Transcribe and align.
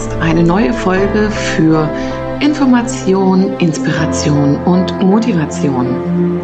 Podcast. 0.00 0.12
Eine 0.20 0.42
neue 0.42 0.72
Folge 0.72 1.30
für 1.30 1.88
Information, 2.40 3.58
Inspiration 3.58 4.56
und 4.64 4.98
Motivation. 5.02 6.40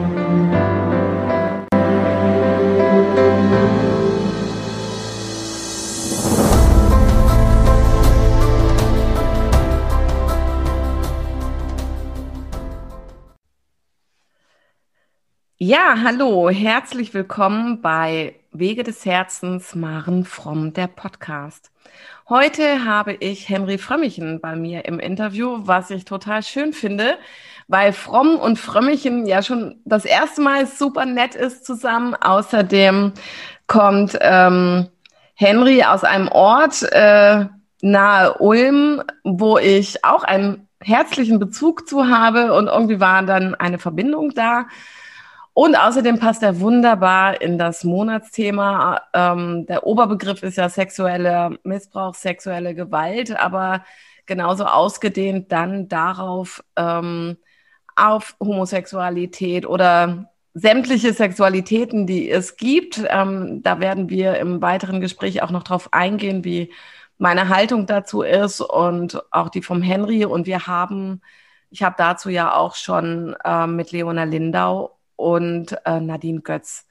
Ja, 15.59 15.97
hallo, 16.05 16.51
herzlich 16.51 17.15
willkommen 17.15 17.81
bei 17.81 18.35
Wege 18.53 18.83
des 18.83 19.05
Herzens, 19.07 19.75
Maren 19.75 20.25
Fromm, 20.25 20.75
der 20.75 20.87
Podcast. 20.89 21.71
Heute 22.29 22.85
habe 22.85 23.13
ich 23.15 23.49
Henry 23.49 23.79
Frömmichen 23.79 24.41
bei 24.41 24.57
mir 24.57 24.85
im 24.87 24.99
Interview, 24.99 25.61
was 25.61 25.91
ich 25.91 26.05
total 26.05 26.43
schön 26.43 26.73
finde, 26.73 27.19
weil 27.69 27.93
Fromm 27.93 28.35
und 28.35 28.59
Frömmichen 28.59 29.27
ja 29.27 29.45
schon 29.45 29.81
das 29.85 30.05
erste 30.05 30.41
Mal 30.41 30.67
super 30.67 31.07
nett 31.07 31.37
ist 31.37 31.65
zusammen. 31.65 32.17
Außerdem 32.17 33.13
kommt 33.69 34.19
ähm, 34.21 34.89
Henry 35.35 35.85
aus 35.85 36.03
einem 36.03 36.27
Ort 36.27 36.83
äh, 36.91 37.45
nahe 37.81 38.39
Ulm, 38.39 39.05
wo 39.23 39.59
ich 39.59 40.05
auch 40.05 40.25
einen 40.25 40.67
herzlichen 40.83 41.39
Bezug 41.39 41.89
zu 41.89 42.09
habe 42.09 42.55
und 42.55 42.67
irgendwie 42.67 42.99
war 42.99 43.23
dann 43.23 43.55
eine 43.55 43.79
Verbindung 43.79 44.31
da. 44.31 44.67
Und 45.59 45.75
außerdem 45.75 46.19
passt 46.19 46.43
er 46.43 46.61
wunderbar 46.61 47.41
in 47.41 47.57
das 47.57 47.83
Monatsthema. 47.83 49.01
Ähm, 49.15 49.65
der 49.67 49.87
Oberbegriff 49.87 50.43
ist 50.43 50.59
ja 50.59 50.69
sexueller 50.69 51.53
Missbrauch, 51.65 52.15
sexuelle 52.15 52.75
Gewalt, 52.75 53.35
aber 53.35 53.83
genauso 54.27 54.67
ausgedehnt 54.67 55.51
dann 55.53 55.89
darauf, 55.89 56.63
ähm, 56.77 57.39
auf 57.97 58.37
Homosexualität 58.39 59.65
oder 59.67 60.31
sämtliche 60.53 61.15
Sexualitäten, 61.15 62.07
die 62.07 62.31
es 62.31 62.59
gibt. 62.59 63.03
Ähm, 63.09 63.63
da 63.63 63.81
werden 63.81 64.11
wir 64.11 64.37
im 64.39 64.61
weiteren 64.61 65.01
Gespräch 65.01 65.43
auch 65.43 65.51
noch 65.51 65.63
drauf 65.63 65.89
eingehen, 65.95 66.45
wie 66.45 66.71
meine 67.17 67.49
Haltung 67.49 67.87
dazu 67.87 68.21
ist 68.21 68.61
und 68.61 69.23
auch 69.33 69.49
die 69.49 69.63
vom 69.63 69.81
Henry. 69.81 70.27
Und 70.27 70.47
wir 70.47 70.67
haben, 70.67 71.23
ich 71.71 71.83
habe 71.83 71.95
dazu 71.97 72.29
ja 72.29 72.55
auch 72.55 72.75
schon 72.75 73.35
äh, 73.43 73.67
mit 73.67 73.91
Leona 73.93 74.25
Lindau 74.25 74.96
und 75.17 75.77
äh, 75.85 76.01
Nadine 76.01 76.41
Götz 76.41 76.87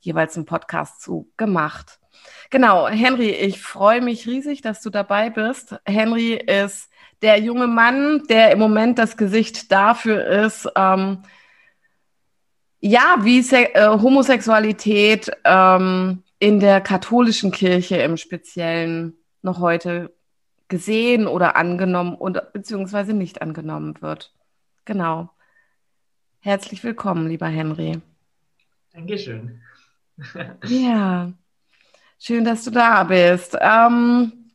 jeweils 0.00 0.36
einen 0.36 0.46
Podcast 0.46 1.00
zu 1.02 1.30
gemacht. 1.36 1.98
Genau, 2.50 2.88
Henry, 2.88 3.30
ich 3.30 3.60
freue 3.60 4.00
mich 4.00 4.26
riesig, 4.26 4.62
dass 4.62 4.80
du 4.80 4.90
dabei 4.90 5.30
bist. 5.30 5.76
Henry 5.84 6.34
ist 6.34 6.88
der 7.22 7.38
junge 7.40 7.66
Mann, 7.66 8.22
der 8.28 8.52
im 8.52 8.58
Moment 8.58 8.98
das 8.98 9.16
Gesicht 9.16 9.72
dafür 9.72 10.24
ist, 10.24 10.68
ähm, 10.76 11.22
ja, 12.80 13.16
wie 13.22 13.42
Se 13.42 13.74
äh, 13.74 13.88
Homosexualität 13.88 15.30
ähm, 15.44 16.22
in 16.38 16.60
der 16.60 16.80
katholischen 16.80 17.50
Kirche 17.50 17.96
im 17.96 18.16
Speziellen 18.16 19.14
noch 19.42 19.58
heute 19.58 20.14
gesehen 20.68 21.26
oder 21.26 21.56
angenommen 21.56 22.14
und 22.14 22.40
beziehungsweise 22.52 23.14
nicht 23.14 23.42
angenommen 23.42 24.00
wird. 24.00 24.32
Genau. 24.84 25.30
Herzlich 26.40 26.84
willkommen, 26.84 27.28
lieber 27.28 27.48
Henry. 27.48 28.00
Dankeschön. 28.92 29.60
ja, 30.68 31.32
schön, 32.18 32.44
dass 32.44 32.64
du 32.64 32.70
da 32.70 33.02
bist. 33.02 33.56
Ähm, 33.60 34.50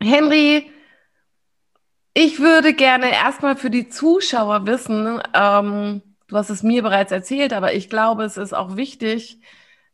Henry, 0.00 0.70
ich 2.14 2.40
würde 2.40 2.72
gerne 2.72 3.10
erstmal 3.10 3.56
für 3.56 3.68
die 3.68 3.88
Zuschauer 3.88 4.66
wissen, 4.66 5.20
ähm, 5.34 6.02
du 6.26 6.36
hast 6.36 6.48
es 6.48 6.62
mir 6.62 6.82
bereits 6.82 7.12
erzählt, 7.12 7.52
aber 7.52 7.74
ich 7.74 7.90
glaube, 7.90 8.24
es 8.24 8.38
ist 8.38 8.54
auch 8.54 8.76
wichtig 8.76 9.40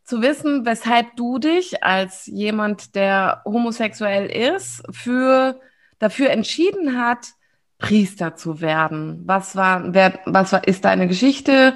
zu 0.05 0.23
wissen, 0.23 0.65
weshalb 0.65 1.17
du 1.17 1.39
dich 1.39 1.83
als 1.83 2.27
jemand, 2.27 2.95
der 2.95 3.43
homosexuell 3.45 4.27
ist, 4.27 4.85
für, 4.91 5.61
dafür 5.99 6.31
entschieden 6.31 7.01
hat, 7.01 7.33
Priester 7.81 8.37
zu 8.37 8.61
werden? 8.61 9.23
Was 9.27 9.57
war, 9.57 9.93
wer, 9.93 10.21
was 10.27 10.53
war, 10.53 10.67
ist 10.69 10.85
deine 10.85 11.09
Geschichte 11.09 11.75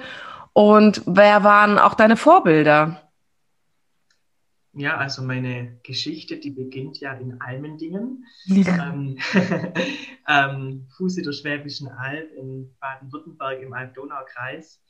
und 0.52 1.02
wer 1.06 1.42
waren 1.42 1.78
auch 1.78 1.94
deine 1.94 2.16
Vorbilder? 2.16 3.00
Ja, 4.76 4.96
also 4.96 5.22
meine 5.22 5.78
Geschichte, 5.84 6.36
die 6.36 6.50
beginnt 6.50 6.98
ja 6.98 7.12
in 7.14 7.40
Almendingen, 7.40 8.24
ähm, 8.48 9.18
ähm, 10.28 10.88
Fuße 10.96 11.22
der 11.22 11.32
Schwäbischen 11.32 11.88
Alb 11.88 12.32
in 12.32 12.74
Baden-Württemberg 12.80 13.62
im 13.62 13.72
Alb-Donau-Kreis. 13.72 14.80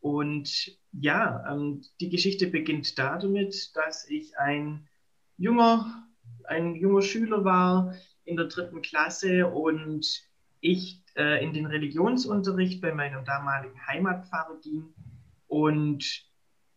Und 0.00 0.78
ja, 0.92 1.42
ähm, 1.50 1.82
die 2.00 2.10
Geschichte 2.10 2.48
beginnt 2.48 2.98
damit, 2.98 3.74
dass 3.74 4.06
ich 4.10 4.36
ein 4.36 4.86
junger, 5.38 6.06
ein 6.44 6.74
junger 6.74 7.00
Schüler 7.00 7.44
war 7.44 7.94
in 8.24 8.36
der 8.36 8.46
dritten 8.46 8.82
Klasse 8.82 9.46
und 9.46 10.22
ich 10.64 11.02
äh, 11.16 11.44
in 11.44 11.52
den 11.52 11.66
Religionsunterricht 11.66 12.80
bei 12.80 12.92
meinem 12.92 13.24
damaligen 13.24 13.86
Heimatpfarrer 13.86 14.58
ging 14.62 14.94
und 15.46 16.04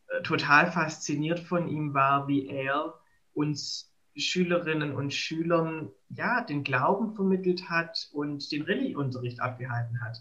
äh, 0.09 0.21
total 0.23 0.71
fasziniert 0.71 1.39
von 1.39 1.67
ihm 1.67 1.93
war, 1.93 2.27
wie 2.27 2.47
er 2.47 2.93
uns 3.33 3.93
Schülerinnen 4.15 4.93
und 4.93 5.13
Schülern 5.13 5.89
ja 6.09 6.41
den 6.41 6.63
Glauben 6.63 7.15
vermittelt 7.15 7.69
hat 7.69 8.09
und 8.11 8.51
den 8.51 8.63
Religionsunterricht 8.63 9.39
abgehalten 9.39 10.01
hat. 10.01 10.17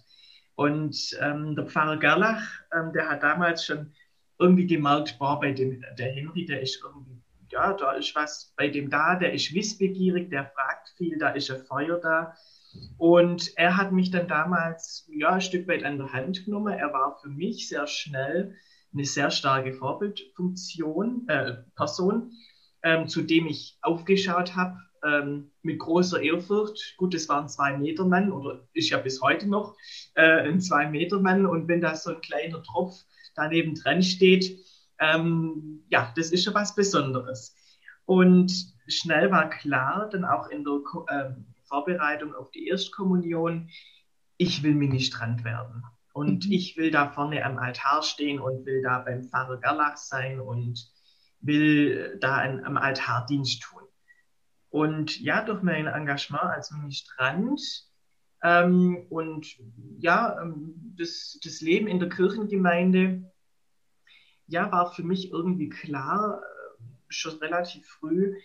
Und 0.55 1.17
ähm, 1.21 1.55
der 1.57 1.67
Pfarrer 1.67 1.99
Gerlach, 1.99 2.43
ähm, 2.75 2.93
der 2.93 3.09
hat 3.09 3.23
damals 3.23 3.65
schon 3.65 3.93
irgendwie 4.39 4.67
gemerkt, 4.67 5.19
boah, 5.19 5.41
bei 5.41 5.53
dem, 5.53 5.83
der 5.99 6.13
Henry, 6.13 6.47
der 6.47 6.63
ist 6.63 6.81
irgendwie, 6.83 7.23
ja, 7.51 7.73
da 7.73 7.93
ist 7.93 8.15
was 8.15 8.53
bei 8.57 8.69
dem 8.69 8.91
da, 8.91 9.17
der 9.17 9.33
ist 9.33 9.53
wissbegierig, 9.55 10.31
der 10.31 10.47
fragt 10.47 10.91
viel, 10.97 11.19
da 11.19 11.31
ist 11.31 11.51
ein 11.51 11.65
Feuer 11.65 11.99
da. 11.99 12.35
Und 12.99 13.53
er 13.57 13.77
hat 13.77 13.93
mich 13.93 14.11
dann 14.11 14.29
damals 14.29 15.09
ja, 15.13 15.31
ein 15.31 15.41
Stück 15.41 15.69
weit 15.69 15.85
an 15.85 15.99
der 15.99 16.13
Hand 16.13 16.45
genommen. 16.45 16.73
Er 16.73 16.93
war 16.93 17.19
für 17.23 17.29
mich 17.29 17.69
sehr 17.69 17.87
schnell 17.87 18.55
eine 18.93 19.05
sehr 19.05 19.31
starke 19.31 19.75
Vorbildfunktion, 19.75 21.27
äh, 21.29 21.55
Person, 21.75 22.33
ähm, 22.83 23.09
zu 23.09 23.23
dem 23.23 23.47
ich 23.47 23.79
aufgeschaut 23.83 24.57
habe 24.57 24.79
ähm, 25.05 25.51
mit 25.63 25.79
großer 25.79 26.21
Ehrfurcht. 26.21 26.95
Gut, 26.97 27.15
das 27.15 27.29
war 27.29 27.43
ein 27.43 27.49
Zwei-Meter-Mann 27.49 28.33
oder 28.33 28.67
ist 28.73 28.91
ja 28.91 28.99
bis 28.99 29.21
heute 29.21 29.49
noch 29.49 29.77
äh, 30.15 30.49
ein 30.49 30.61
Zwei-Meter-Mann. 30.61 31.47
Und 31.47 31.69
wenn 31.69 31.81
da 31.81 31.95
so 31.95 32.15
ein 32.15 32.21
kleiner 32.21 32.63
Tropf 32.63 32.95
daneben 33.35 33.75
dran 33.75 34.03
steht, 34.03 34.59
ähm, 34.99 35.85
ja, 35.91 36.13
das 36.17 36.33
ist 36.33 36.45
schon 36.45 36.55
was 36.55 36.75
Besonderes. 36.75 37.55
Und 38.07 38.53
schnell 38.87 39.31
war 39.31 39.51
klar, 39.51 40.09
dann 40.11 40.25
auch 40.25 40.49
in 40.49 40.65
der 40.65 40.81
ähm, 41.11 41.47
Vorbereitung 41.67 42.35
auf 42.35 42.51
die 42.51 42.69
Erstkommunion, 42.69 43.71
ich 44.37 44.63
will 44.63 44.75
Ministrant 44.75 45.45
werden. 45.45 45.85
Und 46.13 46.47
mhm. 46.47 46.53
ich 46.53 46.77
will 46.77 46.91
da 46.91 47.11
vorne 47.11 47.45
am 47.45 47.59
Altar 47.59 48.03
stehen 48.03 48.41
und 48.41 48.65
will 48.67 48.83
da 48.83 49.01
beim 49.01 49.25
Pfarrer 49.25 49.59
Gerlach 49.59 49.97
sein 49.97 50.41
und 50.41 50.91
will 51.41 52.19
da 52.21 52.37
an, 52.37 52.65
am 52.65 52.77
Altar 52.77 53.27
Dienst 53.27 53.63
tun. 53.63 53.83
Und 54.71 55.21
ja, 55.21 55.43
durch 55.43 55.63
mein 55.63 55.87
Engagement 55.87 56.45
als 56.45 56.71
Ministrant 56.71 57.61
ähm, 58.43 59.07
und 59.09 59.57
ja, 59.99 60.41
ähm, 60.41 60.95
das, 60.97 61.39
das 61.43 61.61
Leben 61.61 61.87
in 61.87 61.99
der 61.99 62.09
Kirchengemeinde, 62.09 63.33
ja, 64.47 64.71
war 64.71 64.93
für 64.93 65.03
mich 65.03 65.31
irgendwie 65.31 65.69
klar, 65.69 66.41
äh, 66.41 66.93
schon 67.09 67.37
relativ 67.39 67.87
früh, 67.87 68.37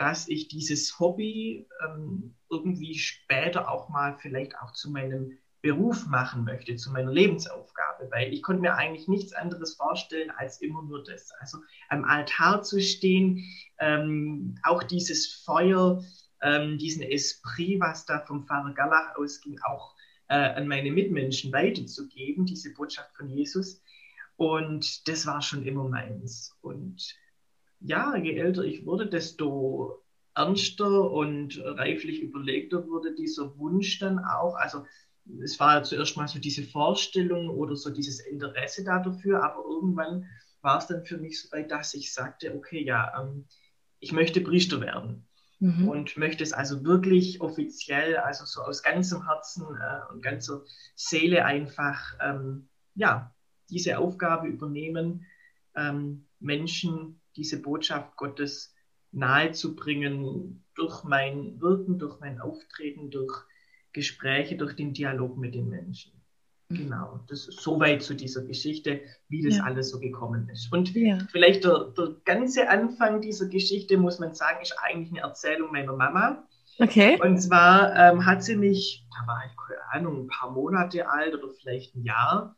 dass 0.00 0.28
ich 0.28 0.48
dieses 0.48 0.98
Hobby 0.98 1.68
ähm, 1.84 2.34
irgendwie 2.48 2.98
später 2.98 3.70
auch 3.70 3.90
mal 3.90 4.16
vielleicht 4.18 4.56
auch 4.56 4.72
zu 4.72 4.90
meinem 4.90 5.36
Beruf 5.60 6.06
machen 6.06 6.44
möchte, 6.44 6.74
zu 6.76 6.90
meiner 6.90 7.12
Lebensaufgabe, 7.12 8.08
weil 8.10 8.32
ich 8.32 8.42
konnte 8.42 8.62
mir 8.62 8.76
eigentlich 8.76 9.08
nichts 9.08 9.34
anderes 9.34 9.74
vorstellen 9.74 10.30
als 10.30 10.62
immer 10.62 10.82
nur 10.82 11.04
das. 11.04 11.30
Also 11.38 11.58
am 11.90 12.04
Altar 12.04 12.62
zu 12.62 12.80
stehen, 12.80 13.44
ähm, 13.78 14.54
auch 14.62 14.82
dieses 14.82 15.42
Feuer, 15.44 16.02
ähm, 16.40 16.78
diesen 16.78 17.02
Esprit, 17.02 17.78
was 17.80 18.06
da 18.06 18.20
vom 18.20 18.46
Pfarrer 18.46 18.72
Gallach 18.72 19.16
ausging, 19.16 19.60
auch 19.64 19.94
äh, 20.28 20.34
an 20.34 20.66
meine 20.66 20.92
Mitmenschen 20.92 21.52
weiterzugeben, 21.52 22.46
diese 22.46 22.72
Botschaft 22.72 23.14
von 23.14 23.28
Jesus. 23.28 23.82
Und 24.36 25.06
das 25.06 25.26
war 25.26 25.42
schon 25.42 25.66
immer 25.66 25.86
meins. 25.86 26.56
Und 26.62 27.14
ja, 27.80 28.16
je 28.16 28.36
älter 28.36 28.64
ich 28.64 28.84
wurde, 28.84 29.08
desto 29.08 30.02
ernster 30.34 31.10
und 31.10 31.60
reiflich 31.64 32.20
überlegter 32.20 32.86
wurde 32.86 33.14
dieser 33.14 33.56
Wunsch 33.58 33.98
dann 33.98 34.18
auch. 34.18 34.54
Also 34.54 34.84
es 35.42 35.58
war 35.58 35.82
zuerst 35.82 36.16
mal 36.16 36.28
so 36.28 36.38
diese 36.38 36.62
Vorstellung 36.62 37.50
oder 37.50 37.76
so 37.76 37.90
dieses 37.90 38.20
Interesse 38.20 38.84
da 38.84 39.00
dafür, 39.00 39.42
aber 39.42 39.64
irgendwann 39.64 40.26
war 40.62 40.78
es 40.78 40.86
dann 40.86 41.04
für 41.04 41.18
mich 41.18 41.40
so 41.40 41.50
weit, 41.52 41.70
dass 41.70 41.94
ich 41.94 42.12
sagte, 42.12 42.54
okay, 42.54 42.84
ja, 42.84 43.12
ähm, 43.20 43.46
ich 43.98 44.12
möchte 44.12 44.40
Priester 44.40 44.80
werden. 44.80 45.26
Mhm. 45.58 45.88
Und 45.88 46.16
möchte 46.16 46.42
es 46.42 46.54
also 46.54 46.84
wirklich 46.84 47.40
offiziell, 47.42 48.16
also 48.16 48.46
so 48.46 48.62
aus 48.62 48.82
ganzem 48.82 49.26
Herzen 49.26 49.66
äh, 49.76 50.12
und 50.12 50.22
ganzer 50.22 50.62
Seele 50.94 51.44
einfach, 51.44 52.14
ähm, 52.20 52.68
ja, 52.94 53.34
diese 53.68 53.98
Aufgabe 53.98 54.48
übernehmen, 54.48 55.26
ähm, 55.76 56.26
Menschen 56.40 57.19
diese 57.36 57.60
Botschaft 57.60 58.16
Gottes 58.16 58.74
nahezubringen 59.12 60.64
durch 60.74 61.04
mein 61.04 61.60
Wirken, 61.60 61.98
durch 61.98 62.20
mein 62.20 62.40
Auftreten, 62.40 63.10
durch 63.10 63.44
Gespräche, 63.92 64.56
durch 64.56 64.76
den 64.76 64.92
Dialog 64.92 65.36
mit 65.36 65.54
den 65.54 65.68
Menschen. 65.68 66.12
Mhm. 66.70 66.76
Genau, 66.76 67.20
das 67.28 67.48
ist 67.48 67.60
soweit 67.60 68.02
zu 68.02 68.14
dieser 68.14 68.44
Geschichte, 68.44 69.00
wie 69.28 69.42
das 69.42 69.58
ja. 69.58 69.64
alles 69.64 69.90
so 69.90 69.98
gekommen 69.98 70.48
ist. 70.48 70.72
Und 70.72 70.94
ja. 70.94 71.18
vielleicht 71.30 71.64
der, 71.64 71.92
der 71.96 72.16
ganze 72.24 72.68
Anfang 72.68 73.20
dieser 73.20 73.48
Geschichte, 73.48 73.96
muss 73.98 74.18
man 74.18 74.34
sagen, 74.34 74.60
ist 74.62 74.76
eigentlich 74.78 75.10
eine 75.10 75.20
Erzählung 75.20 75.72
meiner 75.72 75.94
Mama. 75.94 76.46
Okay. 76.78 77.20
Und 77.20 77.38
zwar 77.38 77.94
ähm, 77.96 78.24
hat 78.24 78.42
sie 78.42 78.56
mich, 78.56 79.04
da 79.10 79.26
war 79.26 79.42
ich, 79.44 79.52
keine 79.56 79.92
Ahnung, 79.92 80.24
ein 80.24 80.28
paar 80.28 80.52
Monate 80.52 81.10
alt 81.10 81.34
oder 81.34 81.52
vielleicht 81.52 81.94
ein 81.94 82.04
Jahr, 82.04 82.56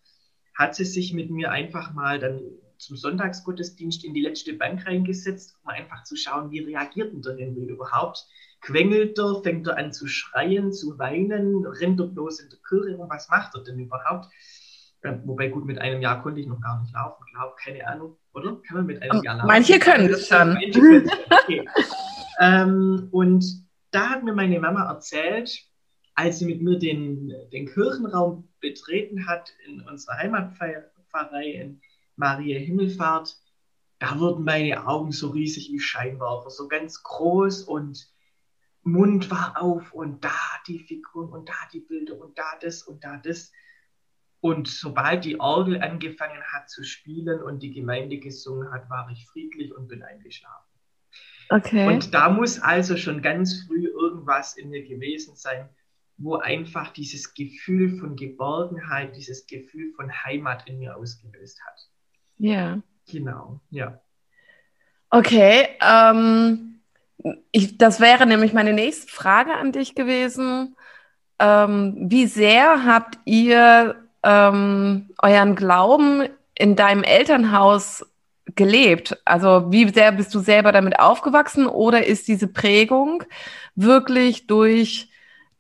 hat 0.55 0.75
sie 0.75 0.85
sich 0.85 1.13
mit 1.15 1.31
mir 1.31 1.51
einfach 1.51 1.95
mal 1.95 2.19
dann 2.21 2.41
zum 2.83 2.97
Sonntagsgottesdienst 2.97 4.05
in 4.05 4.13
die 4.13 4.23
letzte 4.23 4.55
Bank 4.55 4.87
reingesetzt, 4.87 5.57
um 5.63 5.71
einfach 5.71 6.03
zu 6.03 6.17
schauen, 6.17 6.51
wie 6.51 6.61
reagiert 6.61 7.13
denn 7.13 7.23
der 7.23 7.37
Henry 7.37 7.67
überhaupt? 7.67 8.27
Quengelt 8.61 9.19
er, 9.19 9.41
fängt 9.43 9.67
er 9.69 9.77
an 9.77 9.93
zu 9.93 10.07
schreien, 10.07 10.73
zu 10.73 10.99
weinen, 10.99 11.65
rennt 11.65 12.01
er 12.01 12.07
bloß 12.09 12.41
in 12.41 12.51
der 12.51 12.59
Kirche 12.69 12.97
rum, 12.97 13.09
was 13.09 13.29
macht 13.29 13.55
er 13.55 13.63
denn 13.63 13.79
überhaupt? 13.79 14.27
Wobei 15.25 15.49
gut, 15.49 15.65
mit 15.65 15.81
einem 15.81 16.01
Jahr 16.01 16.23
konnte 16.23 16.41
ich 16.41 16.47
noch 16.47 16.61
gar 16.61 16.81
nicht 16.81 16.93
laufen, 16.93 17.25
glaube 17.33 17.55
keine 17.63 17.87
Ahnung, 17.87 18.19
oder? 18.35 18.61
Kann 18.67 18.79
man 18.79 18.87
mit 18.87 19.03
einem 19.03 19.23
Jahr 19.23 19.37
laufen? 19.37 19.49
Manche 19.49 19.79
können 19.79 20.09
das 20.09 20.29
schon. 20.29 20.55
Manche 20.55 20.81
können 20.81 21.11
okay. 21.31 21.69
ähm, 22.41 23.09
und 23.11 23.45
da 23.91 24.11
hat 24.11 24.23
mir 24.23 24.33
meine 24.33 24.61
Mama 24.61 24.89
erzählt, 24.89 25.57
als 26.15 26.39
sie 26.39 26.47
mit 26.47 26.63
mir 26.63 26.79
den, 26.79 27.33
den 27.53 27.67
Kirchenraum 27.67 28.49
betreten 28.61 29.27
hat 29.27 29.51
in 29.67 29.81
unserer 29.83 30.19
Heimatpfarrei 30.19 31.51
in 31.51 31.81
Maria 32.17 32.59
Himmelfahrt, 32.59 33.37
da 33.99 34.19
wurden 34.19 34.45
meine 34.45 34.87
Augen 34.87 35.13
so 35.13 35.31
riesig 35.31 35.71
wie 35.73 35.81
Scheinwerfer, 35.81 36.51
so 36.51 36.69
ganz 36.69 37.03
groß 37.03 37.63
und 37.63 38.13
Mund 38.83 39.31
war 39.31 39.61
auf 39.61 39.93
und 39.93 40.25
da 40.25 40.39
die 40.67 40.81
Figuren 40.81 41.31
und 41.31 41.49
da 41.49 41.55
die 41.73 41.81
Bilder 41.81 42.19
und 42.19 42.37
da 42.37 42.59
das 42.61 42.83
und 42.83 43.05
da 43.05 43.17
das. 43.19 43.53
Und 44.41 44.67
sobald 44.67 45.25
die 45.25 45.39
Orgel 45.39 45.81
angefangen 45.81 46.43
hat 46.53 46.69
zu 46.69 46.83
spielen 46.83 47.41
und 47.41 47.63
die 47.63 47.73
Gemeinde 47.73 48.19
gesungen 48.19 48.73
hat, 48.73 48.91
war 48.91 49.09
ich 49.11 49.25
friedlich 49.29 49.73
und 49.73 49.87
bin 49.87 50.03
eingeschlafen. 50.03 50.73
Okay. 51.49 51.87
Und 51.87 52.13
da 52.13 52.29
muss 52.29 52.59
also 52.59 52.97
schon 52.97 53.23
ganz 53.23 53.65
früh 53.67 53.87
irgendwas 53.87 54.57
in 54.57 54.71
mir 54.71 54.83
gewesen 54.83 55.37
sein, 55.37 55.69
wo 56.17 56.37
einfach 56.37 56.93
dieses 56.93 57.35
Gefühl 57.35 57.99
von 57.99 58.17
Geborgenheit, 58.17 59.15
dieses 59.17 59.47
Gefühl 59.47 59.93
von 59.95 60.11
Heimat 60.25 60.69
in 60.69 60.79
mir 60.79 60.97
ausgelöst 60.97 61.61
hat. 61.65 61.92
Ja. 62.43 62.81
Genau, 63.09 63.61
ja. 63.71 64.01
Okay, 65.11 65.69
ähm, 65.81 66.81
ich, 67.53 67.79
das 67.79 68.01
wäre 68.01 68.27
nämlich 68.27 68.53
meine 68.53 68.73
nächste 68.73 69.13
Frage 69.13 69.55
an 69.55 69.71
dich 69.71 69.95
gewesen. 69.95 70.75
Ähm, 71.39 71.95
wie 72.11 72.27
sehr 72.27 72.85
habt 72.85 73.19
ihr 73.27 73.95
ähm, 74.25 75.11
euren 75.23 75.55
Glauben 75.55 76.29
in 76.57 76.75
deinem 76.75 77.05
Elternhaus 77.05 78.05
gelebt? 78.57 79.17
Also 79.25 79.71
wie 79.71 79.89
sehr 79.89 80.11
bist 80.11 80.35
du 80.35 80.41
selber 80.41 80.73
damit 80.73 80.99
aufgewachsen 80.99 81.69
oder 81.69 82.05
ist 82.05 82.27
diese 82.27 82.49
Prägung 82.49 83.23
wirklich 83.77 84.49
durch 84.49 85.11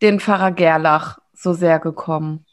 den 0.00 0.19
Pfarrer 0.19 0.50
Gerlach 0.50 1.20
so 1.32 1.52
sehr 1.52 1.78
gekommen? 1.78 2.44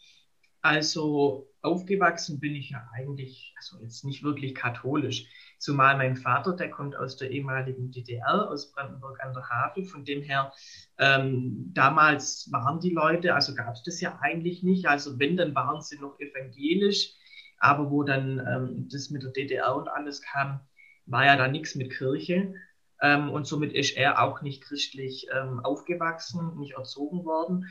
Also 0.62 1.48
aufgewachsen 1.62 2.40
bin 2.40 2.56
ich 2.56 2.70
ja 2.72 2.88
eigentlich, 2.94 3.49
also 3.60 3.84
jetzt 3.84 4.06
nicht 4.06 4.24
wirklich 4.24 4.56
katholisch. 4.56 5.28
Zumal 5.58 5.98
mein 5.98 6.16
Vater, 6.16 6.56
der 6.56 6.70
kommt 6.70 6.96
aus 6.96 7.18
der 7.18 7.32
ehemaligen 7.32 7.92
DDR, 7.92 8.50
aus 8.50 8.72
Brandenburg 8.72 9.20
an 9.22 9.34
der 9.34 9.50
Havel. 9.50 9.84
Von 9.84 10.06
dem 10.06 10.22
her, 10.22 10.54
ähm, 10.98 11.72
damals 11.74 12.50
waren 12.52 12.80
die 12.80 12.92
Leute, 12.92 13.36
also 13.36 13.54
gab 13.54 13.74
es 13.74 13.84
das 13.84 14.00
ja 14.00 14.18
eigentlich 14.22 14.64
nicht. 14.64 14.88
Also 14.88 15.20
wenn, 15.20 15.36
dann 15.36 15.54
waren 15.56 15.82
sie 15.82 16.00
noch 16.00 16.18
evangelisch. 16.20 17.14
Aber 17.60 17.92
wo 17.92 18.04
dann 18.04 18.40
ähm, 18.40 18.88
das 18.90 19.10
mit 19.10 19.24
der 19.24 19.32
DDR 19.32 19.76
und 19.76 19.90
alles 19.90 20.22
kam, 20.22 20.62
war 21.06 21.26
ja 21.26 21.36
da 21.36 21.50
nichts 21.50 21.76
mit 21.76 21.92
Kirche. 21.92 22.54
Ähm, 23.02 23.30
und 23.30 23.46
somit 23.46 23.74
ist 23.74 23.98
er 23.98 24.24
auch 24.24 24.42
nicht 24.42 24.64
christlich 24.64 25.28
ähm, 25.36 25.60
aufgewachsen, 25.60 26.58
nicht 26.58 26.76
erzogen 26.76 27.26
worden. 27.26 27.66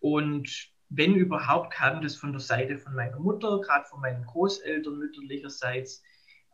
Und 0.00 0.73
wenn 0.96 1.14
überhaupt, 1.14 1.72
kam 1.72 2.02
das 2.02 2.16
von 2.16 2.32
der 2.32 2.40
Seite 2.40 2.78
von 2.78 2.94
meiner 2.94 3.18
Mutter, 3.18 3.60
gerade 3.60 3.86
von 3.86 4.00
meinen 4.00 4.24
Großeltern 4.24 4.98
mütterlicherseits, 4.98 6.02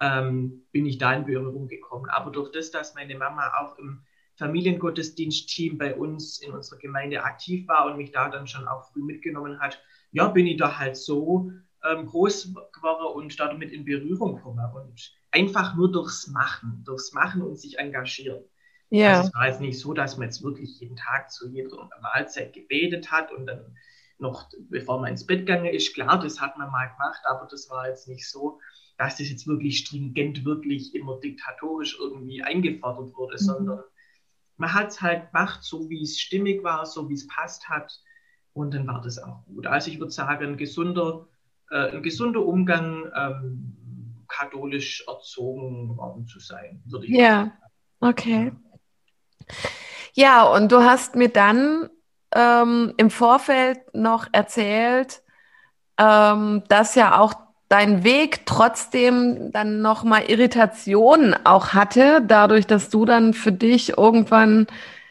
ähm, 0.00 0.64
bin 0.72 0.86
ich 0.86 0.98
da 0.98 1.12
in 1.14 1.26
Berührung 1.26 1.68
gekommen. 1.68 2.08
Aber 2.10 2.30
durch 2.30 2.50
das, 2.52 2.70
dass 2.70 2.94
meine 2.94 3.16
Mama 3.16 3.52
auch 3.58 3.78
im 3.78 4.02
Familiengottesdienstteam 4.36 5.76
bei 5.76 5.94
uns 5.94 6.40
in 6.40 6.52
unserer 6.52 6.78
Gemeinde 6.78 7.22
aktiv 7.22 7.68
war 7.68 7.86
und 7.86 7.98
mich 7.98 8.10
da 8.10 8.30
dann 8.30 8.46
schon 8.46 8.66
auch 8.66 8.90
früh 8.90 9.02
mitgenommen 9.02 9.60
hat, 9.60 9.82
ja, 10.12 10.28
bin 10.28 10.46
ich 10.46 10.56
da 10.56 10.78
halt 10.78 10.96
so 10.96 11.52
ähm, 11.84 12.06
groß 12.06 12.54
geworden 12.72 13.14
und 13.14 13.38
damit 13.38 13.70
in 13.70 13.84
Berührung 13.84 14.36
gekommen. 14.36 14.64
Und 14.74 15.12
einfach 15.30 15.76
nur 15.76 15.92
durchs 15.92 16.28
Machen, 16.28 16.82
durchs 16.84 17.12
Machen 17.12 17.42
und 17.42 17.58
sich 17.58 17.78
engagieren. 17.78 18.42
Ja. 18.88 19.18
Also 19.18 19.28
es 19.28 19.34
war 19.34 19.46
jetzt 19.46 19.60
nicht 19.60 19.78
so, 19.78 19.92
dass 19.92 20.16
man 20.16 20.28
jetzt 20.28 20.42
wirklich 20.42 20.80
jeden 20.80 20.96
Tag 20.96 21.30
zu 21.30 21.48
jeder 21.48 21.88
Mahlzeit 22.00 22.52
gebetet 22.52 23.10
hat 23.10 23.30
und 23.32 23.46
dann 23.46 23.76
noch, 24.20 24.48
bevor 24.68 25.00
man 25.00 25.10
ins 25.10 25.26
Bett 25.26 25.40
gegangen 25.40 25.66
ist. 25.66 25.94
Klar, 25.94 26.20
das 26.20 26.40
hat 26.40 26.56
man 26.58 26.70
mal 26.70 26.86
gemacht, 26.86 27.20
aber 27.24 27.46
das 27.50 27.70
war 27.70 27.88
jetzt 27.88 28.08
nicht 28.08 28.28
so, 28.28 28.60
dass 28.98 29.16
das 29.16 29.30
jetzt 29.30 29.46
wirklich 29.46 29.78
stringent, 29.78 30.44
wirklich 30.44 30.94
immer 30.94 31.18
diktatorisch 31.20 31.98
irgendwie 31.98 32.42
eingefordert 32.42 33.14
wurde, 33.16 33.34
mhm. 33.34 33.44
sondern 33.44 33.80
man 34.56 34.74
hat 34.74 34.88
es 34.88 35.00
halt 35.00 35.32
gemacht, 35.32 35.62
so 35.62 35.88
wie 35.88 36.02
es 36.02 36.20
stimmig 36.20 36.62
war, 36.62 36.84
so 36.84 37.08
wie 37.08 37.14
es 37.14 37.26
passt 37.26 37.68
hat. 37.68 37.98
Und 38.52 38.74
dann 38.74 38.86
war 38.86 39.00
das 39.00 39.18
auch 39.18 39.44
gut. 39.46 39.66
Also 39.66 39.90
ich 39.90 39.98
würde 39.98 40.12
sagen, 40.12 40.44
ein 40.44 40.56
gesunder, 40.56 41.28
äh, 41.70 41.96
ein 41.96 42.02
gesunder 42.02 42.44
Umgang, 42.44 43.10
ähm, 43.16 43.76
katholisch 44.28 45.04
erzogen 45.08 45.96
worden 45.96 46.26
zu 46.26 46.38
sein, 46.40 46.82
würde 46.86 47.06
ich 47.06 47.12
ja. 47.12 47.28
sagen. 47.28 47.52
Okay. 48.00 48.52
Ja, 50.14 50.44
und 50.44 50.72
du 50.72 50.82
hast 50.82 51.16
mir 51.16 51.28
dann 51.28 51.88
ähm, 52.34 52.94
im 52.96 53.10
Vorfeld 53.10 53.94
noch 53.94 54.26
erzählt, 54.32 55.22
ähm, 55.98 56.62
dass 56.68 56.94
ja 56.94 57.18
auch 57.18 57.34
dein 57.68 58.02
Weg 58.02 58.46
trotzdem 58.46 59.52
dann 59.52 59.80
nochmal 59.80 60.24
Irritationen 60.28 61.34
auch 61.46 61.68
hatte, 61.68 62.22
dadurch, 62.26 62.66
dass 62.66 62.88
du 62.90 63.04
dann 63.04 63.32
für 63.32 63.52
dich 63.52 63.96
irgendwann 63.96 64.66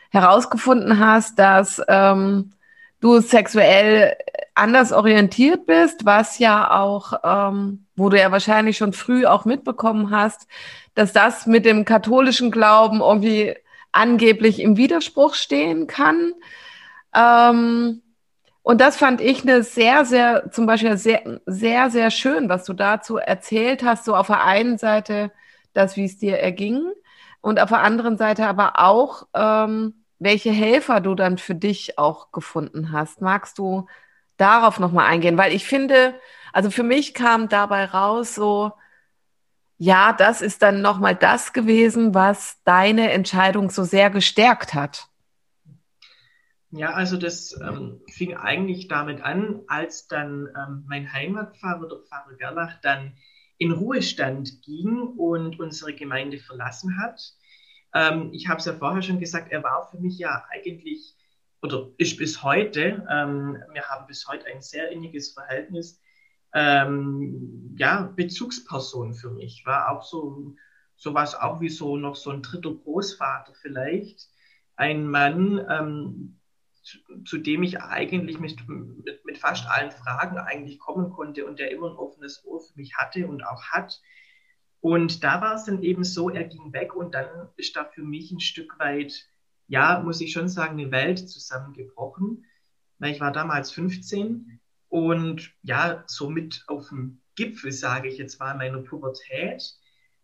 herausgefunden 0.10 1.00
hast, 1.00 1.40
dass 1.40 1.82
ähm, 1.88 2.52
du 3.00 3.22
sexuell 3.22 4.16
anders 4.56 4.92
orientiert 4.92 5.66
bist, 5.66 6.06
was 6.06 6.38
ja 6.40 6.80
auch, 6.82 7.14
ähm, 7.24 7.86
wo 7.96 8.10
du 8.10 8.20
ja 8.20 8.32
wahrscheinlich 8.32 8.78
schon 8.78 8.92
früh 8.94 9.26
auch 9.26 9.46
mitbekommen 9.46 10.12
hast, 10.12 10.48
dass 10.96 11.14
das 11.14 11.46
mit 11.48 11.66
dem 11.66 11.86
katholischen 11.86 12.52
Glauben 12.52 13.00
irgendwie 13.00 13.56
angeblich 13.94 14.60
im 14.60 14.76
Widerspruch 14.76 15.34
stehen 15.34 15.88
kann. 15.88 16.34
Ähm, 17.14 18.02
und 18.62 18.82
das 18.82 18.98
fand 18.98 19.22
ich 19.22 19.44
eine 19.44 19.64
sehr, 19.64 20.06
sehr, 20.06 20.52
zum 20.52 20.66
Beispiel 20.66 20.98
sehr, 20.98 21.42
sehr, 21.46 21.90
sehr 21.90 22.12
schön, 22.12 22.50
was 22.50 22.66
du 22.66 22.74
dazu 22.74 23.18
erzählt 23.18 23.84
hast. 23.84 24.06
So 24.06 24.16
auf 24.16 24.28
der 24.28 24.44
einen 24.44 24.78
Seite 24.78 25.32
das, 25.74 25.96
wie 25.96 26.06
es 26.06 26.18
dir 26.18 26.40
erging 26.40 26.84
und 27.42 27.60
auf 27.60 27.70
der 27.70 27.82
anderen 27.82 28.18
Seite 28.18 28.48
aber 28.48 28.80
auch, 28.80 29.28
ähm, 29.34 30.06
welche 30.20 30.52
Helfer 30.52 31.00
du 31.00 31.16
dann 31.16 31.38
für 31.38 31.56
dich 31.56 31.98
auch 31.98 32.32
gefunden 32.32 32.92
hast. 32.92 33.22
Magst 33.22 33.58
du 33.58 33.88
darauf 34.38 34.80
nochmal 34.80 35.08
eingehen? 35.08 35.38
Weil 35.38 35.54
ich 35.54 35.66
finde, 35.66 36.16
also 36.54 36.72
für 36.72 36.84
mich 36.84 37.14
kam 37.14 37.48
dabei 37.50 37.86
raus 37.86 38.36
so, 38.36 38.74
ja, 39.78 40.12
das 40.14 40.42
ist 40.42 40.62
dann 40.62 40.82
nochmal 40.82 41.16
das 41.16 41.54
gewesen, 41.54 42.14
was 42.14 42.62
deine 42.66 43.12
Entscheidung 43.14 43.70
so 43.70 43.84
sehr 43.86 44.10
gestärkt 44.10 44.74
hat. 44.74 45.09
Ja, 46.72 46.94
also 46.94 47.18
das 47.18 47.60
ähm, 47.62 48.02
fing 48.10 48.36
eigentlich 48.36 48.88
damit 48.88 49.22
an, 49.22 49.62
als 49.68 50.08
dann 50.08 50.48
ähm, 50.56 50.84
mein 50.88 51.12
Heimatpfarrer, 51.12 51.88
der 51.88 52.00
Pfarrer 52.00 52.36
Gerlach, 52.38 52.80
dann 52.82 53.16
in 53.58 53.72
Ruhestand 53.72 54.62
ging 54.62 55.02
und 55.18 55.60
unsere 55.60 55.94
Gemeinde 55.94 56.38
verlassen 56.38 57.02
hat. 57.02 57.20
Ähm, 57.94 58.30
ich 58.34 58.48
habe 58.48 58.60
es 58.60 58.66
ja 58.66 58.74
vorher 58.74 59.02
schon 59.02 59.20
gesagt, 59.20 59.52
er 59.52 59.64
war 59.64 59.90
für 59.90 59.98
mich 60.00 60.20
ja 60.20 60.46
eigentlich, 60.52 61.16
oder 61.64 61.90
ist 61.98 62.18
bis 62.18 62.44
heute, 62.44 63.06
ähm, 63.10 63.58
wir 63.74 63.84
haben 63.90 64.06
bis 64.06 64.28
heute 64.28 64.46
ein 64.46 64.62
sehr 64.62 64.92
inniges 64.92 65.34
Verhältnis, 65.34 66.00
ähm, 66.54 67.76
ja, 67.78 68.14
Bezugsperson 68.16 69.14
für 69.16 69.32
mich, 69.32 69.64
war 69.66 69.92
auch 69.92 70.04
so 70.04 70.56
sowas 70.96 71.34
auch 71.34 71.62
wie 71.62 71.70
so 71.70 71.98
noch 71.98 72.16
so 72.16 72.30
ein 72.30 72.42
dritter 72.42 72.74
Großvater 72.74 73.54
vielleicht. 73.62 74.28
Ein 74.76 75.08
Mann, 75.08 75.66
ähm, 75.70 76.39
zu, 77.26 77.38
dem 77.38 77.64
ich 77.64 77.82
eigentlich 77.82 78.40
mit, 78.40 78.68
mit, 78.68 79.26
mit, 79.26 79.38
fast 79.38 79.68
allen 79.68 79.92
Fragen 79.92 80.38
eigentlich 80.38 80.80
kommen 80.80 81.10
konnte 81.10 81.46
und 81.46 81.60
der 81.60 81.72
immer 81.72 81.90
ein 81.90 81.98
offenes 81.98 82.44
Ohr 82.46 82.62
für 82.62 82.76
mich 82.76 82.96
hatte 82.96 83.28
und 83.28 83.44
auch 83.44 83.64
hat. 83.66 84.02
Und 84.82 85.24
da 85.24 85.42
war 85.42 85.56
es 85.56 85.66
dann 85.66 85.84
eben 85.84 86.04
so, 86.04 86.30
er 86.30 86.46
ging 86.46 86.72
weg 86.74 86.96
und 86.96 87.14
dann 87.14 87.50
ist 87.58 87.76
da 87.76 87.86
für 87.86 88.04
mich 88.04 88.32
ein 88.32 88.40
Stück 88.40 88.80
weit, 88.80 89.28
ja, 89.68 90.00
muss 90.00 90.22
ich 90.22 90.32
schon 90.32 90.48
sagen, 90.48 90.80
eine 90.80 90.92
Welt 90.92 91.30
zusammengebrochen. 91.30 92.46
Weil 92.98 93.12
ich 93.12 93.20
war 93.20 93.32
damals 93.32 93.72
15 93.72 94.60
und 94.90 95.54
ja, 95.64 96.04
somit 96.08 96.64
auf 96.68 96.90
dem 96.90 97.22
Gipfel, 97.36 97.72
sage 97.72 98.10
ich 98.10 98.18
jetzt 98.18 98.40
mal, 98.40 98.56
meiner 98.56 98.80
Pubertät. 98.80 99.64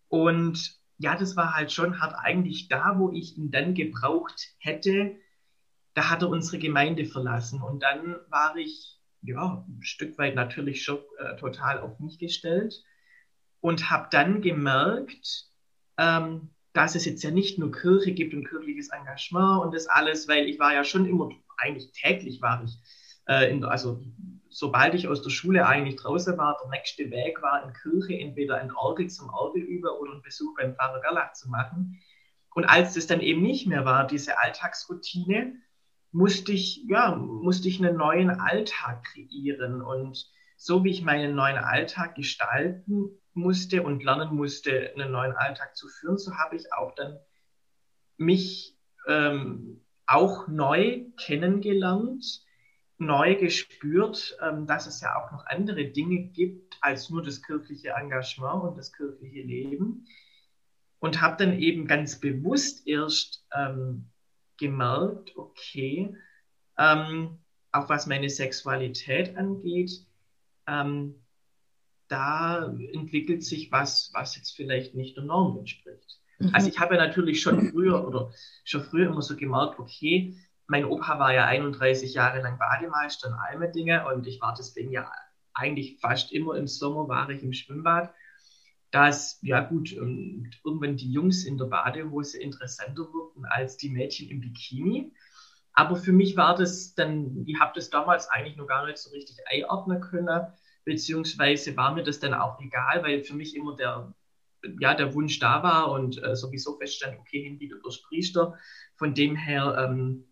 Und 0.07 0.79
ja, 0.97 1.15
das 1.15 1.35
war 1.35 1.55
halt 1.55 1.71
schon 1.71 1.99
hart 1.99 2.15
eigentlich 2.17 2.67
da, 2.67 2.97
wo 2.97 3.11
ich 3.11 3.37
ihn 3.37 3.51
dann 3.51 3.73
gebraucht 3.73 4.55
hätte. 4.59 5.15
Da 5.95 6.09
hat 6.09 6.21
er 6.21 6.29
unsere 6.29 6.59
Gemeinde 6.59 7.05
verlassen. 7.05 7.61
Und 7.61 7.81
dann 7.81 8.17
war 8.29 8.55
ich, 8.55 8.99
ja, 9.23 9.65
ein 9.67 9.81
Stück 9.81 10.17
weit 10.19 10.35
natürlich 10.35 10.83
schon 10.83 10.99
äh, 11.17 11.35
total 11.37 11.79
auf 11.79 11.99
mich 11.99 12.19
gestellt 12.19 12.83
und 13.59 13.89
habe 13.89 14.07
dann 14.11 14.41
gemerkt, 14.41 15.49
ähm, 15.97 16.51
dass 16.73 16.93
es 16.93 17.05
jetzt 17.05 17.23
ja 17.23 17.31
nicht 17.31 17.57
nur 17.57 17.71
Kirche 17.71 18.11
gibt 18.11 18.33
und 18.33 18.47
kirchliches 18.47 18.89
Engagement 18.89 19.63
und 19.63 19.73
das 19.73 19.87
alles, 19.87 20.27
weil 20.27 20.47
ich 20.47 20.59
war 20.59 20.73
ja 20.73 20.83
schon 20.83 21.07
immer, 21.07 21.29
eigentlich 21.57 21.91
täglich 21.93 22.41
war 22.41 22.63
ich, 22.63 22.77
äh, 23.27 23.49
in, 23.49 23.63
also 23.63 24.03
sobald 24.49 24.93
ich 24.93 25.07
aus 25.07 25.21
der 25.21 25.31
Schule 25.31 25.65
eigentlich 25.65 25.95
draußen 25.95 26.37
war, 26.37 26.57
der 26.61 26.69
nächste 26.69 27.09
Weg 27.11 27.41
war 27.41 27.63
in 27.63 27.73
Kirche, 27.73 28.19
entweder 28.19 28.57
ein 28.57 28.71
Orgel 28.71 29.09
zum 29.09 29.29
Orgel 29.29 29.63
über 29.63 29.99
oder 29.99 30.11
einen 30.11 30.21
Besuch 30.21 30.55
beim 30.57 30.75
Pfarrer 30.75 31.01
Gerlach 31.01 31.33
zu 31.33 31.49
machen. 31.49 31.99
Und 32.53 32.65
als 32.65 32.93
das 32.93 33.07
dann 33.07 33.19
eben 33.19 33.41
nicht 33.41 33.67
mehr 33.67 33.83
war, 33.83 34.07
diese 34.07 34.37
Alltagsroutine, 34.37 35.55
musste 36.15 36.53
ich, 36.53 36.85
ja, 36.87 37.13
musste 37.15 37.67
ich 37.67 37.83
einen 37.83 37.97
neuen 37.97 38.29
Alltag 38.29 39.03
kreieren. 39.03 39.81
Und 39.81 40.31
so 40.55 40.83
wie 40.83 40.91
ich 40.91 41.03
meinen 41.03 41.35
neuen 41.35 41.57
Alltag 41.57 42.15
gestalten 42.15 43.09
musste 43.33 43.83
und 43.83 44.03
lernen 44.03 44.33
musste, 44.33 44.93
einen 44.95 45.11
neuen 45.11 45.33
Alltag 45.33 45.75
zu 45.75 45.89
führen, 45.89 46.17
so 46.17 46.35
habe 46.35 46.55
ich 46.55 46.71
auch 46.71 46.95
dann 46.95 47.17
mich 48.17 48.77
ähm, 49.07 49.81
auch 50.07 50.47
neu 50.47 51.05
kennengelernt 51.17 52.45
neu 52.97 53.35
gespürt, 53.35 54.37
ähm, 54.41 54.67
dass 54.67 54.87
es 54.87 55.01
ja 55.01 55.21
auch 55.21 55.29
noch 55.33 55.45
andere 55.47 55.85
Dinge 55.85 56.29
gibt 56.29 56.77
als 56.79 57.09
nur 57.09 57.23
das 57.23 57.41
kirchliche 57.41 57.89
Engagement 57.89 58.63
und 58.63 58.77
das 58.77 58.93
kirchliche 58.93 59.41
Leben. 59.41 60.07
Und 60.99 61.21
habe 61.21 61.43
dann 61.43 61.59
eben 61.59 61.87
ganz 61.87 62.21
bewusst 62.21 62.87
erst 62.87 63.45
ähm, 63.53 64.09
gemerkt, 64.57 65.35
okay, 65.35 66.15
ähm, 66.77 67.39
auch 67.71 67.89
was 67.89 68.07
meine 68.07 68.29
Sexualität 68.29 69.37
angeht, 69.37 70.05
ähm, 70.67 71.15
da 72.07 72.65
entwickelt 72.93 73.43
sich 73.43 73.71
was, 73.71 74.11
was 74.13 74.35
jetzt 74.35 74.55
vielleicht 74.55 74.95
nicht 74.95 75.17
der 75.17 75.23
Norm 75.23 75.57
entspricht. 75.57 76.19
Mhm. 76.39 76.51
Also 76.53 76.69
ich 76.69 76.79
habe 76.79 76.95
ja 76.95 77.05
natürlich 77.05 77.41
schon 77.41 77.69
früher 77.71 78.07
oder 78.07 78.31
schon 78.63 78.83
früher 78.83 79.09
immer 79.09 79.21
so 79.21 79.35
gemerkt, 79.35 79.79
okay, 79.79 80.37
mein 80.67 80.85
Opa 80.85 81.19
war 81.19 81.33
ja 81.33 81.45
31 81.45 82.13
Jahre 82.13 82.41
lang 82.41 82.57
Bademeister 82.57 83.27
in 83.29 83.33
Almedinge 83.33 84.07
und 84.07 84.25
ich 84.27 84.41
war 84.41 84.55
deswegen 84.57 84.91
ja 84.91 85.11
eigentlich 85.53 85.99
fast 85.99 86.31
immer 86.31 86.55
im 86.55 86.67
Sommer 86.67 87.07
war 87.07 87.29
ich 87.29 87.43
im 87.43 87.53
Schwimmbad. 87.53 88.13
Dass, 88.95 89.39
ja 89.41 89.59
gut, 89.59 89.91
ähm, 89.91 90.49
irgendwann 90.63 90.95
die 90.95 91.11
Jungs 91.11 91.43
in 91.43 91.57
der 91.57 91.65
Badehose 91.65 92.41
interessanter 92.41 93.11
wurden 93.11 93.43
als 93.43 93.75
die 93.75 93.89
Mädchen 93.89 94.29
im 94.29 94.39
Bikini. 94.39 95.11
Aber 95.73 95.97
für 95.97 96.13
mich 96.13 96.37
war 96.37 96.55
das 96.55 96.95
dann, 96.95 97.43
ich 97.45 97.59
habe 97.59 97.73
das 97.75 97.89
damals 97.89 98.29
eigentlich 98.29 98.55
noch 98.55 98.67
gar 98.67 98.85
nicht 98.85 98.97
so 98.97 99.09
richtig 99.09 99.35
einordnen 99.47 99.99
können, 99.99 100.47
beziehungsweise 100.85 101.75
war 101.75 101.93
mir 101.93 102.03
das 102.03 102.19
dann 102.21 102.33
auch 102.33 102.57
egal, 102.61 103.03
weil 103.03 103.21
für 103.21 103.33
mich 103.33 103.53
immer 103.57 103.75
der, 103.75 104.13
ja, 104.79 104.93
der 104.93 105.13
Wunsch 105.13 105.39
da 105.39 105.61
war 105.61 105.91
und 105.91 106.23
äh, 106.23 106.33
sowieso 106.37 106.77
feststand, 106.77 107.19
okay, 107.19 107.43
hin 107.43 107.59
wieder 107.59 107.75
durch 107.79 108.01
Priester. 108.07 108.57
Von 108.95 109.13
dem 109.13 109.35
her 109.35 109.75
ähm, 109.77 110.23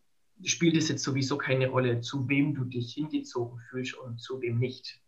spielt 0.41 0.77
es 0.77 0.87
jetzt 0.87 1.03
sowieso 1.03 1.37
keine 1.37 1.67
Rolle, 1.67 1.99
zu 1.99 2.29
wem 2.29 2.55
du 2.55 2.63
dich 2.63 2.93
hingezogen 2.93 3.59
fühlst 3.69 3.95
und 3.95 4.21
zu 4.21 4.39
wem 4.39 4.57
nicht. 4.57 5.02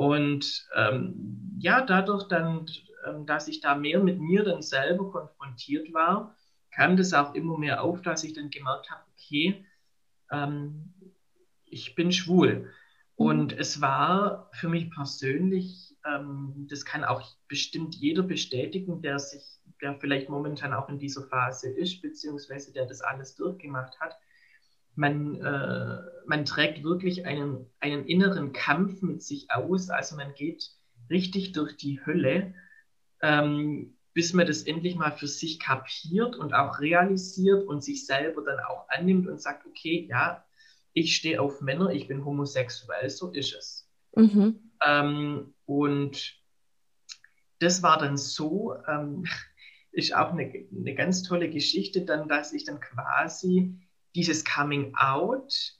Und 0.00 0.66
ähm, 0.74 1.58
ja, 1.58 1.82
dadurch 1.82 2.26
dann, 2.28 2.64
ähm, 3.06 3.26
dass 3.26 3.48
ich 3.48 3.60
da 3.60 3.74
mehr 3.74 4.02
mit 4.02 4.18
mir 4.18 4.44
dann 4.44 4.62
selber 4.62 5.10
konfrontiert 5.10 5.92
war, 5.92 6.34
kam 6.70 6.96
das 6.96 7.12
auch 7.12 7.34
immer 7.34 7.58
mehr 7.58 7.82
auf, 7.82 8.00
dass 8.00 8.24
ich 8.24 8.32
dann 8.32 8.48
gemerkt 8.48 8.90
habe, 8.90 9.02
okay, 9.12 9.62
ähm, 10.32 10.94
ich 11.66 11.94
bin 11.96 12.12
schwul. 12.12 12.72
Und 13.14 13.52
es 13.52 13.82
war 13.82 14.48
für 14.54 14.70
mich 14.70 14.90
persönlich, 14.90 15.94
ähm, 16.06 16.66
das 16.70 16.86
kann 16.86 17.04
auch 17.04 17.36
bestimmt 17.46 17.94
jeder 17.94 18.22
bestätigen, 18.22 19.02
der 19.02 19.18
sich, 19.18 19.44
der 19.82 19.96
vielleicht 19.96 20.30
momentan 20.30 20.72
auch 20.72 20.88
in 20.88 20.98
dieser 20.98 21.24
Phase 21.24 21.68
ist, 21.68 22.00
beziehungsweise 22.00 22.72
der 22.72 22.86
das 22.86 23.02
alles 23.02 23.34
durchgemacht 23.34 24.00
hat, 24.00 24.16
man, 25.00 25.36
äh, 25.36 25.98
man 26.26 26.44
trägt 26.44 26.84
wirklich 26.84 27.24
einen, 27.24 27.66
einen 27.80 28.04
inneren 28.04 28.52
Kampf 28.52 29.00
mit 29.00 29.22
sich 29.22 29.50
aus. 29.50 29.88
Also 29.88 30.14
man 30.14 30.34
geht 30.34 30.70
richtig 31.08 31.52
durch 31.52 31.76
die 31.78 32.04
Hölle, 32.04 32.54
ähm, 33.22 33.96
bis 34.12 34.34
man 34.34 34.46
das 34.46 34.64
endlich 34.64 34.96
mal 34.96 35.12
für 35.12 35.26
sich 35.26 35.58
kapiert 35.58 36.36
und 36.36 36.52
auch 36.52 36.80
realisiert 36.80 37.66
und 37.66 37.82
sich 37.82 38.04
selber 38.06 38.44
dann 38.44 38.60
auch 38.60 38.88
annimmt 38.90 39.26
und 39.26 39.40
sagt, 39.40 39.66
okay, 39.66 40.06
ja, 40.10 40.44
ich 40.92 41.16
stehe 41.16 41.40
auf 41.40 41.62
Männer, 41.62 41.90
ich 41.90 42.06
bin 42.06 42.24
homosexuell, 42.24 43.08
so 43.08 43.30
ist 43.30 43.54
es. 43.54 43.88
Mhm. 44.14 44.72
Ähm, 44.84 45.54
und 45.64 46.34
das 47.58 47.82
war 47.82 47.98
dann 47.98 48.18
so, 48.18 48.76
ähm, 48.86 49.24
ist 49.92 50.14
auch 50.14 50.32
eine, 50.32 50.52
eine 50.76 50.94
ganz 50.94 51.22
tolle 51.22 51.48
Geschichte 51.48 52.04
dann, 52.04 52.28
dass 52.28 52.52
ich 52.52 52.64
dann 52.64 52.80
quasi 52.80 53.80
dieses 54.14 54.44
Coming 54.44 54.94
Out 54.96 55.74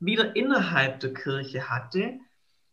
wieder 0.00 0.34
innerhalb 0.36 1.00
der 1.00 1.14
Kirche 1.14 1.68
hatte. 1.68 2.18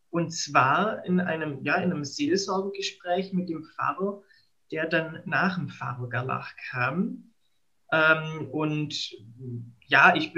Und 0.10 0.32
zwar 0.32 1.06
in 1.06 1.20
einem, 1.20 1.64
ja, 1.64 1.76
in 1.76 1.92
einem 1.92 2.04
Seelsorgegespräch 2.04 3.34
mit 3.34 3.50
dem 3.50 3.64
Pfarrer, 3.64 4.24
der 4.72 4.88
dann 4.88 5.22
nach 5.26 5.56
dem 5.56 5.70
Pfarrer 5.70 6.10
Gerlach 6.10 6.52
kam. 6.70 7.32
Ähm, 7.92 8.50
und 8.52 9.16
ja, 9.86 10.16
ich 10.16 10.34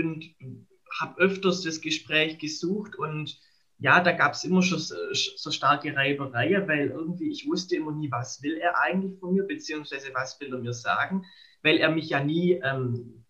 habe 1.00 1.18
öfters 1.20 1.62
das 1.62 1.82
Gespräch 1.82 2.38
gesucht 2.38 2.96
und 2.96 3.40
ja, 3.82 4.00
da 4.00 4.12
gab 4.12 4.34
es 4.34 4.44
immer 4.44 4.62
schon 4.62 4.78
so, 4.78 4.96
so, 5.12 5.50
starke 5.50 5.96
Reiberei, 5.96 6.68
weil 6.68 6.90
irgendwie 6.90 7.32
ich 7.32 7.48
wusste 7.48 7.78
immer 7.78 7.92
nie, 7.92 8.12
was 8.12 8.44
will 8.44 8.58
er 8.58 8.80
eigentlich 8.80 9.20
von 9.20 9.34
mir, 9.34 9.44
beziehungsweise 9.44 10.14
was 10.14 10.40
will 10.40 10.54
er 10.54 10.60
mir 10.60 10.74
sagen, 10.74 11.26
weil 11.64 11.78
er 11.78 11.90
mich 11.90 12.10
ja 12.10 12.24
nie 12.24 12.62
ähm, 12.64 13.21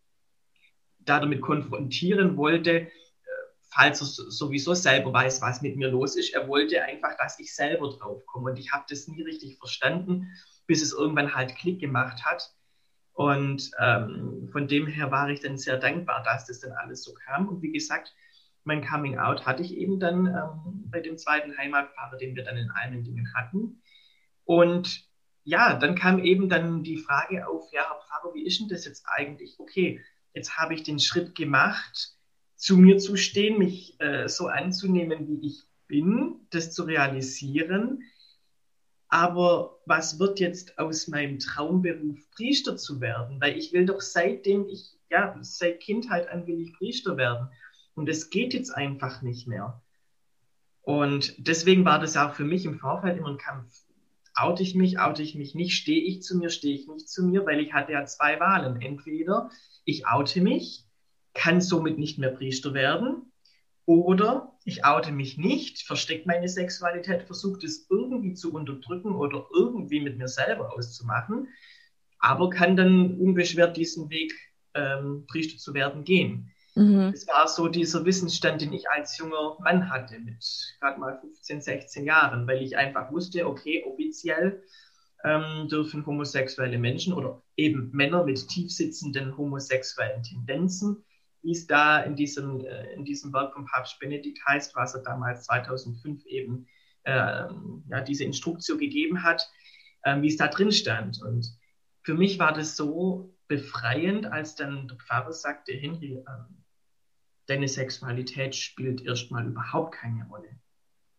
damit 1.05 1.41
konfrontieren 1.41 2.38
wollte, 2.38 2.72
äh, 2.72 2.89
falls 3.70 4.01
er 4.01 4.08
sowieso 4.08 4.74
selber 4.74 5.13
weiß, 5.13 5.41
was 5.41 5.62
mit 5.62 5.75
mir 5.75 5.89
los 5.89 6.15
ist. 6.15 6.34
Er 6.34 6.48
wollte 6.48 6.84
einfach, 6.84 7.17
dass 7.17 7.39
ich 7.39 7.55
selber 7.55 7.89
drauf 7.89 8.25
komme. 8.25 8.51
Und 8.51 8.58
ich 8.58 8.72
habe 8.72 8.86
das 8.89 9.08
nie 9.08 9.22
richtig 9.22 9.58
verstanden, 9.58 10.27
bis 10.67 10.81
es 10.81 10.93
irgendwann 10.93 11.36
halt 11.36 11.55
Klick 11.55 11.79
gemacht 11.79 12.25
hat. 12.25 12.53
Und 13.13 13.72
ähm, 13.79 14.50
von 14.51 14.67
dem 14.67 14.88
her 14.88 15.12
war 15.12 15.29
ich 15.29 15.41
dann 15.41 15.58
sehr 15.58 15.77
dankbar, 15.77 16.24
dass 16.24 16.46
das 16.46 16.60
dann 16.62 16.72
alles 16.72 17.03
so 17.03 17.13
kam. 17.13 17.50
Und 17.50 17.62
wie 17.62 17.72
gesagt, 17.72 18.13
mein 18.63 18.86
Coming 18.86 19.17
Out 19.17 19.46
hatte 19.46 19.63
ich 19.63 19.75
eben 19.75 20.00
dann 20.00 20.27
ähm, 20.27 20.89
bei 20.89 21.01
dem 21.01 21.17
zweiten 21.17 21.58
Heimatpfarrer, 21.58 22.17
den 22.17 22.36
wir 22.36 22.43
dann 22.43 22.58
in 22.58 22.70
allen 22.72 23.03
Dingen 23.03 23.34
hatten. 23.34 23.81
Und 24.46 25.10
ja, 25.43 25.75
dann 25.75 25.96
kam 25.96 26.20
eben 26.20 26.50
dann 26.50 26.84
die 26.84 26.98
Frage 26.98 27.48
auf, 27.48 27.72
ja, 27.72 27.81
Herr 27.81 28.00
Pfarrer, 28.01 28.34
wie 28.36 28.46
ist 28.46 28.60
denn 28.60 28.70
das 28.70 28.86
jetzt 28.86 29.05
eigentlich? 29.08 29.55
Okay, 29.60 30.00
jetzt 30.34 30.58
habe 30.58 30.74
ich 30.74 30.84
den 30.84 31.00
Schritt 31.00 31.36
gemacht, 31.36 32.16
zu 32.56 32.78
mir 32.78 32.98
zu 32.98 33.18
stehen, 33.18 33.58
mich 33.58 34.00
äh, 34.00 34.28
so 34.28 34.48
anzunehmen, 34.48 35.28
wie 35.28 35.48
ich 35.48 35.64
bin, 35.88 36.48
das 36.52 36.72
zu 36.72 36.84
realisieren. 36.84 38.04
Aber 39.08 39.80
was 39.86 40.20
wird 40.20 40.40
jetzt 40.40 40.78
aus 40.78 41.08
meinem 41.08 41.40
Traumberuf, 41.40 42.18
Priester 42.32 42.78
zu 42.78 43.02
werden? 43.02 43.42
Weil 43.42 43.58
ich 43.58 43.74
will 43.74 43.86
doch 43.86 44.00
seitdem 44.00 44.68
ich, 44.70 44.98
ja, 45.10 45.38
seit 45.42 45.82
Kindheit 45.82 46.30
an 46.30 46.48
will 46.48 46.62
ich 46.62 46.74
Priester 46.74 47.18
werden. 47.18 47.50
Und 47.94 48.08
es 48.08 48.30
geht 48.30 48.54
jetzt 48.54 48.72
einfach 48.72 49.22
nicht 49.22 49.48
mehr. 49.48 49.82
Und 50.82 51.36
deswegen 51.38 51.84
war 51.84 52.00
das 52.00 52.16
auch 52.16 52.34
für 52.34 52.46
mich 52.46 52.66
im 52.66 52.80
Vorfeld 52.80 53.18
immer 53.18 53.30
ein 53.30 53.38
Kampf. 53.38 53.84
Oute 54.36 54.64
ich 54.64 54.76
mich, 54.76 55.00
oute 55.00 55.24
ich 55.24 55.36
mich 55.36 55.56
nicht, 55.56 55.74
stehe 55.76 56.02
ich 56.02 56.22
zu 56.24 56.38
mir, 56.38 56.50
stehe 56.50 56.76
ich 56.76 56.88
nicht 56.88 57.10
zu 57.10 57.24
mir, 57.26 57.46
weil 57.46 57.60
ich 57.60 57.74
hatte 57.74 57.94
ja 57.94 58.06
zwei 58.06 58.40
Wahlen. 58.40 58.82
Entweder 58.82 59.50
ich 59.86 60.08
oute 60.08 60.42
mich, 60.42 60.86
kann 61.34 61.62
somit 61.62 61.98
nicht 62.00 62.20
mehr 62.20 62.32
Priester 62.32 62.74
werden 62.74 63.24
Oder 63.86 64.58
ich 64.66 64.86
oute 64.86 65.12
mich 65.12 65.38
nicht, 65.38 65.84
verstecke 65.84 66.28
meine 66.28 66.48
Sexualität, 66.50 67.24
versuche 67.24 67.60
das 67.62 67.88
irgendwie 67.90 68.36
zu 68.36 68.54
unterdrücken 68.54 69.16
oder 69.16 69.48
irgendwie 69.54 70.02
mit 70.02 70.18
mir 70.18 70.30
selber 70.30 70.74
auszumachen, 70.74 71.50
aber 72.20 72.50
kann 72.50 72.78
dann 72.78 73.20
unbeschwert 73.20 73.78
diesen 73.78 74.10
Weg, 74.10 74.34
ähm, 74.76 75.26
Priester 75.28 75.58
zu 75.60 75.74
werden, 75.74 76.06
gehen. 76.06 76.54
Mhm. 76.75 77.12
Es 77.13 77.28
war 77.28 77.48
so 77.48 77.68
dieser 77.68 78.06
Wissensstand, 78.06 78.62
den 78.62 78.74
ich 78.74 78.90
als 78.90 79.18
junger 79.18 79.58
Mann 79.60 79.90
hatte, 79.90 80.20
mit 80.20 80.44
gerade 80.80 81.00
mal 81.00 81.20
15, 81.20 81.62
16 81.62 82.06
Jahren, 82.06 82.48
weil 82.48 82.62
ich 82.62 82.78
einfach 82.78 83.12
wusste, 83.12 83.46
okay, 83.46 83.84
offiziell 83.86 84.63
ähm, 85.24 85.68
dürfen 85.70 86.06
homosexuelle 86.06 86.78
Menschen 86.78 87.13
oder 87.13 87.42
eben 87.58 87.92
Männer 87.92 88.24
mit 88.24 88.48
tiefsitzenden 88.48 89.38
homosexuellen 89.38 90.24
Tendenzen 90.24 91.04
wie 91.44 91.51
es 91.51 91.68
da 91.68 92.01
in 92.01 92.16
diesem, 92.16 92.63
äh, 92.66 92.94
in 92.94 93.06
diesem 93.06 93.34
Werk 93.34 93.54
von 93.54 93.66
Papst 93.66 94.00
Benedikt 94.00 94.40
heißt, 94.48 94.75
was 94.75 94.96
er 94.96 95.01
damals 95.01 95.46
2005 95.46 96.25
eben 96.25 96.68
äh, 97.04 97.12
ja, 97.90 98.01
diese 98.08 98.24
Instruktion 98.24 98.78
gegeben 98.78 99.24
hat, 99.24 99.50
äh, 100.04 100.22
wie 100.22 100.28
es 100.28 100.38
da 100.38 100.48
drin 100.48 100.72
stand. 100.72 101.22
Und 101.22 101.48
für 102.04 102.13
mich 102.13 102.40
war 102.40 102.54
das 102.54 102.75
so 102.75 103.36
befreiend, 103.48 104.25
als 104.25 104.56
dann 104.56 104.88
der 104.88 104.98
Pfarrer 104.98 105.34
sagte, 105.34 105.74
Henry, 105.74 106.18
äh, 106.18 106.24
deine 107.51 107.67
Sexualität 107.67 108.55
spielt 108.55 109.05
erstmal 109.05 109.46
überhaupt 109.46 109.93
keine 109.93 110.25
Rolle. 110.29 110.50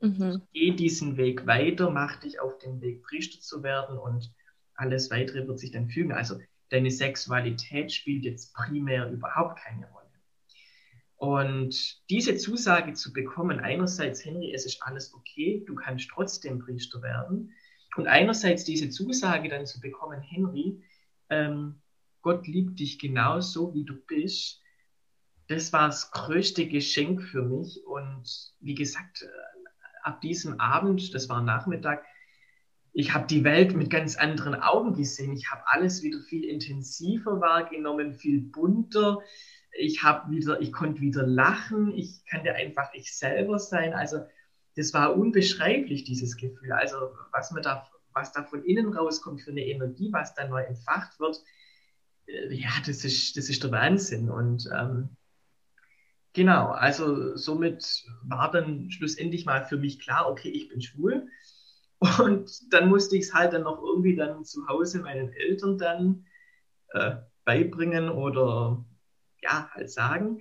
Mhm. 0.00 0.40
Geh 0.54 0.70
diesen 0.70 1.18
Weg 1.18 1.46
weiter, 1.46 1.90
mach 1.90 2.16
dich 2.16 2.40
auf 2.40 2.56
den 2.58 2.80
Weg, 2.80 3.02
Priester 3.02 3.38
zu 3.40 3.62
werden 3.62 3.98
und 3.98 4.32
alles 4.74 5.10
weitere 5.10 5.46
wird 5.46 5.58
sich 5.58 5.72
dann 5.72 5.90
fügen. 5.90 6.12
Also 6.12 6.40
deine 6.70 6.90
Sexualität 6.90 7.92
spielt 7.92 8.24
jetzt 8.24 8.54
primär 8.54 9.10
überhaupt 9.10 9.58
keine 9.58 9.86
Rolle. 9.90 10.06
Und 11.16 12.00
diese 12.08 12.36
Zusage 12.36 12.94
zu 12.94 13.12
bekommen, 13.12 13.60
einerseits, 13.60 14.24
Henry, 14.24 14.52
es 14.54 14.64
ist 14.64 14.82
alles 14.82 15.12
okay, 15.12 15.62
du 15.66 15.74
kannst 15.74 16.08
trotzdem 16.08 16.60
Priester 16.60 17.02
werden. 17.02 17.52
Und 17.96 18.06
einerseits 18.06 18.64
diese 18.64 18.88
Zusage 18.88 19.50
dann 19.50 19.66
zu 19.66 19.80
bekommen, 19.80 20.22
Henry, 20.22 20.82
ähm, 21.28 21.82
Gott 22.22 22.46
liebt 22.46 22.80
dich 22.80 22.98
genauso, 22.98 23.74
wie 23.74 23.84
du 23.84 23.94
bist. 24.06 24.62
Das 25.52 25.73
war 25.73 25.87
das 25.87 26.11
größte 26.11 26.66
Geschenk 26.66 27.23
für 27.23 27.42
mich. 27.42 27.85
Und 27.87 28.52
wie 28.61 28.75
gesagt, 28.75 29.23
äh, 29.23 29.26
ab 30.02 30.21
diesem 30.21 30.61
Abend, 30.61 31.14
das 31.14 31.28
war 31.28 31.42
Nachmittag, 31.42 32.04
ich 32.94 33.14
habe 33.14 33.26
die 33.26 33.42
Welt 33.44 33.75
mit 33.75 33.88
ganz 33.88 34.16
anderen 34.16 34.54
Augen 34.54 34.94
gesehen. 34.94 35.32
Ich 35.32 35.50
habe 35.50 35.62
alles 35.66 36.02
wieder 36.02 36.21
viel 36.21 36.44
intensiver 36.44 37.40
wahrgenommen, 37.40 38.12
viel 38.12 38.40
bunter 38.40 39.18
ich 39.73 40.02
habe 40.02 40.30
wieder, 40.30 40.61
ich 40.61 40.73
konnte 40.73 41.00
wieder 41.00 41.26
lachen, 41.26 41.92
ich 41.92 42.25
kannte 42.26 42.54
einfach 42.54 42.92
ich 42.92 43.16
selber 43.16 43.59
sein. 43.59 43.94
Also 43.94 44.21
das 44.76 44.92
war 44.94 45.16
unbeschreiblich, 45.16 46.04
dieses 46.04 46.37
Gefühl. 46.37 46.73
Also 46.73 46.97
was 47.32 47.50
man 47.50 47.62
da, 47.62 47.88
was 48.12 48.32
da 48.32 48.44
von 48.44 48.64
innen 48.64 48.92
rauskommt 48.92 49.40
für 49.40 49.50
eine 49.50 49.66
Energie, 49.66 50.12
was 50.12 50.35
da 50.35 50.47
neu 50.47 50.62
entfacht 50.62 51.18
wird, 51.21 51.42
äh, 52.26 52.54
ja, 52.54 52.71
das 52.87 53.04
ist, 53.04 53.37
das 53.37 53.49
ist 53.49 53.62
der 53.62 53.71
Wahnsinn. 53.71 54.30
Und 54.30 54.68
ähm, 54.75 55.16
genau, 56.32 56.68
also 56.68 57.36
somit 57.36 58.04
war 58.22 58.50
dann 58.50 58.90
schlussendlich 58.90 59.46
mal 59.46 59.64
für 59.64 59.76
mich 59.76 60.00
klar, 60.00 60.28
okay, 60.28 60.48
ich 60.48 60.68
bin 60.68 60.82
schwul. 60.82 61.28
Und 62.18 62.72
dann 62.72 62.88
musste 62.88 63.16
ich 63.16 63.24
es 63.24 63.34
halt 63.34 63.52
dann 63.52 63.62
noch 63.62 63.80
irgendwie 63.80 64.16
dann 64.16 64.44
zu 64.44 64.66
Hause 64.66 65.00
meinen 65.00 65.32
Eltern 65.32 65.78
dann 65.78 66.26
äh, 66.88 67.16
beibringen 67.44 68.08
oder 68.08 68.84
ja, 69.40 69.70
halt 69.72 69.90
sagen. 69.90 70.40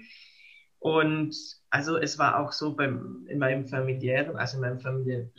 Und 0.79 1.36
also 1.69 1.98
es 1.98 2.17
war 2.17 2.39
auch 2.39 2.51
so 2.51 2.75
beim, 2.75 3.27
in 3.30 3.38
meinem 3.38 3.67
familiären, 3.67 4.36
also 4.36 4.58
in 4.58 4.62
meinem, 4.62 4.80
Familie, 4.80 5.32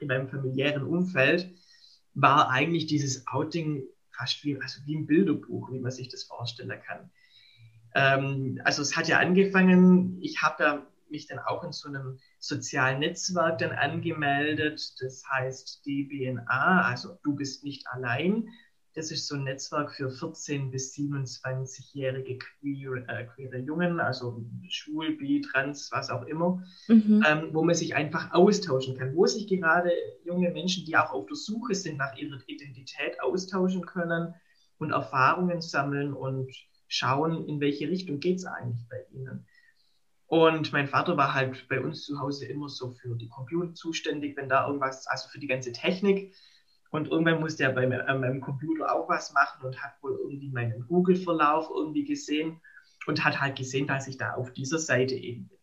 in 0.00 0.08
meinem 0.08 0.28
familiären 0.28 0.82
Umfeld, 0.82 1.54
war 2.14 2.50
eigentlich 2.50 2.86
dieses 2.86 3.26
Outing 3.28 3.84
fast 4.10 4.44
wie, 4.44 4.60
also 4.60 4.80
wie 4.84 4.96
ein 4.96 5.06
Bilderbuch, 5.06 5.70
wie 5.72 5.78
man 5.78 5.92
sich 5.92 6.08
das 6.08 6.24
vorstellen 6.24 6.80
kann. 6.84 7.10
Ähm, 7.94 8.60
also 8.64 8.82
es 8.82 8.96
hat 8.96 9.08
ja 9.08 9.18
angefangen, 9.18 10.18
ich 10.20 10.42
habe 10.42 10.62
ja 10.62 10.86
mich 11.12 11.26
dann 11.26 11.38
auch 11.38 11.62
in 11.62 11.72
so 11.72 11.88
einem 11.88 12.18
sozialen 12.40 12.98
Netzwerk 12.98 13.58
dann 13.58 13.70
angemeldet, 13.70 14.94
das 15.00 15.22
heißt 15.30 15.86
DBNA, 15.86 16.82
also 16.82 17.18
du 17.22 17.36
bist 17.36 17.62
nicht 17.62 17.86
allein. 17.88 18.48
Das 18.94 19.10
ist 19.10 19.26
so 19.26 19.36
ein 19.36 19.44
Netzwerk 19.44 19.92
für 19.92 20.08
14- 20.08 20.70
bis 20.70 20.94
27-jährige 20.94 22.36
queer, 22.38 23.08
äh, 23.08 23.24
queere 23.24 23.56
Jungen, 23.58 24.00
also 24.00 24.44
schwul, 24.68 25.16
bi, 25.16 25.40
trans, 25.40 25.90
was 25.92 26.10
auch 26.10 26.26
immer, 26.26 26.62
mhm. 26.88 27.24
ähm, 27.26 27.48
wo 27.52 27.62
man 27.62 27.74
sich 27.74 27.94
einfach 27.94 28.32
austauschen 28.32 28.98
kann, 28.98 29.16
wo 29.16 29.24
sich 29.26 29.46
gerade 29.46 29.90
junge 30.24 30.50
Menschen, 30.50 30.84
die 30.84 30.96
auch 30.96 31.10
auf 31.12 31.24
der 31.24 31.36
Suche 31.36 31.74
sind 31.74 31.96
nach 31.96 32.14
ihrer 32.16 32.38
Identität, 32.46 33.18
austauschen 33.22 33.86
können 33.86 34.34
und 34.76 34.90
Erfahrungen 34.90 35.62
sammeln 35.62 36.12
und 36.12 36.52
schauen, 36.92 37.48
in 37.48 37.60
welche 37.60 37.88
Richtung 37.88 38.20
geht 38.20 38.36
es 38.36 38.44
eigentlich 38.44 38.86
bei 38.88 39.04
ihnen. 39.10 39.46
Und 40.26 40.72
mein 40.72 40.88
Vater 40.88 41.16
war 41.16 41.34
halt 41.34 41.68
bei 41.68 41.80
uns 41.80 42.04
zu 42.04 42.18
Hause 42.20 42.46
immer 42.46 42.68
so 42.68 42.90
für 42.90 43.16
die 43.16 43.28
Computer 43.28 43.74
zuständig, 43.74 44.36
wenn 44.36 44.48
da 44.48 44.66
irgendwas, 44.66 45.06
also 45.06 45.28
für 45.28 45.38
die 45.38 45.46
ganze 45.46 45.72
Technik. 45.72 46.34
Und 46.90 47.08
irgendwann 47.08 47.40
musste 47.40 47.64
er 47.64 47.72
bei 47.72 47.84
äh, 47.84 48.18
meinem 48.18 48.40
Computer 48.40 48.94
auch 48.94 49.08
was 49.08 49.32
machen 49.32 49.64
und 49.64 49.82
hat 49.82 50.02
wohl 50.02 50.18
irgendwie 50.22 50.50
meinen 50.50 50.86
Google-Verlauf 50.86 51.70
irgendwie 51.74 52.04
gesehen 52.04 52.60
und 53.06 53.24
hat 53.24 53.40
halt 53.40 53.56
gesehen, 53.56 53.86
dass 53.86 54.06
ich 54.06 54.18
da 54.18 54.34
auf 54.34 54.52
dieser 54.52 54.78
Seite 54.78 55.14
eben 55.14 55.48
bin. 55.48 55.58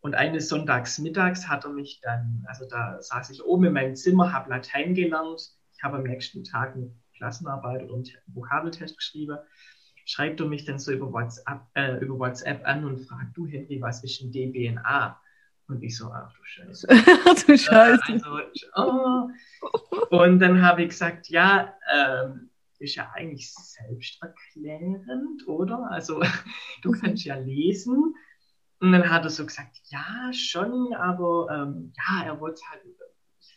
Und 0.00 0.14
eines 0.14 0.48
Sonntags 0.48 0.98
mittags 0.98 1.48
hat 1.48 1.64
er 1.64 1.70
mich 1.70 2.00
dann, 2.02 2.44
also 2.48 2.66
da 2.68 3.00
saß 3.00 3.30
ich 3.30 3.44
oben 3.44 3.66
in 3.66 3.72
meinem 3.72 3.94
Zimmer, 3.94 4.32
habe 4.32 4.50
Latein 4.50 4.94
gelernt. 4.94 5.40
Ich 5.76 5.82
habe 5.82 5.98
am 5.98 6.04
nächsten 6.04 6.42
Tag 6.44 6.74
eine 6.74 6.92
Klassenarbeit 7.16 7.84
oder 7.84 7.94
einen 7.94 8.08
Vokabeltest 8.26 8.96
geschrieben. 8.96 9.38
Schreibt 10.04 10.40
er 10.40 10.46
mich 10.46 10.64
dann 10.64 10.78
so 10.78 10.92
über 10.92 11.12
WhatsApp, 11.12 11.62
äh, 11.74 11.98
über 11.98 12.18
WhatsApp 12.18 12.66
an 12.66 12.84
und 12.84 13.00
fragt, 13.00 13.36
du 13.36 13.46
Henry, 13.46 13.80
was 13.80 14.02
ist 14.04 14.20
ein 14.20 14.32
DBNA? 14.32 15.20
Und 15.68 15.82
ich 15.82 15.96
so, 15.96 16.10
ach 16.12 16.32
du 16.32 16.44
Scheiße. 16.44 16.86
du 17.46 17.58
Scheiße. 17.58 18.02
Äh, 18.08 18.12
also, 18.12 18.38
oh. 18.76 19.28
Und 20.10 20.40
dann 20.40 20.62
habe 20.62 20.82
ich 20.82 20.90
gesagt, 20.90 21.28
ja, 21.28 21.74
ähm, 21.94 22.50
ist 22.78 22.96
ja 22.96 23.10
eigentlich 23.14 23.52
selbsterklärend, 23.54 25.46
oder? 25.46 25.90
Also 25.90 26.20
du 26.82 26.90
mhm. 26.92 27.00
kannst 27.00 27.24
ja 27.24 27.36
lesen. 27.36 28.14
Und 28.80 28.92
dann 28.92 29.08
hat 29.08 29.22
er 29.22 29.30
so 29.30 29.46
gesagt, 29.46 29.78
ja, 29.84 30.32
schon, 30.32 30.92
aber 30.94 31.46
ähm, 31.50 31.92
ja, 31.96 32.24
er 32.24 32.40
wollte 32.40 32.60
halt 32.68 32.82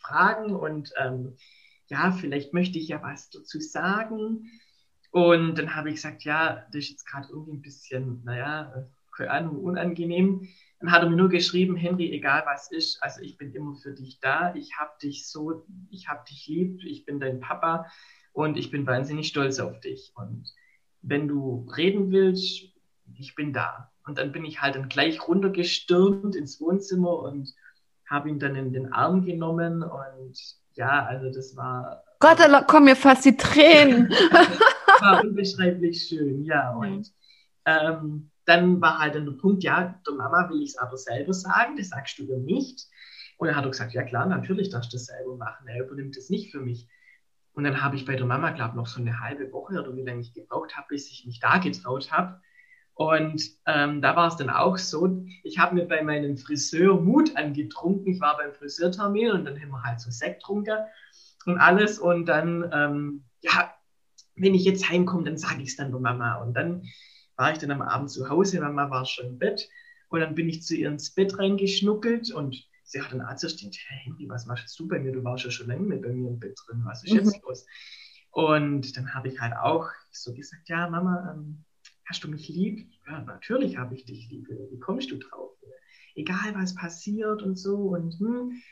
fragen 0.00 0.54
und 0.54 0.92
ähm, 0.98 1.36
ja, 1.88 2.12
vielleicht 2.12 2.52
möchte 2.52 2.78
ich 2.78 2.88
ja 2.88 3.02
was 3.02 3.30
dazu 3.30 3.60
sagen. 3.60 4.48
Und 5.16 5.54
dann 5.56 5.74
habe 5.74 5.88
ich 5.88 5.94
gesagt, 5.94 6.24
ja, 6.24 6.66
das 6.66 6.82
ist 6.82 6.90
jetzt 6.90 7.06
gerade 7.06 7.28
irgendwie 7.30 7.54
ein 7.54 7.62
bisschen, 7.62 8.22
naja, 8.24 8.86
keine 9.16 9.30
Ahnung, 9.30 9.64
unangenehm. 9.64 10.46
Dann 10.78 10.92
hat 10.92 11.02
er 11.02 11.08
mir 11.08 11.16
nur 11.16 11.30
geschrieben, 11.30 11.74
Henry, 11.74 12.12
egal 12.12 12.42
was 12.44 12.70
ist, 12.70 13.02
also 13.02 13.22
ich 13.22 13.38
bin 13.38 13.54
immer 13.54 13.74
für 13.76 13.94
dich 13.94 14.20
da, 14.20 14.54
ich 14.54 14.76
habe 14.78 14.90
dich 15.02 15.26
so, 15.26 15.64
ich 15.88 16.06
habe 16.08 16.22
dich 16.28 16.46
lieb, 16.48 16.82
ich 16.84 17.06
bin 17.06 17.18
dein 17.18 17.40
Papa 17.40 17.86
und 18.34 18.58
ich 18.58 18.70
bin 18.70 18.86
wahnsinnig 18.86 19.28
stolz 19.28 19.58
auf 19.58 19.80
dich. 19.80 20.12
Und 20.16 20.52
wenn 21.00 21.28
du 21.28 21.66
reden 21.74 22.10
willst, 22.10 22.64
ich 23.14 23.34
bin 23.34 23.54
da. 23.54 23.90
Und 24.04 24.18
dann 24.18 24.32
bin 24.32 24.44
ich 24.44 24.60
halt 24.60 24.74
dann 24.74 24.90
gleich 24.90 25.26
runtergestürmt 25.26 26.36
ins 26.36 26.60
Wohnzimmer 26.60 27.20
und 27.20 27.54
habe 28.06 28.28
ihn 28.28 28.38
dann 28.38 28.54
in 28.54 28.70
den 28.70 28.92
Arm 28.92 29.24
genommen 29.24 29.82
und 29.82 30.38
ja, 30.74 31.06
also 31.06 31.32
das 31.32 31.56
war. 31.56 32.04
Gott, 32.20 32.38
da 32.38 32.60
kommen 32.60 32.84
mir 32.84 32.96
fast 32.96 33.24
die 33.24 33.34
Tränen. 33.34 34.12
war 35.12 35.24
unbeschreiblich 35.24 36.06
schön, 36.08 36.44
ja. 36.44 36.74
Und 36.74 37.12
ähm, 37.64 38.30
dann 38.44 38.80
war 38.80 38.98
halt 38.98 39.14
dann 39.14 39.26
der 39.26 39.32
Punkt, 39.32 39.64
ja, 39.64 40.00
der 40.06 40.14
Mama 40.14 40.48
will 40.48 40.62
ich 40.62 40.70
es 40.70 40.78
aber 40.78 40.96
selber 40.96 41.32
sagen, 41.32 41.76
das 41.76 41.88
sagst 41.88 42.18
du 42.18 42.24
mir 42.24 42.38
nicht. 42.38 42.86
Und 43.38 43.48
dann 43.48 43.56
hat 43.56 43.64
er 43.64 43.70
gesagt, 43.70 43.92
ja 43.92 44.02
klar, 44.02 44.26
natürlich 44.26 44.70
darfst 44.70 44.92
du 44.92 44.96
das 44.96 45.06
selber 45.06 45.36
machen, 45.36 45.68
er 45.68 45.84
übernimmt 45.84 46.16
das 46.16 46.30
nicht 46.30 46.50
für 46.50 46.60
mich. 46.60 46.88
Und 47.52 47.64
dann 47.64 47.82
habe 47.82 47.96
ich 47.96 48.04
bei 48.04 48.16
der 48.16 48.26
Mama, 48.26 48.50
glaube 48.50 48.70
ich, 48.70 48.76
noch 48.76 48.86
so 48.86 49.00
eine 49.00 49.20
halbe 49.20 49.50
Woche 49.52 49.80
oder 49.80 49.96
wie 49.96 50.02
lange 50.02 50.20
ich 50.20 50.34
gebraucht 50.34 50.76
habe, 50.76 50.86
bis 50.90 51.10
ich 51.10 51.26
mich 51.26 51.40
da 51.40 51.58
getraut 51.58 52.12
habe. 52.12 52.40
Und 52.94 53.42
ähm, 53.66 54.00
da 54.00 54.16
war 54.16 54.28
es 54.28 54.36
dann 54.36 54.48
auch 54.48 54.78
so, 54.78 55.22
ich 55.42 55.58
habe 55.58 55.74
mir 55.74 55.86
bei 55.86 56.02
meinem 56.02 56.38
Friseur 56.38 56.98
Mut 57.00 57.36
angetrunken. 57.36 58.14
Ich 58.14 58.20
war 58.20 58.38
beim 58.38 58.54
Friseurtermin 58.54 59.32
und 59.32 59.44
dann 59.44 59.60
haben 59.60 59.70
wir 59.70 59.82
halt 59.82 60.00
so 60.00 60.10
Sekt 60.10 60.42
getrunken 60.42 60.78
und 61.44 61.58
alles. 61.58 61.98
Und 61.98 62.26
dann, 62.26 62.70
ähm, 62.72 63.24
ja, 63.42 63.70
wenn 64.36 64.54
ich 64.54 64.64
jetzt 64.64 64.88
heimkomme, 64.88 65.24
dann 65.24 65.38
sage 65.38 65.62
ich 65.62 65.70
es 65.70 65.76
dann 65.76 65.90
der 65.90 66.00
Mama. 66.00 66.36
Und 66.42 66.54
dann 66.54 66.84
war 67.36 67.52
ich 67.52 67.58
dann 67.58 67.70
am 67.70 67.82
Abend 67.82 68.10
zu 68.10 68.28
Hause, 68.28 68.60
Mama 68.60 68.90
war 68.90 69.04
schon 69.04 69.26
im 69.26 69.38
Bett 69.38 69.68
und 70.08 70.20
dann 70.20 70.34
bin 70.34 70.48
ich 70.48 70.62
zu 70.62 70.74
ihr 70.74 70.88
ins 70.88 71.10
Bett 71.14 71.38
reingeschnuckelt 71.38 72.32
und 72.32 72.56
sie 72.84 73.00
hat 73.00 73.12
dann 73.12 73.20
auch 73.20 73.36
zuerst 73.36 73.60
hey 73.62 74.00
Handy, 74.04 74.28
was 74.28 74.46
machst 74.46 74.78
du 74.78 74.88
bei 74.88 74.98
mir? 74.98 75.12
Du 75.12 75.24
warst 75.24 75.44
ja 75.44 75.50
schon 75.50 75.66
lange 75.66 75.82
mit 75.82 76.02
bei 76.02 76.12
mir 76.12 76.30
im 76.30 76.38
Bett 76.38 76.58
drin, 76.66 76.82
was 76.84 77.04
ist 77.04 77.12
jetzt 77.12 77.36
mhm. 77.36 77.42
los? 77.48 77.66
Und 78.30 78.96
dann 78.96 79.14
habe 79.14 79.28
ich 79.28 79.40
halt 79.40 79.54
auch 79.56 79.88
so 80.12 80.32
gesagt, 80.32 80.68
ja 80.68 80.88
Mama, 80.88 81.34
ähm, 81.34 81.64
hast 82.06 82.24
du 82.24 82.28
mich 82.28 82.48
lieb? 82.48 82.88
Ja, 83.06 83.20
natürlich 83.22 83.76
habe 83.76 83.94
ich 83.94 84.04
dich 84.04 84.28
lieb. 84.30 84.48
Wie 84.48 84.78
kommst 84.78 85.10
du 85.10 85.16
drauf? 85.16 85.56
egal 86.16 86.54
was 86.54 86.74
passiert 86.74 87.42
und 87.42 87.56
so 87.56 87.76
und 87.90 88.18
hm, 88.18 88.62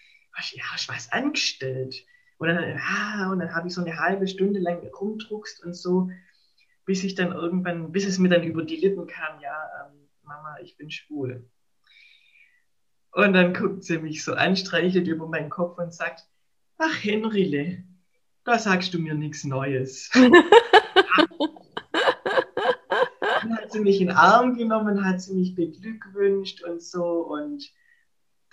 ja, 0.53 0.65
hast 0.73 0.89
was 0.89 1.13
angestellt. 1.13 2.05
Und 2.45 2.57
dann, 2.57 2.79
ah, 2.79 3.33
und 3.33 3.39
dann 3.39 3.55
habe 3.55 3.69
ich 3.69 3.75
so 3.75 3.81
eine 3.81 3.99
halbe 3.99 4.29
Stunde 4.29 4.61
lang 4.61 4.87
rumdruckst 4.87 5.65
und 5.65 5.73
so, 5.75 6.11
bis 6.85 7.03
ich 7.03 7.15
dann 7.15 7.33
irgendwann, 7.33 7.91
bis 7.91 8.07
es 8.07 8.19
mir 8.19 8.29
dann 8.29 8.43
über 8.43 8.63
die 8.63 8.77
Lippen 8.77 9.07
kam, 9.07 9.41
ja, 9.41 9.57
ähm, 9.81 10.09
Mama, 10.23 10.59
ich 10.63 10.77
bin 10.77 10.91
schwul. 10.91 11.49
Und 13.13 13.33
dann 13.33 13.55
guckt 13.55 13.85
sie 13.85 13.99
mich 13.99 14.23
so 14.25 14.35
anstreichelt 14.35 15.09
über 15.09 15.27
meinen 15.27 15.49
Kopf 15.49 15.79
und 15.79 15.95
sagt, 15.95 16.29
ach 16.77 17.03
Henryle, 17.03 17.85
da 18.45 18.59
sagst 18.59 18.93
du 18.93 18.99
mir 18.99 19.15
nichts 19.15 19.45
Neues. 19.45 20.11
dann 23.21 23.57
hat 23.57 23.73
sie 23.73 23.81
mich 23.81 24.03
in 24.03 24.09
den 24.09 24.17
Arm 24.17 24.55
genommen, 24.55 25.07
hat 25.07 25.23
sie 25.23 25.35
mich 25.35 25.55
beglückwünscht 25.55 26.63
und 26.63 26.83
so 26.83 27.21
und 27.27 27.65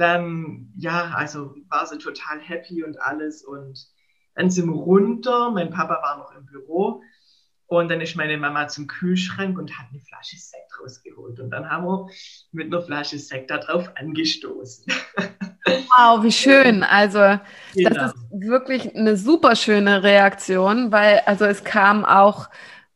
dann, 0.02 0.74
ja, 0.76 1.12
also 1.16 1.56
war 1.70 1.86
sie 1.86 1.98
total 1.98 2.40
happy 2.40 2.84
und 2.84 3.02
alles 3.02 3.44
und 3.44 3.88
dann 4.36 4.50
sind 4.50 4.68
wir 4.68 4.76
runter, 4.76 5.52
mein 5.52 5.70
Papa 5.70 6.02
war 6.02 6.18
noch 6.18 6.36
im 6.36 6.46
Büro 6.46 7.02
und 7.68 7.90
dann 7.90 8.02
ist 8.02 8.18
meine 8.18 8.38
Mama 8.38 8.68
zum 8.68 8.88
Kühlschrank 8.88 9.58
und 9.58 9.78
hat 9.78 9.86
eine 9.92 10.02
Flasche 10.02 10.36
Sekt 10.36 10.72
rausgeholt. 10.82 11.40
Und 11.40 11.52
dann 11.52 11.70
haben 11.70 11.86
wir 11.86 12.08
mit 12.52 12.68
einer 12.68 12.82
Flasche 12.82 13.18
Sekt 13.18 13.50
darauf 13.50 13.90
angestoßen. 13.96 14.86
Wow, 15.98 16.24
wie 16.24 16.32
schön. 16.32 16.84
Also 16.84 17.20
genau. 17.76 17.90
das 17.90 18.14
ist 18.14 18.26
wirklich 18.32 18.96
eine 18.96 19.16
super 19.16 19.56
schöne 19.56 20.04
Reaktion, 20.04 20.92
weil 20.92 21.20
also 21.26 21.46
es 21.46 21.64
kam 21.64 22.04
auch 22.04 22.50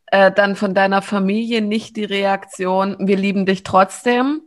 äh, 0.07 0.31
dann 0.31 0.55
von 0.55 0.73
deiner 0.73 1.01
Familie 1.01 1.61
nicht 1.61 1.95
die 1.95 2.05
Reaktion, 2.05 2.95
wir 2.99 3.17
lieben 3.17 3.45
dich 3.45 3.63
trotzdem, 3.63 4.41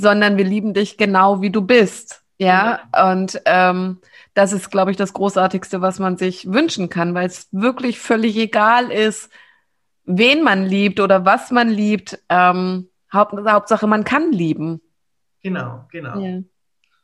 sondern 0.00 0.36
wir 0.36 0.44
lieben 0.44 0.74
dich 0.74 0.96
genau 0.96 1.40
wie 1.42 1.50
du 1.50 1.62
bist. 1.62 2.22
Ja, 2.38 2.80
ja. 2.94 3.10
und 3.10 3.40
ähm, 3.44 3.98
das 4.34 4.52
ist, 4.52 4.70
glaube 4.70 4.90
ich, 4.90 4.96
das 4.96 5.12
Großartigste, 5.12 5.82
was 5.82 5.98
man 5.98 6.16
sich 6.16 6.50
wünschen 6.50 6.88
kann, 6.88 7.14
weil 7.14 7.26
es 7.26 7.48
wirklich 7.52 7.98
völlig 7.98 8.36
egal 8.36 8.90
ist, 8.90 9.30
wen 10.04 10.42
man 10.42 10.64
liebt 10.64 11.00
oder 11.00 11.24
was 11.24 11.50
man 11.50 11.68
liebt. 11.68 12.18
Ähm, 12.28 12.88
Haupt, 13.12 13.34
Hauptsache, 13.46 13.86
man 13.86 14.04
kann 14.04 14.32
lieben. 14.32 14.80
Genau, 15.42 15.86
genau. 15.90 16.18
Ja. 16.18 16.40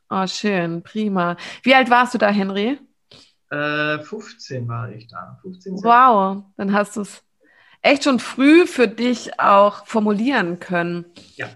Oh, 0.08 0.26
schön, 0.26 0.82
prima. 0.82 1.36
Wie 1.62 1.74
alt 1.74 1.90
warst 1.90 2.14
du 2.14 2.18
da, 2.18 2.28
Henry? 2.28 2.78
Äh, 3.50 3.98
15 3.98 4.68
war 4.68 4.90
ich 4.90 5.08
da. 5.08 5.38
15, 5.42 5.74
wow, 5.82 6.44
dann 6.56 6.72
hast 6.72 6.96
du 6.96 7.02
es 7.02 7.22
echt 7.82 8.04
schon 8.04 8.20
früh 8.20 8.66
für 8.66 8.88
dich 8.88 9.38
auch 9.38 9.86
formulieren 9.86 10.60
können. 10.60 11.06
Ja. 11.34 11.48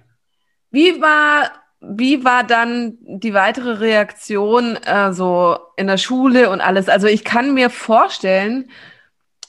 Wie 0.70 1.00
war, 1.00 1.50
wie 1.80 2.24
war 2.24 2.44
dann 2.44 2.98
die 3.00 3.34
weitere 3.34 3.72
Reaktion 3.72 4.76
äh, 4.76 5.12
so 5.12 5.58
in 5.76 5.86
der 5.86 5.96
Schule 5.98 6.50
und 6.50 6.60
alles? 6.60 6.88
Also 6.88 7.06
ich 7.06 7.24
kann 7.24 7.54
mir 7.54 7.70
vorstellen, 7.70 8.70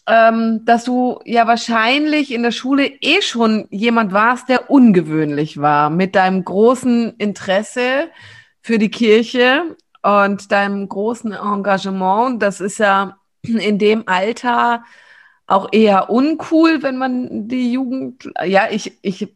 ähm, 0.07 0.65
dass 0.65 0.83
du 0.83 1.19
ja 1.25 1.47
wahrscheinlich 1.47 2.33
in 2.33 2.43
der 2.43 2.51
Schule 2.51 2.87
eh 2.87 3.21
schon 3.21 3.67
jemand 3.69 4.13
warst, 4.13 4.49
der 4.49 4.69
ungewöhnlich 4.71 5.59
war, 5.61 5.89
mit 5.89 6.15
deinem 6.15 6.43
großen 6.43 7.15
Interesse 7.17 8.09
für 8.61 8.79
die 8.79 8.89
Kirche 8.91 9.75
und 10.01 10.51
deinem 10.51 10.89
großen 10.89 11.33
Engagement. 11.33 12.41
Das 12.41 12.61
ist 12.61 12.79
ja 12.79 13.17
in 13.43 13.77
dem 13.77 14.07
Alter 14.07 14.83
auch 15.47 15.69
eher 15.71 16.09
uncool, 16.09 16.81
wenn 16.81 16.97
man 16.97 17.47
die 17.47 17.73
Jugend, 17.73 18.29
ja, 18.45 18.67
ich, 18.71 18.97
ich, 19.01 19.27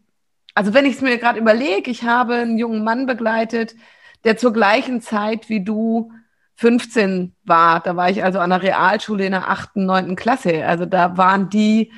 also 0.56 0.74
wenn 0.74 0.86
ich 0.86 0.96
es 0.96 1.02
mir 1.02 1.18
gerade 1.18 1.40
überlege, 1.40 1.92
ich 1.92 2.04
habe 2.04 2.36
einen 2.36 2.58
jungen 2.58 2.84
Mann 2.84 3.06
begleitet, 3.06 3.76
der 4.24 4.38
zur 4.38 4.54
gleichen 4.54 5.02
Zeit 5.02 5.50
wie 5.50 5.64
du 5.64 6.12
15 6.56 7.36
war. 7.44 7.82
Da 7.82 7.96
war 7.96 8.10
ich 8.10 8.24
also 8.24 8.40
an 8.40 8.50
der 8.50 8.64
Realschule 8.64 9.26
in 9.26 9.34
der 9.34 9.50
achten, 9.50 9.86
neunten 9.86 10.16
Klasse. 10.16 10.66
Also 10.66 10.86
da 10.86 11.18
waren 11.18 11.50
die 11.50 11.92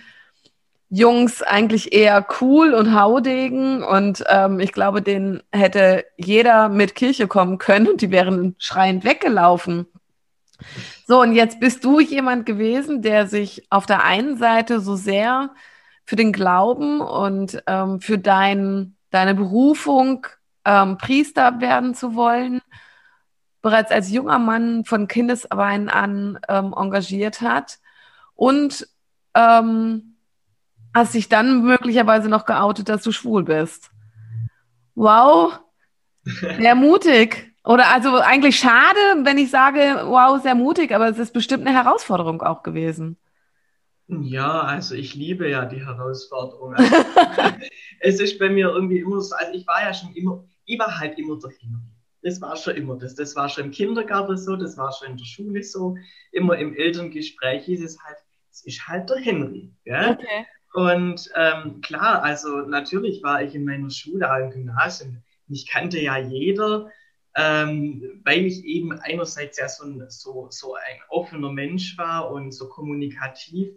Jungs 0.90 1.44
eigentlich 1.44 1.94
eher 1.94 2.26
cool 2.42 2.74
und 2.74 2.96
haudegen 2.96 3.84
und 3.84 4.24
ähm, 4.30 4.60
ich 4.60 4.72
glaube, 4.72 5.02
denen 5.02 5.44
hätte 5.52 6.06
jeder 6.16 6.70
mit 6.70 6.96
Kirche 6.96 7.28
kommen 7.28 7.58
können 7.58 7.88
und 7.88 8.02
die 8.02 8.10
wären 8.10 8.56
schreiend 8.58 9.04
weggelaufen. 9.04 9.86
So, 11.06 11.22
und 11.22 11.34
jetzt 11.34 11.60
bist 11.60 11.84
du 11.84 12.00
jemand 12.00 12.46
gewesen, 12.46 13.02
der 13.02 13.28
sich 13.28 13.68
auf 13.70 13.86
der 13.86 14.04
einen 14.04 14.38
Seite 14.38 14.80
so 14.80 14.96
sehr 14.96 15.52
für 16.08 16.16
den 16.16 16.32
Glauben 16.32 17.02
und 17.02 17.62
ähm, 17.68 18.00
für 18.00 18.18
dein, 18.18 18.96
deine 19.12 19.36
Berufung, 19.36 20.26
ähm, 20.64 20.98
Priester 20.98 21.60
werden 21.60 21.96
zu 21.96 22.16
wollen, 22.16 22.62
bereits 23.62 23.92
als 23.92 24.10
junger 24.10 24.40
Mann 24.40 24.86
von 24.86 25.10
Kindesbeinen 25.10 25.90
an 25.90 26.40
ähm, 26.48 26.74
engagiert 26.74 27.42
hat 27.42 27.80
und 28.36 28.88
ähm, 29.34 30.16
hast 30.96 31.14
dich 31.14 31.28
dann 31.28 31.64
möglicherweise 31.64 32.30
noch 32.30 32.46
geoutet, 32.46 32.88
dass 32.88 33.04
du 33.04 33.12
schwul 33.12 33.44
bist. 33.44 33.92
Wow, 34.96 35.60
sehr 36.24 36.76
mutig. 36.76 37.54
Oder 37.66 37.90
also 37.90 38.16
eigentlich 38.16 38.58
schade, 38.58 39.00
wenn 39.24 39.38
ich 39.38 39.52
sage, 39.52 40.04
wow, 40.06 40.42
sehr 40.42 40.56
mutig, 40.56 40.96
aber 40.96 41.10
es 41.10 41.20
ist 41.20 41.34
bestimmt 41.34 41.68
eine 41.68 41.78
Herausforderung 41.78 42.42
auch 42.42 42.64
gewesen. 42.64 43.18
Ja, 44.08 44.62
also 44.62 44.96
ich 44.96 45.16
liebe 45.16 45.50
ja 45.50 45.66
die 45.66 45.86
Herausforderung. 45.86 46.76
Also, 46.76 46.96
es 48.00 48.20
ist 48.20 48.40
bei 48.40 48.50
mir 48.50 48.70
irgendwie 48.70 49.00
immer 49.00 49.20
so, 49.20 49.36
also 49.36 49.52
ich 49.54 49.68
war 49.68 49.82
ja 49.84 49.94
schon 49.94 50.14
immer, 50.14 50.46
ich 50.66 50.80
war 50.80 50.98
halt 50.98 51.20
immer 51.20 51.38
dahin. 51.38 51.82
Das 52.22 52.42
war 52.42 52.56
schon 52.56 52.76
immer 52.76 52.98
das. 52.98 53.16
Das 53.16 53.36
war 53.36 53.50
schon 53.50 53.66
im 53.66 53.72
Kindergarten 53.72 54.38
so, 54.38 54.56
das 54.56 54.78
war 54.78 54.94
schon 54.94 55.12
in 55.12 55.18
der 55.18 55.26
Schule 55.26 55.62
so. 55.64 55.98
Immer 56.32 56.58
im 56.58 56.74
Elterngespräch 56.74 57.66
hieß 57.66 57.84
es 57.84 57.98
halt, 58.02 58.18
es 58.50 58.66
ist 58.66 58.88
halt 58.88 59.10
der 59.10 59.18
Henry. 59.18 59.74
Ja? 59.86 60.12
Okay. 60.12 60.46
Und 60.74 61.30
ähm, 61.36 61.82
klar, 61.82 62.24
also 62.24 62.62
natürlich 62.62 63.24
war 63.24 63.44
ich 63.44 63.56
in 63.56 63.66
meiner 63.66 63.90
Schule, 63.90 64.30
im 64.42 64.52
Gymnasium, 64.52 65.24
mich 65.48 65.68
kannte 65.68 66.00
ja 66.00 66.18
jeder, 66.18 66.90
ähm, 67.36 68.22
weil 68.24 68.46
ich 68.46 68.64
eben 68.64 68.92
einerseits 68.94 69.58
ja 69.58 69.68
so 69.70 69.86
ein, 69.86 70.04
so, 70.10 70.48
so 70.50 70.76
ein 70.76 71.00
offener 71.10 71.52
Mensch 71.52 71.98
war 71.98 72.32
und 72.32 72.52
so 72.52 72.68
kommunikativ 72.68 73.70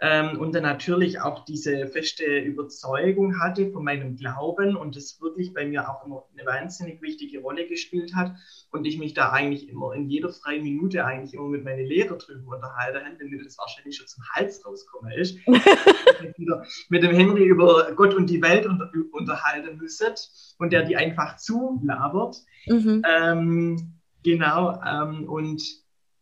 ähm, 0.00 0.40
und 0.40 0.54
dann 0.54 0.64
natürlich 0.64 1.20
auch 1.20 1.44
diese 1.44 1.86
feste 1.86 2.24
Überzeugung 2.24 3.40
hatte 3.40 3.70
von 3.70 3.84
meinem 3.84 4.16
Glauben 4.16 4.76
und 4.76 4.96
das 4.96 5.20
wirklich 5.20 5.54
bei 5.54 5.64
mir 5.64 5.88
auch 5.88 6.04
immer 6.04 6.24
eine 6.36 6.44
wahnsinnig 6.46 7.00
wichtige 7.00 7.40
Rolle 7.40 7.68
gespielt 7.68 8.14
hat 8.14 8.34
und 8.72 8.86
ich 8.86 8.98
mich 8.98 9.14
da 9.14 9.30
eigentlich 9.30 9.68
immer 9.68 9.94
in 9.94 10.10
jeder 10.10 10.30
freien 10.30 10.64
Minute 10.64 11.04
eigentlich 11.04 11.34
immer 11.34 11.48
mit 11.48 11.64
meinen 11.64 11.86
Lehrern 11.86 12.18
drüber 12.18 12.56
unterhalte, 12.56 13.02
wenn 13.18 13.30
mir 13.30 13.42
das 13.44 13.56
wahrscheinlich 13.56 13.96
schon 13.96 14.08
zum 14.08 14.24
Hals 14.34 14.66
rauskommen 14.66 15.12
ist, 15.12 15.38
mit 16.88 17.02
dem 17.02 17.14
Henry 17.14 17.44
über 17.44 17.92
Gott 17.94 18.14
und 18.14 18.28
die 18.28 18.42
Welt 18.42 18.66
unter, 18.66 18.90
unterhalten 19.12 19.76
müsstet 19.76 20.28
und 20.58 20.72
der 20.72 20.82
die 20.82 20.96
einfach 20.96 21.36
zulabert. 21.36 22.36
Mhm. 22.66 23.02
Ähm, 23.08 24.00
genau, 24.24 24.82
ähm, 24.84 25.28
und 25.28 25.62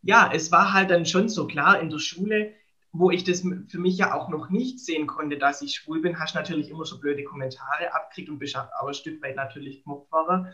ja, 0.03 0.29
es 0.31 0.51
war 0.51 0.73
halt 0.73 0.91
dann 0.91 1.05
schon 1.05 1.27
so 1.27 1.47
klar 1.47 1.79
in 1.79 1.89
der 1.89 1.99
Schule, 1.99 2.53
wo 2.93 3.09
ich 3.09 3.23
das 3.23 3.41
für 3.41 3.79
mich 3.79 3.97
ja 3.97 4.13
auch 4.13 4.29
noch 4.29 4.49
nicht 4.49 4.79
sehen 4.79 5.07
konnte, 5.07 5.39
dass 5.39 5.63
ich 5.63 5.75
schwul 5.75 6.01
bin, 6.01 6.19
hast 6.19 6.35
natürlich 6.35 6.69
immer 6.69 6.85
so 6.85 6.99
blöde 6.99 7.23
Kommentare 7.23 7.91
abkriegt 7.93 8.29
und 8.29 8.37
bist 8.37 8.55
auch 8.55 8.87
ein 8.87 8.93
Stück 8.93 9.21
weit 9.23 9.35
natürlich 9.35 9.83
gemobbt 9.83 10.11
worden. 10.11 10.47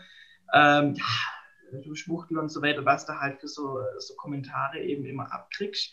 Ähm, 0.54 0.94
ja, 0.94 1.78
du 1.84 1.94
Schwuchtel 1.94 2.38
und 2.38 2.48
so 2.48 2.62
weiter, 2.62 2.84
was 2.86 3.04
du 3.04 3.20
halt 3.20 3.40
für 3.40 3.46
so, 3.48 3.78
so 3.98 4.14
Kommentare 4.14 4.80
eben 4.80 5.04
immer 5.04 5.30
abkriegst. 5.30 5.92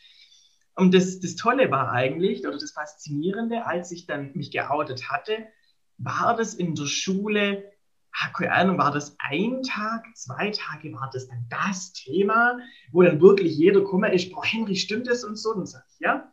Und 0.75 0.93
das, 0.93 1.19
das 1.19 1.35
Tolle 1.35 1.69
war 1.69 1.91
eigentlich, 1.91 2.47
oder 2.47 2.57
das 2.57 2.71
Faszinierende, 2.71 3.65
als 3.65 3.91
ich 3.91 4.05
dann 4.05 4.31
mich 4.33 4.51
geoutet 4.51 5.09
hatte, 5.09 5.47
war 5.97 6.37
das 6.37 6.53
in 6.53 6.75
der 6.75 6.85
Schule, 6.85 7.73
ah, 8.13 8.29
keine 8.29 8.53
Ahnung, 8.53 8.77
war 8.77 8.91
das 8.91 9.17
ein 9.19 9.63
Tag, 9.63 10.05
zwei 10.15 10.51
Tage, 10.51 10.93
war 10.93 11.09
das 11.11 11.27
dann 11.27 11.45
das 11.49 11.91
Thema, 11.91 12.57
wo 12.93 13.01
dann 13.01 13.19
wirklich 13.19 13.57
jeder 13.57 13.83
komme 13.83 14.13
ist, 14.13 14.31
boah, 14.31 14.45
Henry, 14.45 14.77
stimmt 14.77 15.07
das 15.07 15.25
und 15.25 15.35
so? 15.35 15.51
Und 15.51 15.65
sag 15.65 15.83
ich, 15.89 15.99
ja. 15.99 16.31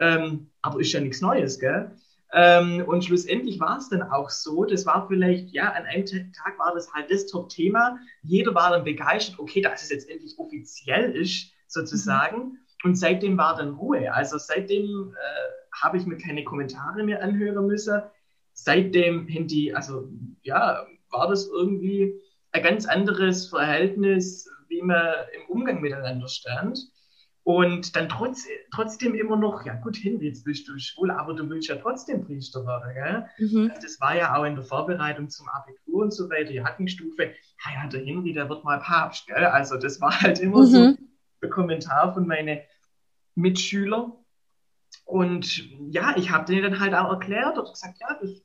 Ähm, 0.00 0.50
aber 0.62 0.80
ist 0.80 0.92
ja 0.92 1.00
nichts 1.00 1.20
Neues, 1.20 1.58
gell? 1.58 1.96
Ähm, 2.32 2.84
und 2.86 3.04
schlussendlich 3.04 3.60
war 3.60 3.78
es 3.78 3.88
dann 3.88 4.02
auch 4.02 4.28
so, 4.28 4.64
das 4.64 4.86
war 4.86 5.06
vielleicht, 5.06 5.50
ja, 5.50 5.70
an 5.70 5.84
einem 5.84 6.04
Tag 6.04 6.58
war 6.58 6.74
das 6.74 6.92
halt 6.92 7.10
das 7.10 7.26
Top-Thema. 7.26 7.96
Jeder 8.22 8.54
war 8.54 8.70
dann 8.70 8.84
begeistert, 8.84 9.38
okay, 9.38 9.60
dass 9.60 9.82
es 9.84 9.90
jetzt 9.90 10.10
endlich 10.10 10.34
offiziell 10.38 11.12
ist, 11.12 11.52
sozusagen. 11.68 12.38
Mhm. 12.38 12.58
Und 12.82 12.96
seitdem 12.96 13.38
war 13.38 13.56
dann 13.56 13.74
Ruhe. 13.74 14.12
Also 14.12 14.36
seitdem 14.36 15.14
äh, 15.14 15.80
habe 15.80 15.96
ich 15.96 16.06
mir 16.06 16.18
keine 16.18 16.42
Kommentare 16.44 17.04
mehr 17.04 17.22
anhören 17.22 17.66
müssen. 17.66 18.02
Seitdem 18.52 19.28
Handy, 19.28 19.72
also 19.72 20.08
ja, 20.42 20.86
war 21.10 21.28
das 21.28 21.46
irgendwie 21.46 22.20
ein 22.52 22.62
ganz 22.62 22.86
anderes 22.86 23.48
Verhältnis, 23.48 24.48
wie 24.68 24.82
man 24.82 25.06
im 25.34 25.50
Umgang 25.50 25.80
miteinander 25.80 26.28
stand. 26.28 26.78
Und 27.44 27.94
dann 27.94 28.08
trotz, 28.08 28.46
trotzdem 28.74 29.14
immer 29.14 29.36
noch, 29.36 29.66
ja 29.66 29.74
gut, 29.74 29.96
hin, 29.96 30.18
jetzt 30.20 30.44
bist 30.44 30.66
du 30.66 30.78
schwul, 30.78 31.10
aber 31.10 31.34
du 31.34 31.48
willst 31.50 31.68
ja 31.68 31.76
trotzdem 31.76 32.24
Priester 32.24 32.64
werden. 32.66 32.94
Gell? 32.94 33.46
Mhm. 33.46 33.72
Das 33.82 34.00
war 34.00 34.16
ja 34.16 34.34
auch 34.34 34.44
in 34.44 34.54
der 34.54 34.64
Vorbereitung 34.64 35.28
zum 35.28 35.46
Abitur 35.50 36.04
und 36.04 36.10
so 36.10 36.30
weiter, 36.30 36.52
die 36.52 36.64
Hackenstufe, 36.64 37.24
ja, 37.24 37.82
ja, 37.82 37.86
der 37.86 38.02
Henry, 38.02 38.32
der 38.32 38.48
wird 38.48 38.64
mal 38.64 38.80
Papst. 38.80 39.26
Gell? 39.26 39.44
Also 39.44 39.76
das 39.76 40.00
war 40.00 40.18
halt 40.22 40.40
immer 40.40 40.60
mhm. 40.60 40.66
so 40.66 40.96
der 41.42 41.50
Kommentar 41.50 42.14
von 42.14 42.26
meinen 42.26 42.60
Mitschülern. 43.34 44.12
Und 45.04 45.68
ja, 45.90 46.14
ich 46.16 46.30
habe 46.30 46.46
denen 46.46 46.62
dann 46.62 46.80
halt 46.80 46.94
auch 46.94 47.10
erklärt 47.10 47.58
und 47.58 47.70
gesagt, 47.70 47.98
ja, 48.00 48.16
das, 48.22 48.40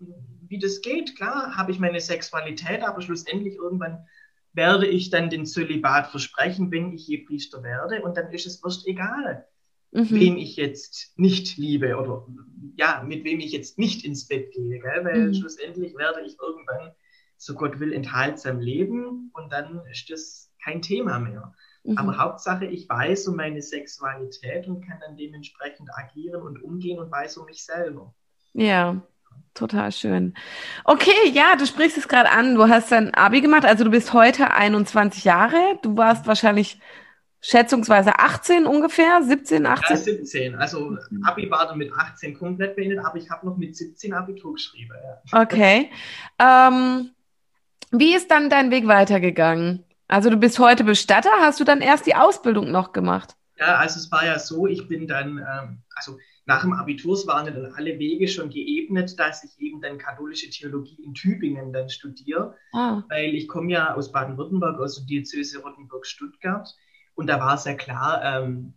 wie 0.48 0.60
das 0.60 0.82
geht. 0.82 1.16
Klar, 1.16 1.56
habe 1.56 1.72
ich 1.72 1.80
meine 1.80 2.02
Sexualität, 2.02 2.84
aber 2.84 3.02
schlussendlich 3.02 3.56
irgendwann 3.56 4.06
werde 4.54 4.88
ich 4.88 5.10
dann 5.10 5.30
den 5.30 5.46
Zölibat 5.46 6.08
versprechen, 6.08 6.72
wenn 6.72 6.94
ich 6.94 7.08
je 7.08 7.20
Priester 7.20 7.64
werde. 7.64 8.02
Und 8.02 8.18
dann 8.18 8.32
ist 8.32 8.48
es 8.48 8.64
wurscht 8.64 8.86
egal, 8.88 9.48
mhm. 9.92 10.10
wen 10.10 10.38
ich 10.38 10.56
jetzt 10.56 11.18
nicht 11.18 11.58
liebe 11.58 11.98
oder 11.98 12.28
ja, 12.76 13.04
mit 13.06 13.24
wem 13.24 13.40
ich 13.40 13.52
jetzt 13.52 13.78
nicht 13.78 14.06
ins 14.06 14.28
Bett 14.28 14.52
gehe. 14.52 14.80
Gell? 14.80 15.06
Weil 15.06 15.28
mhm. 15.28 15.34
schlussendlich 15.34 15.96
werde 15.96 16.22
ich 16.26 16.38
irgendwann, 16.42 16.92
so 17.38 17.54
Gott 17.54 17.80
will, 17.80 17.94
enthaltsam 17.94 18.60
leben 18.60 19.32
und 19.34 19.52
dann 19.52 19.82
ist 19.92 20.10
das 20.10 20.52
kein 20.64 20.82
Thema 20.82 21.20
mehr. 21.20 21.54
Mhm. 21.84 21.98
Aber 21.98 22.18
Hauptsache, 22.18 22.66
ich 22.66 22.90
weiß 22.90 23.28
um 23.30 23.38
meine 23.38 23.62
Sexualität 23.62 24.68
und 24.68 24.82
kann 24.82 25.00
dann 25.00 25.16
dementsprechend 25.16 25.90
agieren 25.94 26.42
und 26.42 26.62
umgehen 26.62 27.00
und 27.00 27.12
weiß 27.12 27.38
um 27.38 27.46
mich 27.46 27.64
selber. 27.64 28.14
Ja, 28.54 29.02
total 29.54 29.92
schön. 29.92 30.34
Okay, 30.84 31.30
ja, 31.32 31.56
du 31.56 31.66
sprichst 31.66 31.98
es 31.98 32.08
gerade 32.08 32.32
an. 32.32 32.56
Du 32.56 32.68
hast 32.68 32.92
dein 32.92 33.14
Abi 33.14 33.42
gemacht, 33.42 33.66
also 33.66 33.84
du 33.84 33.90
bist 33.90 34.14
heute 34.14 34.52
21 34.52 35.24
Jahre. 35.24 35.80
Du 35.82 35.98
warst 35.98 36.28
wahrscheinlich 36.28 36.80
schätzungsweise 37.42 38.20
18 38.20 38.66
ungefähr, 38.66 39.22
17, 39.24 39.66
18? 39.66 39.96
Ja, 39.96 40.02
17. 40.02 40.56
Also 40.56 40.98
Abi 41.24 41.50
war 41.50 41.68
dann 41.68 41.78
mit 41.78 41.92
18 41.94 42.38
komplett 42.38 42.76
beendet, 42.76 43.00
aber 43.00 43.18
ich 43.18 43.30
habe 43.30 43.46
noch 43.46 43.58
mit 43.58 43.76
17 43.76 44.14
Abitur 44.14 44.54
geschrieben. 44.54 44.92
Ja. 45.32 45.42
Okay. 45.42 45.90
Ähm, 46.38 47.12
wie 47.92 48.16
ist 48.16 48.30
dann 48.30 48.50
dein 48.50 48.72
Weg 48.72 48.88
weitergegangen? 48.88 49.86
Also 50.08 50.30
du 50.30 50.38
bist 50.38 50.60
heute 50.60 50.84
Bestatter, 50.84 51.32
hast 51.40 51.60
du 51.60 51.64
dann 51.64 51.82
erst 51.82 52.06
die 52.08 52.16
Ausbildung 52.16 52.72
noch 52.72 52.94
gemacht? 52.94 53.36
Ja, 53.58 53.76
also 53.76 54.00
es 54.00 54.12
war 54.12 54.26
ja 54.26 54.40
so, 54.40 54.68
ich 54.68 54.88
bin 54.88 55.08
dann, 55.08 55.38
ähm, 55.38 55.84
also 55.96 56.18
nach 56.50 56.62
dem 56.64 56.74
Abitur 56.74 57.16
waren 57.28 57.46
dann 57.46 57.74
alle 57.74 58.00
Wege 58.00 58.28
schon 58.28 58.50
geebnet, 58.50 59.20
dass 59.20 59.44
ich 59.44 59.52
eben 59.60 59.82
dann 59.82 60.00
katholische 60.00 60.50
Theologie 60.50 61.02
in 61.04 61.14
Tübingen 61.14 61.72
dann 61.72 61.90
studiere, 61.90 62.56
ah. 62.74 63.04
weil 63.08 63.36
ich 63.36 63.48
komme 63.48 63.72
ja 63.72 63.94
aus 63.94 64.12
Baden-Württemberg, 64.12 64.80
aus 64.80 64.96
der 64.96 65.06
Diözese 65.06 65.62
Rottenburg-Stuttgart 65.62 66.76
und 67.14 67.28
da 67.28 67.40
war 67.40 67.56
es 67.56 67.66
ja 67.66 67.74
klar, 67.76 68.24
ähm, 68.24 68.74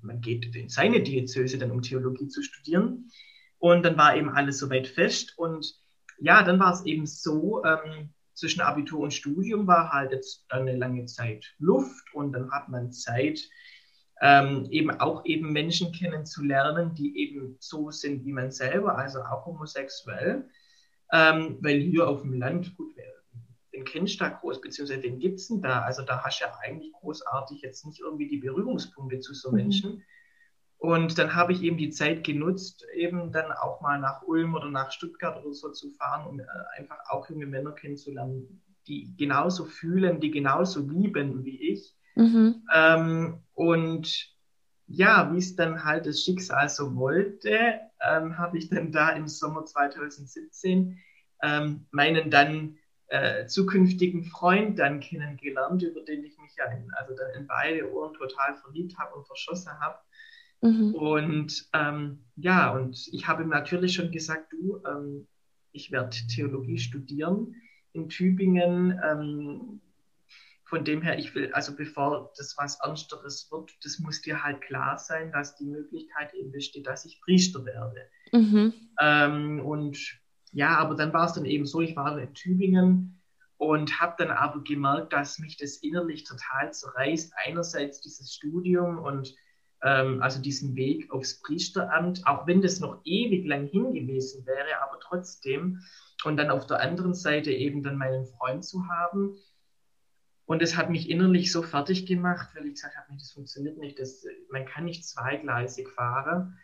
man 0.00 0.20
geht 0.20 0.54
in 0.54 0.68
seine 0.68 1.02
Diözese 1.02 1.58
dann, 1.58 1.72
um 1.72 1.82
Theologie 1.82 2.28
zu 2.28 2.42
studieren. 2.42 3.10
Und 3.58 3.84
dann 3.84 3.98
war 3.98 4.16
eben 4.16 4.30
alles 4.30 4.58
soweit 4.58 4.86
fest. 4.86 5.34
Und 5.36 5.74
ja, 6.18 6.44
dann 6.44 6.60
war 6.60 6.72
es 6.72 6.84
eben 6.84 7.06
so, 7.06 7.64
ähm, 7.64 8.10
zwischen 8.34 8.60
Abitur 8.60 9.00
und 9.00 9.12
Studium 9.14 9.66
war 9.66 9.90
halt 9.90 10.12
jetzt 10.12 10.44
dann 10.48 10.62
eine 10.62 10.76
lange 10.76 11.06
Zeit 11.06 11.56
Luft. 11.58 12.14
Und 12.14 12.32
dann 12.32 12.52
hat 12.52 12.68
man 12.68 12.92
Zeit, 12.92 13.40
ähm, 14.22 14.66
eben 14.70 14.90
auch 14.90 15.24
eben 15.24 15.52
Menschen 15.52 15.92
kennenzulernen, 15.92 16.94
die 16.94 17.18
eben 17.18 17.56
so 17.60 17.90
sind 17.90 18.24
wie 18.24 18.32
man 18.32 18.50
selber, 18.50 18.96
also 18.96 19.20
auch 19.20 19.46
homosexuell. 19.46 20.48
Ähm, 21.12 21.58
weil 21.60 21.80
hier 21.80 22.08
auf 22.08 22.22
dem 22.22 22.34
Land, 22.34 22.76
gut, 22.76 22.96
den 23.76 23.84
kennst 23.84 24.14
du 24.14 24.24
da 24.24 24.30
groß, 24.30 24.60
beziehungsweise 24.60 25.02
den 25.02 25.18
gibt 25.18 25.38
es 25.38 25.48
denn 25.48 25.60
da. 25.60 25.82
Also 25.82 26.02
da 26.02 26.24
hast 26.24 26.40
du 26.40 26.46
ja 26.46 26.52
eigentlich 26.62 26.92
großartig 26.94 27.60
jetzt 27.60 27.84
nicht 27.84 28.00
irgendwie 28.00 28.26
die 28.26 28.38
Berührungspunkte 28.38 29.20
zu 29.20 29.34
so 29.34 29.50
mhm. 29.50 29.56
Menschen. 29.56 30.02
Und 30.78 31.18
dann 31.18 31.34
habe 31.34 31.52
ich 31.52 31.62
eben 31.62 31.76
die 31.76 31.90
Zeit 31.90 32.24
genutzt, 32.24 32.84
eben 32.94 33.32
dann 33.32 33.50
auch 33.52 33.80
mal 33.80 33.98
nach 33.98 34.22
Ulm 34.22 34.54
oder 34.54 34.70
nach 34.70 34.90
Stuttgart 34.90 35.42
oder 35.42 35.54
so 35.54 35.70
zu 35.72 35.90
fahren, 35.92 36.26
um 36.26 36.40
äh, 36.40 36.44
einfach 36.76 36.98
auch 37.08 37.28
junge 37.28 37.46
Männer 37.46 37.72
kennenzulernen, 37.72 38.62
die 38.86 39.14
genauso 39.16 39.64
fühlen, 39.64 40.20
die 40.20 40.30
genauso 40.30 40.80
lieben 40.80 41.44
wie 41.44 41.72
ich. 41.72 41.94
Mhm. 42.16 42.66
Ähm, 42.74 43.38
und 43.54 44.34
ja, 44.88 45.32
wie 45.32 45.38
es 45.38 45.56
dann 45.56 45.84
halt 45.84 46.06
das 46.06 46.22
Schicksal 46.22 46.68
so 46.68 46.96
wollte, 46.96 47.80
ähm, 48.00 48.38
habe 48.38 48.58
ich 48.58 48.68
dann 48.68 48.92
da 48.92 49.10
im 49.10 49.28
Sommer 49.28 49.64
2017 49.64 50.98
ähm, 51.42 51.86
meinen 51.90 52.30
dann 52.30 52.78
äh, 53.08 53.46
zukünftigen 53.46 54.24
Freund 54.24 54.78
dann 54.78 55.00
kennengelernt, 55.00 55.82
über 55.82 56.00
den 56.00 56.24
ich 56.24 56.38
mich 56.38 56.54
ja 56.56 56.64
in, 56.72 56.90
also 56.94 57.14
dann 57.14 57.30
in 57.40 57.46
beide 57.46 57.92
Ohren 57.92 58.14
total 58.14 58.56
verliebt 58.56 58.96
habe 58.98 59.14
und 59.14 59.26
verschossen 59.26 59.72
habe. 59.80 59.98
Mhm. 60.62 60.94
Und 60.94 61.68
ähm, 61.72 62.24
ja, 62.36 62.72
und 62.72 63.08
ich 63.12 63.28
habe 63.28 63.42
ihm 63.42 63.50
natürlich 63.50 63.94
schon 63.94 64.10
gesagt, 64.10 64.52
du, 64.52 64.82
ähm, 64.86 65.28
ich 65.72 65.92
werde 65.92 66.16
Theologie 66.34 66.78
studieren 66.78 67.54
in 67.92 68.08
Tübingen. 68.08 69.80
Von 70.68 70.84
dem 70.84 71.00
her, 71.00 71.18
ich 71.18 71.34
will, 71.34 71.52
also 71.52 71.76
bevor 71.76 72.32
das 72.36 72.56
was 72.58 72.80
Ernsteres 72.80 73.48
wird, 73.52 73.70
das 73.82 74.00
muss 74.00 74.20
dir 74.20 74.42
halt 74.42 74.60
klar 74.62 74.98
sein, 74.98 75.30
dass 75.30 75.56
die 75.56 75.64
Möglichkeit 75.64 76.34
eben 76.34 76.50
besteht, 76.50 76.86
dass 76.86 77.04
ich 77.04 77.20
Priester 77.22 77.64
werde. 77.64 78.08
Mhm. 78.32 78.74
Ähm, 79.00 79.64
und 79.64 79.96
ja, 80.52 80.76
aber 80.76 80.96
dann 80.96 81.12
war 81.12 81.26
es 81.26 81.34
dann 81.34 81.44
eben 81.44 81.66
so, 81.66 81.80
ich 81.80 81.94
war 81.94 82.18
in 82.18 82.34
Tübingen 82.34 83.22
und 83.58 84.00
habe 84.00 84.16
dann 84.18 84.30
aber 84.30 84.62
gemerkt, 84.64 85.12
dass 85.12 85.38
mich 85.38 85.56
das 85.56 85.76
innerlich 85.76 86.24
total 86.24 86.72
zerreißt. 86.72 87.32
Einerseits 87.44 88.00
dieses 88.00 88.34
Studium 88.34 88.98
und 88.98 89.34
ähm, 89.82 90.20
also 90.22 90.40
diesen 90.40 90.74
Weg 90.74 91.10
aufs 91.12 91.40
Priesteramt, 91.42 92.26
auch 92.26 92.46
wenn 92.46 92.60
das 92.60 92.80
noch 92.80 93.00
ewig 93.04 93.46
lang 93.46 93.66
hingewiesen 93.66 94.44
wäre, 94.46 94.82
aber 94.82 94.98
trotzdem. 95.00 95.80
Und 96.24 96.38
dann 96.38 96.50
auf 96.50 96.66
der 96.66 96.80
anderen 96.80 97.14
Seite 97.14 97.52
eben 97.52 97.82
dann 97.82 97.98
meinen 97.98 98.26
Freund 98.26 98.64
zu 98.64 98.88
haben. 98.88 99.36
Und 100.46 100.62
es 100.62 100.76
hat 100.76 100.90
mich 100.90 101.10
innerlich 101.10 101.50
so 101.50 101.62
fertig 101.62 102.06
gemacht, 102.06 102.48
weil 102.54 102.66
ich 102.66 102.74
gesagt 102.74 102.96
habe, 102.96 103.12
das 103.12 103.32
funktioniert 103.32 103.78
nicht, 103.78 103.98
das, 103.98 104.24
man 104.50 104.64
kann 104.64 104.84
nicht 104.84 105.04
zweigleisig 105.04 105.88
fahren, 105.90 106.58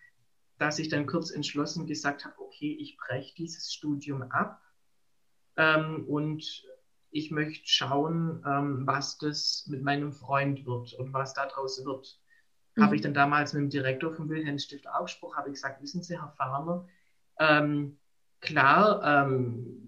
dass 0.59 0.79
ich 0.79 0.89
dann 0.89 1.07
kurz 1.07 1.31
entschlossen 1.33 1.87
gesagt 1.87 2.25
habe, 2.25 2.39
okay, 2.39 2.77
ich 2.81 2.97
breche 2.97 3.35
dieses 3.35 3.75
Studium 3.75 4.23
ab 4.23 4.63
ähm, 5.57 6.05
und 6.07 6.65
ich 7.11 7.31
möchte 7.33 7.69
schauen, 7.69 8.43
ähm, 8.47 8.87
was 8.87 9.19
das 9.19 9.67
mit 9.69 9.83
meinem 9.83 10.13
Freund 10.13 10.65
wird 10.65 10.95
und 10.95 11.13
was 11.13 11.35
daraus 11.35 11.85
wird 11.85 12.23
mhm. 12.77 12.83
habe 12.83 12.95
ich 12.95 13.03
dann 13.03 13.15
damals 13.15 13.53
mit 13.53 13.63
dem 13.63 13.71
Direktor 13.71 14.15
vom 14.15 14.29
Wilhelmstift 14.29 14.89
Augsburg, 14.89 15.37
habe 15.37 15.49
ich 15.49 15.55
gesagt, 15.55 15.83
wissen 15.83 16.03
Sie, 16.03 16.19
Herr 16.19 16.33
Farmer, 16.37 16.87
ähm, 17.39 17.99
klar 18.41 19.27
ähm, 19.27 19.82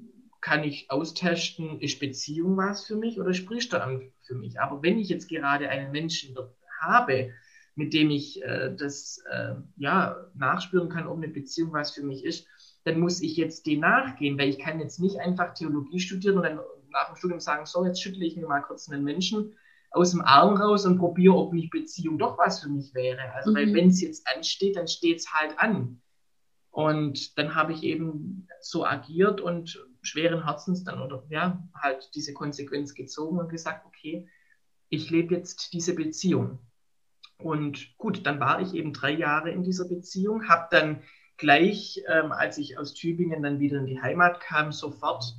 kann 0.44 0.62
ich 0.62 0.90
austesten, 0.90 1.80
ist 1.80 2.00
Beziehung 2.00 2.58
was 2.58 2.84
für 2.84 2.96
mich 2.96 3.18
oder 3.18 3.32
spricht 3.32 3.72
er 3.72 3.82
an 3.82 4.12
für 4.20 4.34
mich. 4.34 4.60
Aber 4.60 4.82
wenn 4.82 4.98
ich 4.98 5.08
jetzt 5.08 5.30
gerade 5.30 5.70
einen 5.70 5.90
Menschen 5.90 6.36
habe, 6.80 7.30
mit 7.76 7.94
dem 7.94 8.10
ich 8.10 8.42
äh, 8.42 8.76
das 8.76 9.24
äh, 9.30 9.54
ja, 9.76 10.30
nachspüren 10.34 10.90
kann, 10.90 11.06
ob 11.06 11.16
eine 11.16 11.28
Beziehung 11.28 11.72
was 11.72 11.92
für 11.92 12.02
mich 12.02 12.26
ist, 12.26 12.46
dann 12.84 13.00
muss 13.00 13.22
ich 13.22 13.38
jetzt 13.38 13.66
dem 13.66 13.80
nachgehen, 13.80 14.38
weil 14.38 14.50
ich 14.50 14.58
kann 14.58 14.80
jetzt 14.80 15.00
nicht 15.00 15.18
einfach 15.18 15.54
Theologie 15.54 15.98
studieren 15.98 16.36
und 16.36 16.42
dann 16.42 16.60
nach 16.90 17.06
dem 17.06 17.16
Studium 17.16 17.40
sagen, 17.40 17.64
so, 17.64 17.82
jetzt 17.86 18.02
schüttle 18.02 18.26
ich 18.26 18.36
mir 18.36 18.46
mal 18.46 18.60
kurz 18.60 18.90
einen 18.90 19.02
Menschen 19.02 19.54
aus 19.92 20.10
dem 20.10 20.20
Arm 20.20 20.58
raus 20.58 20.84
und 20.84 20.98
probiere, 20.98 21.36
ob 21.36 21.54
nicht 21.54 21.70
Beziehung 21.70 22.18
doch 22.18 22.36
was 22.36 22.60
für 22.60 22.68
mich 22.68 22.92
wäre. 22.92 23.32
Also, 23.32 23.50
mhm. 23.50 23.54
weil 23.56 23.72
wenn 23.72 23.88
es 23.88 24.02
jetzt 24.02 24.28
ansteht, 24.36 24.76
dann 24.76 24.88
steht 24.88 25.20
es 25.20 25.32
halt 25.32 25.58
an. 25.58 26.02
Und 26.70 27.38
dann 27.38 27.54
habe 27.54 27.72
ich 27.72 27.82
eben 27.82 28.46
so 28.60 28.84
agiert 28.84 29.40
und 29.40 29.82
schweren 30.04 30.44
Herzens 30.44 30.84
dann 30.84 31.00
oder 31.00 31.24
ja, 31.28 31.66
halt 31.74 32.10
diese 32.14 32.32
Konsequenz 32.32 32.94
gezogen 32.94 33.38
und 33.38 33.48
gesagt, 33.48 33.86
okay, 33.86 34.28
ich 34.88 35.10
lebe 35.10 35.34
jetzt 35.34 35.72
diese 35.72 35.94
Beziehung. 35.94 36.58
Und 37.38 37.96
gut, 37.98 38.26
dann 38.26 38.40
war 38.40 38.60
ich 38.60 38.74
eben 38.74 38.92
drei 38.92 39.10
Jahre 39.10 39.50
in 39.50 39.62
dieser 39.62 39.88
Beziehung, 39.88 40.48
habe 40.48 40.68
dann 40.70 41.02
gleich, 41.36 42.02
ähm, 42.08 42.32
als 42.32 42.58
ich 42.58 42.78
aus 42.78 42.94
Tübingen 42.94 43.42
dann 43.42 43.58
wieder 43.58 43.78
in 43.78 43.86
die 43.86 44.00
Heimat 44.00 44.40
kam, 44.40 44.70
sofort 44.72 45.34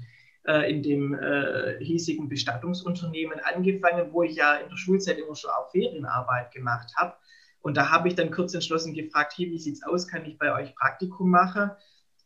äh, 0.45 0.69
in 0.69 0.83
dem 0.83 1.13
äh, 1.13 1.77
hiesigen 1.83 2.27
Bestattungsunternehmen 2.27 3.39
angefangen, 3.39 4.11
wo 4.11 4.23
ich 4.23 4.35
ja 4.35 4.55
in 4.55 4.69
der 4.69 4.77
Schulzeit 4.77 5.17
immer 5.17 5.35
schon 5.35 5.51
auch 5.51 5.71
Ferienarbeit 5.71 6.51
gemacht 6.51 6.91
habe. 6.97 7.15
Und 7.61 7.77
da 7.77 7.89
habe 7.89 8.07
ich 8.09 8.15
dann 8.15 8.29
kurz 8.29 8.53
entschlossen 8.53 8.93
gefragt, 8.93 9.33
hey, 9.37 9.49
wie 9.49 9.57
sieht's 9.57 9.83
aus, 9.83 10.07
kann 10.07 10.25
ich 10.25 10.37
bei 10.37 10.53
euch 10.53 10.75
Praktikum 10.75 11.31
machen? 11.31 11.71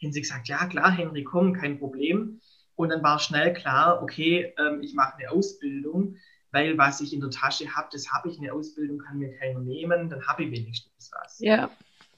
Haben 0.02 0.12
sie 0.14 0.22
gesagt, 0.22 0.48
ja 0.48 0.66
klar, 0.68 0.92
Henry, 0.92 1.24
komm, 1.24 1.54
kein 1.54 1.80
Problem. 1.80 2.40
Und 2.76 2.90
dann 2.90 3.04
war 3.04 3.20
schnell 3.20 3.54
klar, 3.54 4.02
okay, 4.02 4.54
ähm, 4.58 4.82
ich 4.82 4.94
mache 4.94 5.18
eine 5.18 5.32
Ausbildung, 5.32 6.16
weil 6.52 6.78
was 6.78 7.02
ich 7.02 7.14
in 7.14 7.20
der 7.20 7.30
Tasche 7.30 7.76
habe, 7.76 7.90
das 7.92 8.12
habe 8.12 8.30
ich, 8.30 8.40
eine 8.40 8.54
Ausbildung 8.54 9.00
kann 9.00 9.20
mir 9.20 9.34
keiner 9.38 9.60
nehmen, 9.60 10.10
dann 10.10 10.26
habe 10.26 10.44
ich 10.44 10.52
wenigstens 10.52 11.12
was. 11.14 11.40
Ja. 11.40 11.70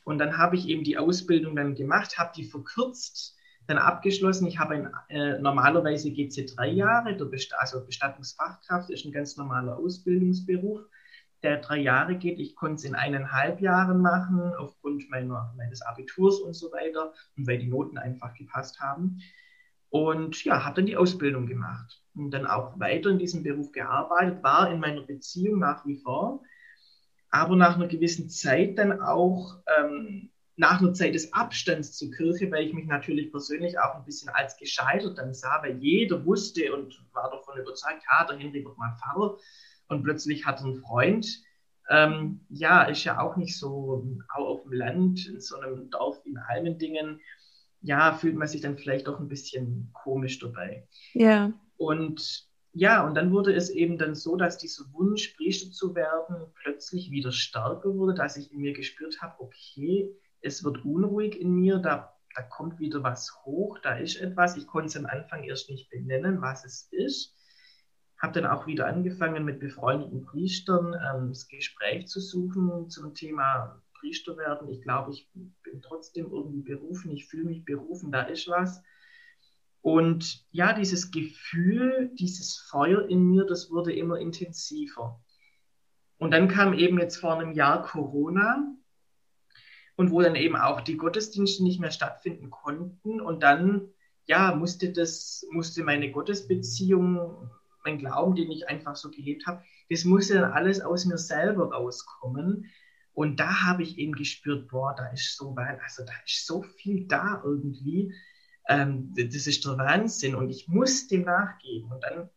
Und 0.04 0.20
dann 0.20 0.38
habe 0.38 0.56
ich 0.56 0.68
eben 0.68 0.84
die 0.84 0.98
Ausbildung 0.98 1.56
dann 1.56 1.76
gemacht, 1.76 2.18
habe 2.18 2.32
die 2.36 2.44
verkürzt 2.44 3.36
dann 3.68 3.78
abgeschlossen. 3.78 4.48
Ich 4.48 4.60
habe 4.60 4.92
äh, 5.10 5.40
normalerweise 5.40 6.12
geht 6.12 6.34
sie 6.34 6.46
drei 6.46 6.70
Jahre, 6.70 7.14
Best 7.26 7.54
also 7.58 7.86
Bestattungsfachkraft 7.86 8.90
ist 8.90 9.06
ein 9.06 9.12
ganz 9.12 9.38
normaler 9.38 9.78
Ausbildungsberuf. 9.78 10.82
Der 11.44 11.58
drei 11.58 11.78
Jahre 11.78 12.16
geht. 12.16 12.40
Ich 12.40 12.56
konnte 12.56 12.76
es 12.76 12.84
in 12.84 12.96
eineinhalb 12.96 13.62
Jahren 13.62 14.02
machen, 14.02 14.54
aufgrund 14.58 15.10
meiner, 15.10 15.54
meines 15.58 15.82
Abiturs 15.82 16.40
und 16.40 16.54
so 16.54 16.72
weiter 16.72 17.14
und 17.38 17.48
weil 17.48 17.60
die 17.60 17.68
Noten 17.68 17.98
einfach 17.98 18.34
gepasst 18.34 18.80
haben. 18.80 19.22
Und 19.90 20.44
ja, 20.46 20.64
habe 20.64 20.76
dann 20.76 20.86
die 20.86 20.96
Ausbildung 20.96 21.48
gemacht 21.48 22.02
und 22.16 22.32
dann 22.32 22.46
auch 22.46 22.80
weiter 22.80 23.10
in 23.10 23.20
diesem 23.20 23.44
Beruf 23.44 23.72
gearbeitet, 23.74 24.42
war 24.42 24.72
in 24.72 24.80
meiner 24.80 25.02
Beziehung 25.02 25.60
nach 25.60 25.86
wie 25.86 25.98
vor, 25.98 26.42
aber 27.30 27.56
nach 27.58 27.76
einer 27.76 27.88
gewissen 27.88 28.30
Zeit 28.30 28.78
dann 28.78 29.02
auch 29.02 29.58
ähm, 29.78 30.32
nach 30.56 30.80
einer 30.80 30.94
Zeit 30.94 31.16
des 31.16 31.34
Abstands 31.34 31.98
zur 31.98 32.12
Kirche, 32.12 32.52
weil 32.52 32.68
ich 32.68 32.74
mich 32.74 32.86
natürlich 32.86 33.32
persönlich 33.32 33.80
auch 33.80 33.96
ein 33.96 34.06
bisschen 34.06 34.30
als 34.30 34.58
gescheitert 34.58 35.18
dann 35.18 35.34
sah, 35.34 35.62
weil 35.62 35.78
jeder 35.80 36.24
wusste 36.26 36.74
und 36.74 37.04
war 37.14 37.30
davon 37.32 37.60
überzeugt, 37.60 38.04
ja, 38.10 38.26
der 38.26 38.38
Henry 38.38 38.64
wird 38.64 38.78
mal 38.78 38.96
Pfarrer 38.98 39.38
und 39.92 40.04
plötzlich 40.04 40.46
hat 40.46 40.62
einen 40.62 40.76
Freund. 40.76 41.28
Ähm, 41.90 42.42
ja, 42.50 42.84
ist 42.84 43.04
ja 43.04 43.20
auch 43.20 43.36
nicht 43.36 43.58
so, 43.58 44.08
auch 44.36 44.46
auf 44.48 44.64
dem 44.64 44.74
Land, 44.74 45.28
in 45.28 45.42
so 45.42 45.58
einem 45.58 45.90
Dorf 45.90 46.22
wie 46.24 46.30
in 46.30 46.38
Almendingen, 46.38 47.20
ja, 47.82 48.14
fühlt 48.14 48.36
man 48.36 48.48
sich 48.48 48.62
dann 48.62 48.78
vielleicht 48.78 49.08
doch 49.08 49.20
ein 49.20 49.28
bisschen 49.28 49.90
komisch 49.94 50.40
dabei. 50.40 50.88
Ja. 51.14 51.52
Und 51.78 52.50
ja, 52.74 53.06
und 53.06 53.16
dann 53.16 53.32
wurde 53.32 53.54
es 53.54 53.70
eben 53.70 53.98
dann 53.98 54.16
so, 54.16 54.38
dass 54.38 54.58
dieser 54.58 54.86
Wunsch, 54.94 55.36
Priester 55.36 55.72
zu 55.72 55.94
werden, 55.94 56.46
plötzlich 56.64 57.12
wieder 57.12 57.32
stärker 57.34 57.94
wurde, 57.96 58.14
dass 58.14 58.38
ich 58.38 58.52
in 58.54 58.62
mir 58.62 58.72
gespürt 58.72 59.22
habe, 59.22 59.42
okay, 59.42 60.10
es 60.40 60.64
wird 60.64 60.86
unruhig 60.86 61.40
in 61.40 61.52
mir, 61.52 61.80
da, 61.80 62.16
da 62.34 62.44
kommt 62.44 62.80
wieder 62.80 63.04
was 63.04 63.36
hoch, 63.44 63.78
da 63.80 63.98
ist 63.98 64.16
etwas. 64.22 64.56
Ich 64.56 64.68
konnte 64.68 64.88
es 64.88 64.96
am 64.96 65.06
Anfang 65.06 65.44
erst 65.44 65.70
nicht 65.70 65.90
benennen, 65.90 66.42
was 66.42 66.64
es 66.64 66.88
ist. 66.92 67.36
Habe 68.22 68.40
dann 68.40 68.46
auch 68.46 68.68
wieder 68.68 68.86
angefangen, 68.86 69.44
mit 69.46 69.60
befreundeten 69.60 70.22
Priestern 70.26 70.94
ähm, 70.94 71.30
das 71.30 71.48
Gespräch 71.48 72.08
zu 72.08 72.20
suchen 72.20 72.90
zum 72.90 73.16
Thema 73.16 73.82
Priester 74.00 74.38
werden. 74.38 74.70
Ich 74.70 74.82
glaube, 74.82 75.12
ich 75.12 75.30
bin 75.64 75.82
trotzdem 75.82 76.32
irgendwie 76.32 76.62
berufen, 76.62 77.12
ich 77.12 77.28
fühle 77.28 77.46
mich 77.46 77.66
berufen, 77.66 78.12
da 78.12 78.22
ist 78.24 78.48
was. 78.48 78.82
Und 79.82 80.46
ja, 80.52 80.74
dieses 80.74 81.10
Gefühl, 81.10 82.12
dieses 82.14 82.58
Feuer 82.58 83.08
in 83.10 83.24
mir, 83.24 83.46
das 83.46 83.72
wurde 83.72 83.94
immer 83.94 84.20
intensiver. 84.20 85.20
Und 86.20 86.32
dann 86.32 86.48
kam 86.48 86.74
eben 86.74 87.00
jetzt 87.00 87.18
vor 87.18 87.34
einem 87.40 87.54
Jahr 87.54 87.82
Corona 87.82 88.76
und 89.96 90.12
wo 90.12 90.22
dann 90.22 90.36
eben 90.36 90.56
auch 90.56 90.82
die 90.82 90.98
Gottesdienste 90.98 91.64
nicht 91.64 91.80
mehr 91.80 91.90
stattfinden 91.90 92.52
konnten. 92.52 93.20
Und 93.20 93.42
dann, 93.42 93.90
ja, 94.26 94.54
musste 94.54 94.92
das, 94.92 95.46
musste 95.52 95.84
meine 95.84 96.12
Gottesbeziehung, 96.12 97.50
mein 97.84 97.98
Glauben, 97.98 98.36
den 98.36 98.52
ich 98.52 98.68
einfach 98.70 98.96
so 98.96 99.10
gelebt 99.10 99.46
habe, 99.48 99.64
das 99.90 100.06
musste 100.06 100.36
dann 100.36 100.52
alles 100.52 100.82
aus 100.82 101.06
mir 101.06 101.18
selber 101.18 101.72
rauskommen. 101.72 102.66
Und 103.14 103.40
da 103.40 103.64
habe 103.66 103.84
ich 103.84 103.98
eben 103.98 104.14
gespürt, 104.14 104.70
boah, 104.70 104.96
da 104.96 105.08
ist 105.08 105.36
so, 105.36 105.56
also 105.56 106.06
da 106.06 106.14
ist 106.26 106.46
so 106.46 106.64
viel 106.64 107.08
da 107.08 107.42
irgendwie. 107.44 108.14
Ähm, 108.70 109.14
das 109.16 109.48
ist 109.48 109.66
der 109.66 109.78
Wahnsinn 109.78 110.36
und 110.36 110.50
ich 110.50 110.68
muss 110.68 111.08
dem 111.08 111.24
nachgeben. 111.24 111.92
Und 111.92 112.04
dann 112.04 112.30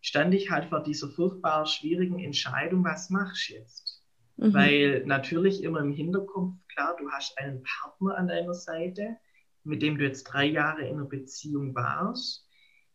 stand 0.00 0.34
ich 0.34 0.50
halt 0.50 0.66
vor 0.66 0.82
dieser 0.82 1.08
furchtbar 1.08 1.66
schwierigen 1.66 2.18
Entscheidung, 2.18 2.84
was 2.84 3.10
machst 3.10 3.48
du 3.48 3.54
jetzt? 3.54 4.02
Mhm. 4.36 4.54
Weil 4.54 5.06
natürlich 5.06 5.62
immer 5.62 5.80
im 5.80 5.92
Hinterkopf, 5.92 6.54
klar, 6.72 6.96
du 6.98 7.10
hast 7.10 7.36
einen 7.38 7.62
Partner 7.62 8.16
an 8.16 8.28
deiner 8.28 8.54
Seite, 8.54 9.16
mit 9.64 9.82
dem 9.82 9.98
du 9.98 10.04
jetzt 10.04 10.24
drei 10.24 10.46
Jahre 10.46 10.82
in 10.86 10.96
einer 10.96 11.04
Beziehung 11.04 11.74
warst, 11.74 12.47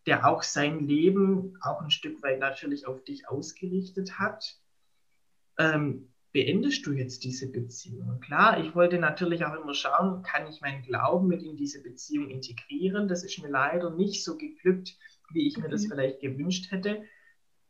der 0.05 0.27
auch 0.27 0.43
sein 0.43 0.87
Leben 0.87 1.57
auch 1.61 1.81
ein 1.81 1.91
Stück 1.91 2.21
weit 2.23 2.39
natürlich 2.39 2.87
auf 2.87 3.03
dich 3.03 3.27
ausgerichtet 3.27 4.19
hat. 4.19 4.57
Ähm, 5.57 6.09
beendest 6.31 6.85
du 6.85 6.91
jetzt 6.91 7.23
diese 7.23 7.51
Beziehung? 7.51 8.19
Klar, 8.19 8.59
ich 8.59 8.75
wollte 8.75 8.97
natürlich 8.97 9.45
auch 9.45 9.53
immer 9.53 9.73
schauen, 9.73 10.23
kann 10.23 10.47
ich 10.47 10.61
meinen 10.61 10.83
Glauben 10.83 11.27
mit 11.27 11.43
in 11.43 11.55
diese 11.55 11.81
Beziehung 11.81 12.29
integrieren? 12.29 13.07
Das 13.07 13.23
ist 13.23 13.41
mir 13.41 13.49
leider 13.49 13.91
nicht 13.91 14.23
so 14.23 14.37
geglückt, 14.37 14.97
wie 15.31 15.47
ich 15.47 15.57
mir 15.57 15.69
das 15.69 15.85
vielleicht 15.85 16.19
gewünscht 16.19 16.71
hätte. 16.71 17.03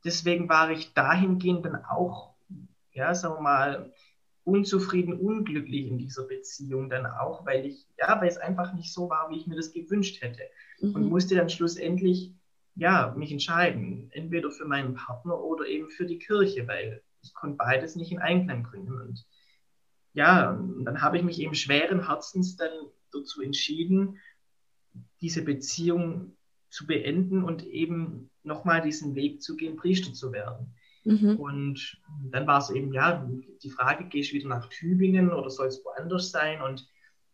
Deswegen 0.03 0.49
war 0.49 0.71
ich 0.71 0.93
dahingehend 0.93 1.65
dann 1.65 1.83
auch 1.85 2.33
ja, 2.93 3.15
sagen 3.15 3.35
wir 3.35 3.41
mal, 3.41 3.93
unzufrieden, 4.45 5.13
unglücklich 5.13 5.87
in 5.87 5.97
dieser 5.97 6.23
Beziehung 6.23 6.89
dann 6.89 7.05
auch, 7.05 7.45
weil 7.45 7.65
ich, 7.65 7.87
ja, 7.97 8.19
weil 8.19 8.27
es 8.27 8.37
einfach 8.37 8.73
nicht 8.73 8.93
so 8.93 9.09
war, 9.09 9.29
wie 9.29 9.37
ich 9.37 9.47
mir 9.47 9.55
das 9.55 9.71
gewünscht 9.71 10.21
hätte. 10.21 10.41
Mhm. 10.81 10.95
Und 10.95 11.09
musste 11.09 11.35
dann 11.35 11.49
schlussendlich, 11.49 12.33
ja, 12.75 13.13
mich 13.17 13.31
entscheiden, 13.31 14.09
entweder 14.11 14.51
für 14.51 14.65
meinen 14.65 14.95
Partner 14.95 15.39
oder 15.39 15.65
eben 15.65 15.89
für 15.89 16.05
die 16.05 16.19
Kirche, 16.19 16.67
weil 16.67 17.01
ich 17.21 17.33
konnte 17.33 17.57
beides 17.57 17.95
nicht 17.95 18.11
in 18.11 18.19
Einklang 18.19 18.63
bringen. 18.63 18.99
Und 19.01 19.25
ja, 20.13 20.51
und 20.51 20.85
dann 20.85 21.01
habe 21.01 21.17
ich 21.17 21.23
mich 21.23 21.39
eben 21.39 21.55
schweren 21.55 22.07
Herzens 22.07 22.57
dann 22.57 22.71
dazu 23.11 23.41
entschieden, 23.41 24.19
diese 25.21 25.43
Beziehung 25.43 26.35
zu 26.69 26.85
beenden 26.85 27.43
und 27.43 27.65
eben 27.65 28.29
nochmal 28.43 28.81
diesen 28.81 29.15
Weg 29.15 29.41
zu 29.41 29.55
gehen, 29.55 29.77
Priester 29.77 30.13
zu 30.13 30.33
werden. 30.33 30.75
Mhm. 31.05 31.37
Und 31.37 32.01
dann 32.31 32.47
war 32.47 32.59
es 32.59 32.69
eben, 32.69 32.93
ja, 32.93 33.27
die 33.61 33.69
Frage, 33.69 34.05
gehst 34.05 34.31
du 34.31 34.35
wieder 34.35 34.49
nach 34.49 34.69
Tübingen 34.69 35.31
oder 35.31 35.49
soll 35.49 35.67
es 35.67 35.83
woanders 35.83 36.31
sein? 36.31 36.61
Und 36.61 36.87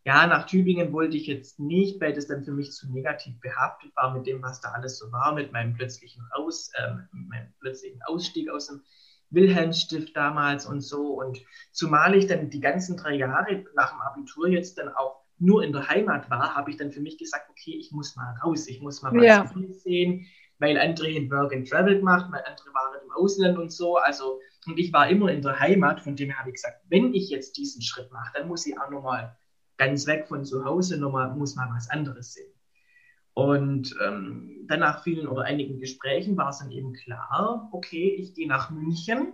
ja, 0.05 0.25
nach 0.27 0.45
Tübingen 0.45 0.91
wollte 0.91 1.17
ich 1.17 1.27
jetzt 1.27 1.60
nicht, 1.60 2.01
weil 2.01 2.13
das 2.13 2.27
dann 2.27 2.43
für 2.43 2.51
mich 2.51 2.71
zu 2.71 2.91
negativ 2.91 3.39
behaftet 3.41 3.95
war 3.95 4.13
mit 4.13 4.25
dem, 4.25 4.41
was 4.41 4.62
da 4.62 4.69
alles 4.69 4.97
so 4.97 5.12
war, 5.12 5.34
mit 5.34 5.51
meinem 5.51 5.73
plötzlichen, 5.73 6.23
aus, 6.32 6.71
äh, 6.75 6.93
meinem 7.12 7.53
plötzlichen 7.60 8.01
Ausstieg 8.03 8.49
aus 8.49 8.67
dem 8.67 8.82
Wilhelmsstift 9.29 10.15
damals 10.15 10.65
und 10.65 10.82
so. 10.82 11.19
Und 11.21 11.39
zumal 11.71 12.15
ich 12.15 12.27
dann 12.27 12.49
die 12.49 12.62
ganzen 12.62 12.97
drei 12.97 13.15
Jahre 13.15 13.65
nach 13.75 13.91
dem 13.91 14.01
Abitur 14.01 14.47
jetzt 14.47 14.77
dann 14.77 14.89
auch 14.89 15.19
nur 15.38 15.63
in 15.63 15.71
der 15.71 15.88
Heimat 15.88 16.29
war, 16.29 16.55
habe 16.55 16.71
ich 16.71 16.77
dann 16.77 16.91
für 16.91 17.01
mich 17.01 17.17
gesagt, 17.17 17.49
okay, 17.49 17.75
ich 17.77 17.91
muss 17.91 18.15
mal 18.15 18.36
raus, 18.43 18.67
ich 18.67 18.82
muss 18.82 19.01
mal 19.01 19.13
was 19.13 19.23
ja. 19.23 19.51
sehen, 19.71 20.25
weil 20.59 20.77
andere 20.77 21.09
in 21.09 21.31
Work 21.31 21.53
and 21.53 21.67
Travel 21.67 21.97
gemacht, 21.97 22.27
weil 22.31 22.43
andere 22.45 22.73
waren 22.73 23.01
im 23.03 23.11
Ausland 23.11 23.57
und 23.57 23.71
so. 23.71 23.97
Also, 23.97 24.39
und 24.67 24.77
ich 24.77 24.93
war 24.93 25.09
immer 25.09 25.31
in 25.31 25.41
der 25.41 25.59
Heimat, 25.59 26.01
von 26.01 26.15
dem 26.15 26.29
her 26.29 26.39
habe 26.39 26.49
ich 26.49 26.55
gesagt, 26.55 26.83
wenn 26.89 27.13
ich 27.13 27.29
jetzt 27.29 27.57
diesen 27.57 27.81
Schritt 27.81 28.11
mache, 28.11 28.31
dann 28.35 28.47
muss 28.47 28.65
ich 28.67 28.79
auch 28.79 28.89
nochmal 28.89 29.35
ganz 29.77 30.05
weg 30.05 30.27
von 30.27 30.43
zu 30.45 30.65
Hause, 30.65 30.99
nochmal, 30.99 31.33
muss 31.35 31.55
mal 31.55 31.69
was 31.73 31.89
anderes 31.89 32.33
sehen. 32.33 32.53
Und 33.33 33.95
ähm, 34.05 34.65
dann 34.67 34.81
nach 34.81 35.03
vielen 35.03 35.27
oder 35.27 35.43
einigen 35.43 35.79
Gesprächen 35.79 36.35
war 36.35 36.49
es 36.49 36.59
dann 36.59 36.71
eben 36.71 36.91
klar, 36.93 37.69
okay, 37.71 38.13
ich 38.19 38.33
gehe 38.33 38.47
nach 38.47 38.69
München, 38.69 39.33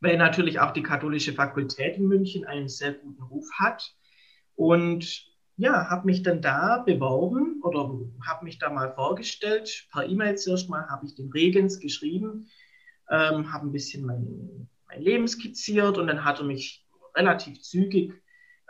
weil 0.00 0.16
natürlich 0.16 0.58
auch 0.58 0.72
die 0.72 0.82
katholische 0.82 1.32
Fakultät 1.32 1.96
in 1.96 2.08
München 2.08 2.44
einen 2.44 2.68
sehr 2.68 2.94
guten 2.94 3.22
Ruf 3.22 3.46
hat. 3.58 3.94
Und 4.56 5.33
ja, 5.56 5.88
habe 5.88 6.06
mich 6.06 6.22
dann 6.22 6.40
da 6.40 6.78
beworben 6.78 7.60
oder 7.62 8.00
habe 8.26 8.44
mich 8.44 8.58
da 8.58 8.70
mal 8.70 8.92
vorgestellt. 8.94 9.86
Per 9.92 10.06
E-Mail 10.06 10.36
zuerst 10.36 10.68
mal 10.68 10.88
habe 10.88 11.06
ich 11.06 11.14
den 11.14 11.30
Regens 11.30 11.78
geschrieben, 11.78 12.48
ähm, 13.10 13.52
habe 13.52 13.66
ein 13.66 13.72
bisschen 13.72 14.04
mein, 14.04 14.68
mein 14.88 15.02
Leben 15.02 15.28
skizziert 15.28 15.98
und 15.98 16.08
dann 16.08 16.24
hat 16.24 16.40
er 16.40 16.44
mich 16.44 16.86
relativ 17.14 17.60
zügig 17.60 18.12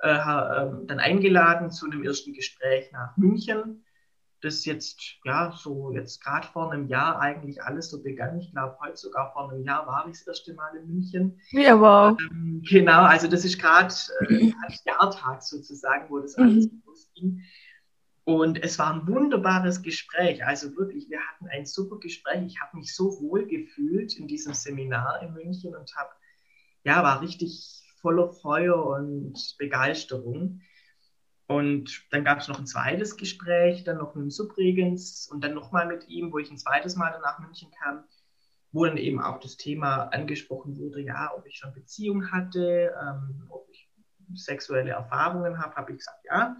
äh, 0.02 0.10
äh, 0.10 0.70
dann 0.86 0.98
eingeladen 0.98 1.70
zu 1.70 1.86
einem 1.86 2.04
ersten 2.04 2.34
Gespräch 2.34 2.92
nach 2.92 3.16
München 3.16 3.84
das 4.44 4.64
jetzt, 4.64 5.00
ja, 5.24 5.52
so 5.56 5.92
jetzt 5.92 6.22
gerade 6.22 6.46
vor 6.46 6.70
einem 6.70 6.88
Jahr 6.88 7.20
eigentlich 7.20 7.62
alles 7.62 7.90
so 7.90 8.02
begann. 8.02 8.38
Ich 8.38 8.52
glaube, 8.52 8.76
heute 8.80 8.96
sogar 8.96 9.32
vor 9.32 9.50
einem 9.50 9.64
Jahr 9.64 9.86
war 9.86 10.06
ich 10.06 10.18
das 10.18 10.26
erste 10.26 10.54
Mal 10.54 10.76
in 10.76 10.86
München. 10.86 11.40
Ja, 11.50 11.80
wow. 11.80 12.18
Ähm, 12.30 12.62
genau, 12.68 13.02
also 13.02 13.26
das 13.28 13.44
ist 13.44 13.58
gerade 13.58 13.94
äh, 14.28 14.52
Jahrtag 14.84 15.42
sozusagen, 15.42 16.10
wo 16.10 16.18
das 16.18 16.36
alles 16.36 16.70
mhm. 16.70 16.82
losging. 16.86 17.42
Und 18.24 18.62
es 18.62 18.78
war 18.78 18.94
ein 18.94 19.06
wunderbares 19.06 19.82
Gespräch. 19.82 20.44
Also 20.44 20.74
wirklich, 20.76 21.08
wir 21.10 21.20
hatten 21.20 21.46
ein 21.48 21.66
super 21.66 21.98
Gespräch. 21.98 22.42
Ich 22.46 22.60
habe 22.60 22.78
mich 22.78 22.94
so 22.94 23.20
wohl 23.20 23.46
gefühlt 23.46 24.16
in 24.18 24.26
diesem 24.26 24.54
Seminar 24.54 25.22
in 25.22 25.34
München 25.34 25.74
und 25.76 25.94
habe, 25.94 26.10
ja, 26.84 27.02
war 27.02 27.20
richtig 27.20 27.82
voller 28.00 28.32
Feuer 28.32 28.84
und 28.84 29.56
Begeisterung. 29.58 30.60
Und 31.46 32.06
dann 32.10 32.24
gab 32.24 32.38
es 32.40 32.48
noch 32.48 32.58
ein 32.58 32.66
zweites 32.66 33.16
Gespräch, 33.16 33.84
dann 33.84 33.98
noch 33.98 34.14
mit 34.14 34.22
dem 34.22 34.30
Subregens 34.30 35.28
und 35.30 35.44
dann 35.44 35.54
nochmal 35.54 35.86
mit 35.86 36.08
ihm, 36.08 36.32
wo 36.32 36.38
ich 36.38 36.50
ein 36.50 36.56
zweites 36.56 36.96
Mal 36.96 37.18
nach 37.22 37.38
München 37.38 37.70
kam, 37.82 38.04
wo 38.72 38.86
dann 38.86 38.96
eben 38.96 39.20
auch 39.20 39.40
das 39.40 39.56
Thema 39.56 40.04
angesprochen 40.04 40.78
wurde, 40.78 41.02
ja, 41.02 41.32
ob 41.36 41.46
ich 41.46 41.56
schon 41.56 41.74
Beziehungen 41.74 42.32
hatte, 42.32 42.94
ähm, 43.00 43.46
ob 43.50 43.68
ich 43.70 43.90
sexuelle 44.34 44.92
Erfahrungen 44.92 45.58
habe, 45.58 45.74
habe 45.76 45.92
ich 45.92 45.98
gesagt, 45.98 46.24
ja. 46.24 46.56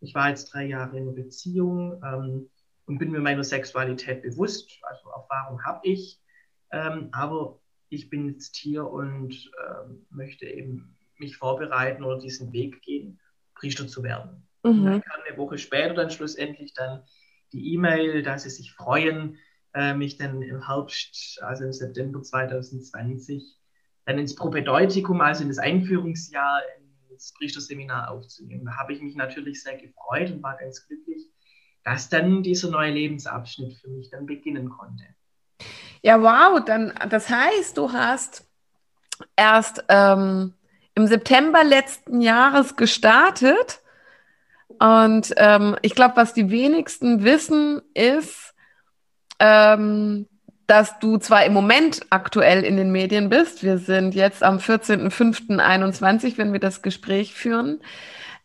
Ich 0.00 0.14
war 0.14 0.28
jetzt 0.28 0.52
drei 0.52 0.66
Jahre 0.66 0.98
in 0.98 1.04
einer 1.04 1.12
Beziehung 1.12 2.02
ähm, 2.04 2.50
und 2.84 2.98
bin 2.98 3.10
mir 3.10 3.20
meiner 3.20 3.42
Sexualität 3.42 4.22
bewusst, 4.22 4.70
also 4.82 5.08
Erfahrung 5.08 5.64
habe 5.64 5.80
ich, 5.84 6.20
ähm, 6.70 7.08
aber 7.12 7.58
ich 7.88 8.10
bin 8.10 8.28
jetzt 8.28 8.54
hier 8.56 8.86
und 8.86 9.50
ähm, 9.66 10.06
möchte 10.10 10.44
eben 10.44 10.94
mich 11.16 11.38
vorbereiten 11.38 12.04
oder 12.04 12.18
diesen 12.18 12.52
Weg 12.52 12.82
gehen 12.82 13.18
Priester 13.56 13.86
zu 13.88 14.02
werden. 14.02 14.46
Mhm. 14.62 14.84
dann 14.84 15.02
kam 15.02 15.20
eine 15.26 15.36
Woche 15.36 15.58
später 15.58 15.94
dann 15.94 16.10
schlussendlich 16.10 16.74
dann 16.74 17.02
die 17.52 17.74
E-Mail, 17.74 18.22
dass 18.22 18.42
sie 18.42 18.50
sich 18.50 18.72
freuen, 18.72 19.38
äh, 19.74 19.94
mich 19.94 20.16
dann 20.16 20.42
im 20.42 20.66
Herbst, 20.66 21.40
also 21.42 21.64
im 21.64 21.72
September 21.72 22.22
2020, 22.22 23.56
dann 24.04 24.18
ins 24.18 24.34
Propedeutikum, 24.34 25.20
also 25.20 25.42
in 25.42 25.48
das 25.48 25.58
Einführungsjahr 25.58 26.62
ins 27.10 27.32
Priesterseminar 27.34 28.10
aufzunehmen. 28.10 28.66
Da 28.66 28.76
habe 28.76 28.92
ich 28.92 29.00
mich 29.00 29.16
natürlich 29.16 29.62
sehr 29.62 29.76
gefreut 29.76 30.30
und 30.30 30.42
war 30.42 30.56
ganz 30.56 30.86
glücklich, 30.86 31.28
dass 31.84 32.08
dann 32.08 32.42
dieser 32.42 32.70
neue 32.70 32.92
Lebensabschnitt 32.92 33.74
für 33.78 33.88
mich 33.88 34.10
dann 34.10 34.26
beginnen 34.26 34.68
konnte. 34.68 35.04
Ja, 36.02 36.20
wow, 36.20 36.62
dann 36.64 36.92
das 37.08 37.28
heißt, 37.28 37.76
du 37.76 37.92
hast 37.92 38.48
erst 39.34 39.84
ähm, 39.88 40.52
im 40.96 41.06
September 41.06 41.62
letzten 41.62 42.20
Jahres 42.20 42.74
gestartet. 42.74 43.80
Und 44.80 45.32
ähm, 45.36 45.76
ich 45.82 45.94
glaube, 45.94 46.16
was 46.16 46.34
die 46.34 46.50
wenigsten 46.50 47.22
wissen, 47.22 47.80
ist, 47.94 48.54
ähm, 49.38 50.26
dass 50.66 50.98
du 50.98 51.18
zwar 51.18 51.44
im 51.44 51.52
Moment 51.52 52.00
aktuell 52.10 52.64
in 52.64 52.76
den 52.76 52.90
Medien 52.90 53.28
bist, 53.28 53.62
wir 53.62 53.78
sind 53.78 54.14
jetzt 54.14 54.42
am 54.42 54.58
14.05.21, 54.58 56.38
wenn 56.38 56.52
wir 56.52 56.60
das 56.60 56.82
Gespräch 56.82 57.34
führen, 57.34 57.80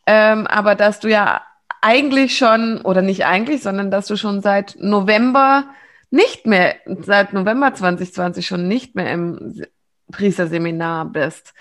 ähm, 0.05 0.45
aber 0.45 0.75
dass 0.75 0.99
du 0.99 1.09
ja 1.09 1.41
eigentlich 1.81 2.37
schon, 2.37 2.81
oder 2.81 3.01
nicht 3.01 3.25
eigentlich, 3.25 3.63
sondern 3.63 3.89
dass 3.89 4.05
du 4.05 4.17
schon 4.17 4.41
seit 4.41 4.75
November 4.79 5.65
nicht 6.11 6.45
mehr, 6.45 6.75
seit 6.85 7.33
November 7.33 7.73
2020 7.73 8.45
schon 8.45 8.67
nicht 8.67 8.95
mehr 8.95 9.11
im 9.11 9.63
Priesterseminar 10.11 11.05
bist. 11.05 11.53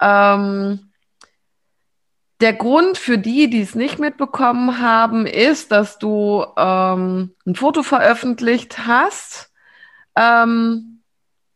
Ähm, 0.00 0.88
der 2.40 2.52
Grund 2.52 2.98
für 2.98 3.18
die, 3.18 3.50
die 3.50 3.62
es 3.62 3.74
nicht 3.74 3.98
mitbekommen 3.98 4.80
haben, 4.80 5.26
ist, 5.26 5.72
dass 5.72 5.98
du 5.98 6.44
ähm, 6.56 7.34
ein 7.46 7.54
Foto 7.56 7.82
veröffentlicht 7.82 8.86
hast, 8.86 9.52
ähm, 10.14 11.02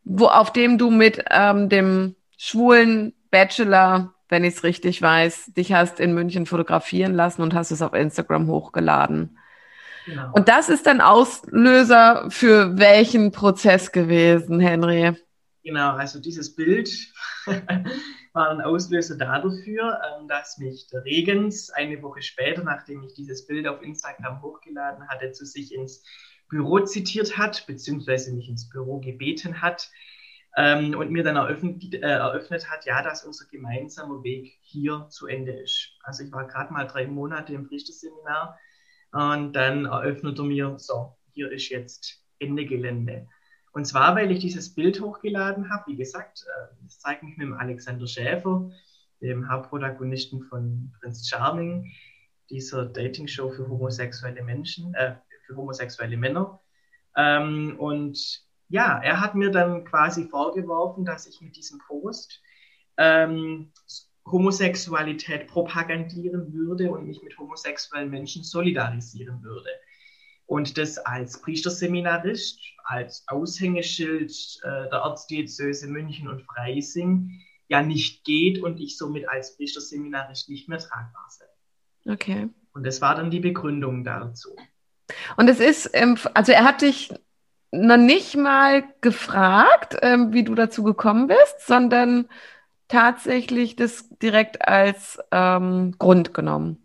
wo, 0.03 0.27
auf 0.27 0.51
dem 0.51 0.77
du 0.77 0.89
mit 0.89 1.23
ähm, 1.29 1.69
dem 1.69 2.15
schwulen 2.37 3.13
Bachelor, 3.31 4.13
wenn 4.27 4.43
ich 4.43 4.55
es 4.55 4.63
richtig 4.63 5.01
weiß, 5.01 5.53
dich 5.55 5.71
hast 5.71 5.99
in 6.01 6.13
München 6.13 6.45
fotografieren 6.45 7.13
lassen 7.13 7.41
und 7.41 7.53
hast 7.53 7.71
es 7.71 7.81
auf 7.81 7.93
Instagram 7.93 8.47
hochgeladen. 8.47 9.37
Genau. 10.05 10.31
Und 10.33 10.49
das 10.49 10.67
ist 10.67 10.85
dann 10.85 10.99
Auslöser 10.99 12.25
für 12.29 12.77
welchen 12.77 13.31
Prozess 13.31 13.93
gewesen, 13.93 14.59
Henry? 14.59 15.15
Genau, 15.63 15.91
also 15.91 16.19
dieses 16.19 16.53
Bild 16.53 16.89
war 18.33 18.49
ein 18.49 18.61
Auslöser 18.61 19.15
dafür, 19.15 20.01
ähm, 20.19 20.27
dass 20.27 20.57
mich 20.57 20.87
der 20.87 21.05
Regens 21.05 21.69
eine 21.69 22.01
Woche 22.01 22.21
später, 22.21 22.63
nachdem 22.63 23.03
ich 23.03 23.13
dieses 23.13 23.45
Bild 23.45 23.67
auf 23.67 23.81
Instagram 23.81 24.41
hochgeladen 24.41 25.07
hatte, 25.07 25.31
zu 25.31 25.45
sich 25.45 25.73
ins 25.73 26.03
Büro 26.49 26.79
zitiert 26.79 27.37
hat, 27.37 27.65
beziehungsweise 27.67 28.33
mich 28.33 28.49
ins 28.49 28.69
Büro 28.69 28.99
gebeten 28.99 29.61
hat 29.61 29.89
ähm, 30.57 30.95
und 30.97 31.11
mir 31.11 31.23
dann 31.23 31.35
eröffnet, 31.35 31.93
äh, 31.93 31.99
eröffnet 31.99 32.69
hat, 32.69 32.85
ja, 32.85 33.01
dass 33.01 33.23
unser 33.23 33.45
gemeinsamer 33.47 34.23
Weg 34.23 34.57
hier 34.61 35.07
zu 35.09 35.27
Ende 35.27 35.53
ist. 35.53 35.91
Also 36.03 36.23
ich 36.23 36.31
war 36.31 36.47
gerade 36.47 36.73
mal 36.73 36.85
drei 36.85 37.07
Monate 37.07 37.53
im 37.53 37.65
Richterseminar 37.65 38.57
und 39.11 39.53
dann 39.53 39.85
eröffnet 39.85 40.39
er 40.39 40.45
mir, 40.45 40.75
so, 40.79 41.15
hier 41.33 41.51
ist 41.51 41.69
jetzt 41.69 42.23
Ende 42.39 42.65
Gelände. 42.65 43.27
Und 43.73 43.85
zwar, 43.85 44.15
weil 44.15 44.31
ich 44.31 44.39
dieses 44.39 44.73
Bild 44.73 45.01
hochgeladen 45.01 45.69
habe. 45.71 45.91
Wie 45.91 45.95
gesagt, 45.95 46.45
äh, 46.47 46.75
das 46.83 46.99
zeigt 46.99 47.23
mich 47.23 47.37
mit 47.37 47.47
dem 47.47 47.55
Alexander 47.55 48.07
Schäfer, 48.07 48.69
dem 49.19 49.49
Hauptprotagonisten 49.49 50.43
von 50.43 50.93
Prince 50.99 51.27
Charming, 51.27 51.91
dieser 52.49 52.85
Dating-Show 52.85 53.49
für 53.49 53.67
homosexuelle 53.67 54.43
Menschen, 54.43 54.93
äh, 54.93 55.15
für 55.47 55.55
homosexuelle 55.55 56.17
Männer. 56.17 56.59
Ähm, 57.17 57.75
und 57.79 58.43
ja, 58.69 58.99
er 58.99 59.19
hat 59.19 59.33
mir 59.33 59.49
dann 59.49 59.85
quasi 59.85 60.27
vorgeworfen, 60.27 61.03
dass 61.03 61.25
ich 61.25 61.41
mit 61.41 61.55
diesem 61.55 61.79
Post 61.79 62.41
ähm, 62.97 63.71
Homosexualität 64.25 65.47
propagandieren 65.47 66.53
würde 66.53 66.91
und 66.91 67.07
mich 67.07 67.21
mit 67.23 67.37
homosexuellen 67.37 68.09
Menschen 68.09 68.43
solidarisieren 68.43 69.43
würde 69.43 69.69
und 70.53 70.77
das 70.77 70.99
als 70.99 71.41
Priesterseminarist, 71.41 72.59
als 72.83 73.23
Aushängeschild 73.27 74.31
äh, 74.61 74.87
der 74.87 74.99
Erzdiözese 74.99 75.87
München 75.87 76.27
und 76.27 76.43
Freising 76.43 77.41
ja 77.69 77.81
nicht 77.81 78.23
geht 78.23 78.61
und 78.61 78.79
ich 78.79 78.95
somit 78.95 79.27
als 79.27 79.57
Priesterseminarist 79.57 80.49
nicht 80.49 80.69
mehr 80.69 80.77
tragbar 80.77 81.25
sei. 81.27 82.13
Okay. 82.13 82.49
Und 82.71 82.85
das 82.85 83.01
war 83.01 83.15
dann 83.15 83.31
die 83.31 83.39
Begründung 83.39 84.03
dazu. 84.03 84.55
Und 85.37 85.49
es 85.49 85.59
ist, 85.59 85.89
ähm, 85.93 86.19
also 86.35 86.51
er 86.51 86.65
hat 86.65 86.83
dich 86.83 87.11
noch 87.71 87.97
nicht 87.97 88.35
mal 88.35 88.83
gefragt, 89.01 89.97
ähm, 90.03 90.33
wie 90.33 90.43
du 90.43 90.53
dazu 90.53 90.83
gekommen 90.83 91.25
bist, 91.25 91.65
sondern 91.65 92.29
tatsächlich 92.89 93.75
das 93.75 94.07
direkt 94.19 94.67
als 94.67 95.17
ähm, 95.31 95.95
Grund 95.97 96.35
genommen. 96.35 96.82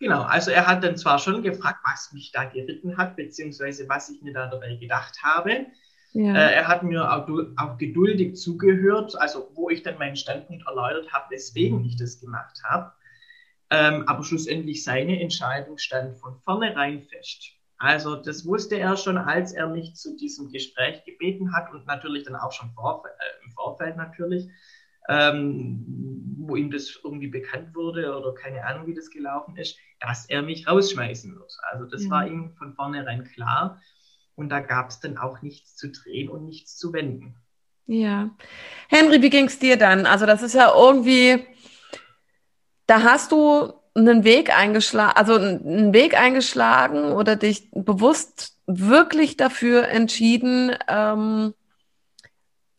Genau, 0.00 0.22
also 0.22 0.50
er 0.50 0.66
hat 0.66 0.82
dann 0.82 0.96
zwar 0.96 1.18
schon 1.18 1.42
gefragt, 1.42 1.80
was 1.84 2.10
mich 2.14 2.32
da 2.32 2.44
geritten 2.44 2.96
hat, 2.96 3.16
beziehungsweise 3.16 3.86
was 3.86 4.08
ich 4.08 4.22
mir 4.22 4.32
da 4.32 4.46
dabei 4.46 4.74
gedacht 4.76 5.22
habe. 5.22 5.66
Ja. 6.12 6.34
Äh, 6.34 6.54
er 6.54 6.68
hat 6.68 6.82
mir 6.82 7.12
auch, 7.12 7.28
auch, 7.58 7.76
geduldig 7.76 8.34
zugehört, 8.34 9.14
also 9.20 9.50
wo 9.54 9.68
ich 9.68 9.82
dann 9.82 9.98
meinen 9.98 10.16
Standpunkt 10.16 10.66
erläutert 10.66 11.12
habe, 11.12 11.26
weswegen 11.30 11.84
ich 11.84 11.96
das 11.96 12.18
gemacht 12.18 12.58
habe. 12.64 12.92
Ähm, 13.68 14.08
aber 14.08 14.24
schlussendlich 14.24 14.82
seine 14.82 15.20
Entscheidung 15.20 15.76
stand 15.76 16.16
von 16.16 16.40
vornherein 16.44 17.02
fest. 17.02 17.52
Also 17.76 18.16
das 18.16 18.46
wusste 18.46 18.78
er 18.78 18.96
schon, 18.96 19.18
als 19.18 19.52
er 19.52 19.68
mich 19.68 19.94
zu 19.94 20.16
diesem 20.16 20.50
Gespräch 20.50 21.04
gebeten 21.04 21.54
hat 21.54 21.70
und 21.72 21.86
natürlich 21.86 22.24
dann 22.24 22.36
auch 22.36 22.52
schon 22.52 22.72
vor, 22.72 23.04
äh, 23.06 23.44
im 23.44 23.52
Vorfeld 23.52 23.96
natürlich 23.96 24.48
ähm, 25.10 25.84
wo 26.38 26.56
ihm 26.56 26.70
das 26.70 26.98
irgendwie 27.02 27.28
bekannt 27.28 27.74
wurde 27.74 28.16
oder 28.16 28.34
keine 28.34 28.64
Ahnung, 28.64 28.86
wie 28.86 28.94
das 28.94 29.10
gelaufen 29.10 29.56
ist, 29.56 29.78
dass 30.00 30.28
er 30.28 30.42
mich 30.42 30.66
rausschmeißen 30.66 31.34
wird. 31.34 31.52
Also 31.70 31.84
das 31.86 32.02
mhm. 32.02 32.10
war 32.10 32.26
ihm 32.26 32.52
von 32.56 32.74
vornherein 32.74 33.24
klar. 33.24 33.80
Und 34.34 34.48
da 34.48 34.60
gab 34.60 34.88
es 34.88 35.00
dann 35.00 35.18
auch 35.18 35.42
nichts 35.42 35.76
zu 35.76 35.90
drehen 35.90 36.28
und 36.28 36.46
nichts 36.46 36.76
zu 36.76 36.92
wenden. 36.92 37.36
Ja. 37.86 38.30
Henry, 38.88 39.20
wie 39.20 39.30
ging 39.30 39.46
es 39.46 39.58
dir 39.58 39.76
dann? 39.76 40.06
Also 40.06 40.24
das 40.24 40.42
ist 40.42 40.54
ja 40.54 40.72
irgendwie, 40.74 41.44
da 42.86 43.02
hast 43.02 43.32
du 43.32 43.72
einen 43.94 44.24
Weg 44.24 44.56
eingeschlagen, 44.56 45.16
also 45.16 45.34
einen 45.34 45.92
Weg 45.92 46.18
eingeschlagen 46.18 47.12
oder 47.12 47.36
dich 47.36 47.70
bewusst 47.72 48.56
wirklich 48.66 49.36
dafür 49.36 49.88
entschieden, 49.88 50.76
ähm, 50.88 51.54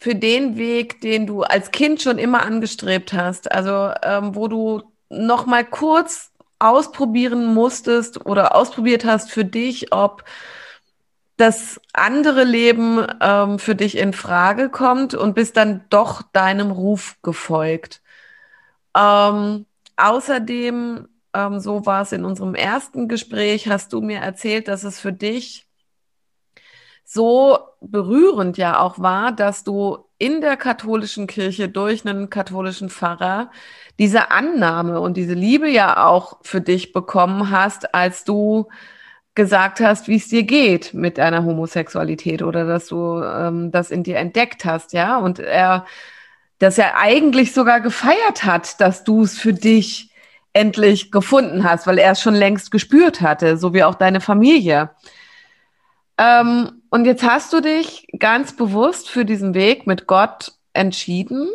für 0.01 0.15
den 0.15 0.57
Weg, 0.57 0.99
den 1.01 1.27
du 1.27 1.43
als 1.43 1.69
Kind 1.69 2.01
schon 2.01 2.17
immer 2.17 2.41
angestrebt 2.41 3.13
hast, 3.13 3.51
also 3.51 3.93
ähm, 4.01 4.35
wo 4.35 4.47
du 4.47 4.81
noch 5.09 5.45
mal 5.45 5.63
kurz 5.63 6.31
ausprobieren 6.57 7.45
musstest 7.45 8.25
oder 8.25 8.55
ausprobiert 8.55 9.05
hast 9.05 9.31
für 9.31 9.45
dich, 9.45 9.93
ob 9.93 10.23
das 11.37 11.79
andere 11.93 12.43
Leben 12.43 13.05
ähm, 13.21 13.59
für 13.59 13.75
dich 13.75 13.95
in 13.95 14.13
Frage 14.13 14.69
kommt 14.69 15.13
und 15.13 15.35
bist 15.35 15.55
dann 15.55 15.85
doch 15.91 16.23
deinem 16.33 16.71
Ruf 16.71 17.17
gefolgt. 17.21 18.01
Ähm, 18.97 19.67
außerdem, 19.97 21.09
ähm, 21.35 21.59
so 21.59 21.85
war 21.85 22.01
es 22.01 22.11
in 22.11 22.25
unserem 22.25 22.55
ersten 22.55 23.07
Gespräch, 23.07 23.67
hast 23.67 23.93
du 23.93 24.01
mir 24.01 24.17
erzählt, 24.17 24.67
dass 24.67 24.83
es 24.83 24.99
für 24.99 25.13
dich 25.13 25.67
so 27.13 27.59
berührend 27.81 28.57
ja 28.57 28.79
auch 28.79 28.97
war, 28.97 29.33
dass 29.33 29.65
du 29.65 29.97
in 30.17 30.39
der 30.39 30.55
katholischen 30.55 31.27
Kirche 31.27 31.67
durch 31.67 32.07
einen 32.07 32.29
katholischen 32.29 32.89
Pfarrer 32.89 33.51
diese 33.99 34.31
Annahme 34.31 35.01
und 35.01 35.17
diese 35.17 35.33
Liebe 35.33 35.67
ja 35.67 36.05
auch 36.05 36.37
für 36.41 36.61
dich 36.61 36.93
bekommen 36.93 37.49
hast, 37.49 37.93
als 37.93 38.23
du 38.23 38.69
gesagt 39.35 39.81
hast, 39.81 40.07
wie 40.07 40.15
es 40.15 40.29
dir 40.29 40.43
geht 40.43 40.93
mit 40.93 41.17
deiner 41.17 41.43
Homosexualität 41.43 42.43
oder 42.43 42.65
dass 42.65 42.87
du 42.87 43.21
ähm, 43.21 43.71
das 43.71 43.91
in 43.91 44.03
dir 44.03 44.15
entdeckt 44.15 44.63
hast, 44.63 44.93
ja, 44.93 45.17
und 45.17 45.39
er 45.39 45.85
das 46.59 46.77
ja 46.77 46.93
eigentlich 46.95 47.53
sogar 47.53 47.81
gefeiert 47.81 48.45
hat, 48.45 48.79
dass 48.79 49.03
du 49.03 49.23
es 49.23 49.37
für 49.37 49.53
dich 49.53 50.11
endlich 50.53 51.11
gefunden 51.11 51.65
hast, 51.65 51.87
weil 51.87 51.97
er 51.97 52.13
es 52.13 52.21
schon 52.21 52.35
längst 52.35 52.71
gespürt 52.71 53.19
hatte, 53.19 53.57
so 53.57 53.73
wie 53.73 53.83
auch 53.83 53.95
deine 53.95 54.21
Familie. 54.21 54.91
Ähm, 56.17 56.80
und 56.91 57.05
jetzt 57.05 57.23
hast 57.23 57.53
du 57.53 57.61
dich 57.61 58.05
ganz 58.19 58.55
bewusst 58.55 59.09
für 59.09 59.23
diesen 59.23 59.53
Weg 59.53 59.87
mit 59.87 60.07
Gott 60.07 60.51
entschieden, 60.73 61.49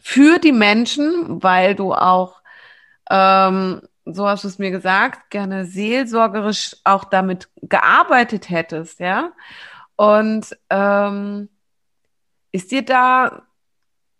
für 0.00 0.38
die 0.38 0.52
Menschen, 0.52 1.42
weil 1.42 1.74
du 1.74 1.92
auch, 1.92 2.40
ähm, 3.10 3.82
so 4.06 4.26
hast 4.26 4.44
du 4.44 4.48
es 4.48 4.58
mir 4.58 4.70
gesagt, 4.70 5.28
gerne 5.28 5.66
seelsorgerisch 5.66 6.76
auch 6.84 7.04
damit 7.04 7.50
gearbeitet 7.60 8.48
hättest, 8.48 8.98
ja. 8.98 9.32
Und 9.96 10.56
ähm, 10.70 11.50
ist 12.50 12.70
dir 12.70 12.82
da, 12.82 13.42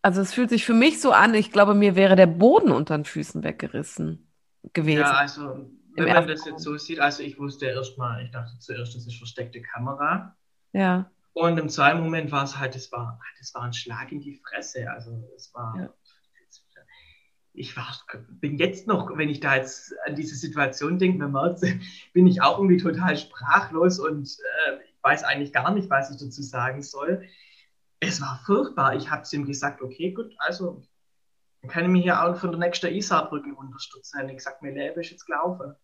also 0.02 0.20
es 0.20 0.34
fühlt 0.34 0.50
sich 0.50 0.66
für 0.66 0.74
mich 0.74 1.00
so 1.00 1.12
an, 1.12 1.32
ich 1.32 1.50
glaube, 1.50 1.74
mir 1.74 1.96
wäre 1.96 2.14
der 2.14 2.26
Boden 2.26 2.72
unter 2.72 2.98
den 2.98 3.06
Füßen 3.06 3.42
weggerissen 3.42 4.30
gewesen. 4.74 5.00
Ja, 5.00 5.12
also 5.12 5.70
wenn 5.94 6.12
man 6.12 6.28
das 6.28 6.44
jetzt 6.44 6.62
so 6.62 6.76
sieht, 6.76 7.00
also 7.00 7.22
ich 7.22 7.38
wusste 7.38 7.66
erstmal, 7.66 8.22
ich 8.22 8.30
dachte 8.30 8.58
zuerst, 8.58 8.94
das 8.94 9.06
ist 9.06 9.16
versteckte 9.16 9.62
Kamera. 9.62 10.36
Ja. 10.72 11.10
Und 11.32 11.58
im 11.58 11.68
zweiten 11.68 12.00
Moment 12.00 12.32
war 12.32 12.44
es 12.44 12.58
halt, 12.58 12.74
das 12.74 12.90
war, 12.90 13.20
das 13.38 13.54
war 13.54 13.62
ein 13.62 13.72
Schlag 13.72 14.10
in 14.10 14.20
die 14.20 14.34
Fresse. 14.34 14.90
Also 14.90 15.12
es 15.36 15.54
war, 15.54 15.74
ja. 15.78 15.94
ich 17.52 17.76
war, 17.76 17.86
bin 18.28 18.58
jetzt 18.58 18.88
noch, 18.88 19.16
wenn 19.16 19.28
ich 19.28 19.40
da 19.40 19.54
jetzt 19.54 19.94
an 20.06 20.16
diese 20.16 20.34
Situation 20.34 20.98
denke, 20.98 21.18
man 21.18 21.32
merkt, 21.32 21.60
bin 22.12 22.26
ich 22.26 22.42
auch 22.42 22.58
irgendwie 22.58 22.78
total 22.78 23.16
sprachlos 23.16 24.00
und 24.00 24.28
äh, 24.66 24.78
ich 24.84 24.96
weiß 25.02 25.22
eigentlich 25.24 25.52
gar 25.52 25.72
nicht, 25.72 25.88
was 25.90 26.10
ich 26.10 26.16
dazu 26.16 26.42
sagen 26.42 26.82
soll. 26.82 27.22
Es 28.00 28.20
war 28.20 28.40
furchtbar. 28.44 28.96
Ich 28.96 29.10
habe 29.10 29.22
zu 29.22 29.36
ihm 29.36 29.46
gesagt, 29.46 29.80
okay, 29.80 30.12
gut, 30.12 30.34
also 30.38 30.82
dann 31.62 31.70
kann 31.70 31.84
ich 31.84 31.90
mich 31.90 32.02
hier 32.02 32.22
auch 32.22 32.36
von 32.36 32.50
der 32.50 32.60
nächsten 32.60 32.92
Isarbrücke 32.92 33.54
unterstützen. 33.54 34.28
Ich 34.28 34.36
gesagt, 34.36 34.62
mein 34.62 34.74
Leben 34.74 35.00
ist 35.00 35.10
jetzt 35.10 35.26
gelaufen. 35.26 35.74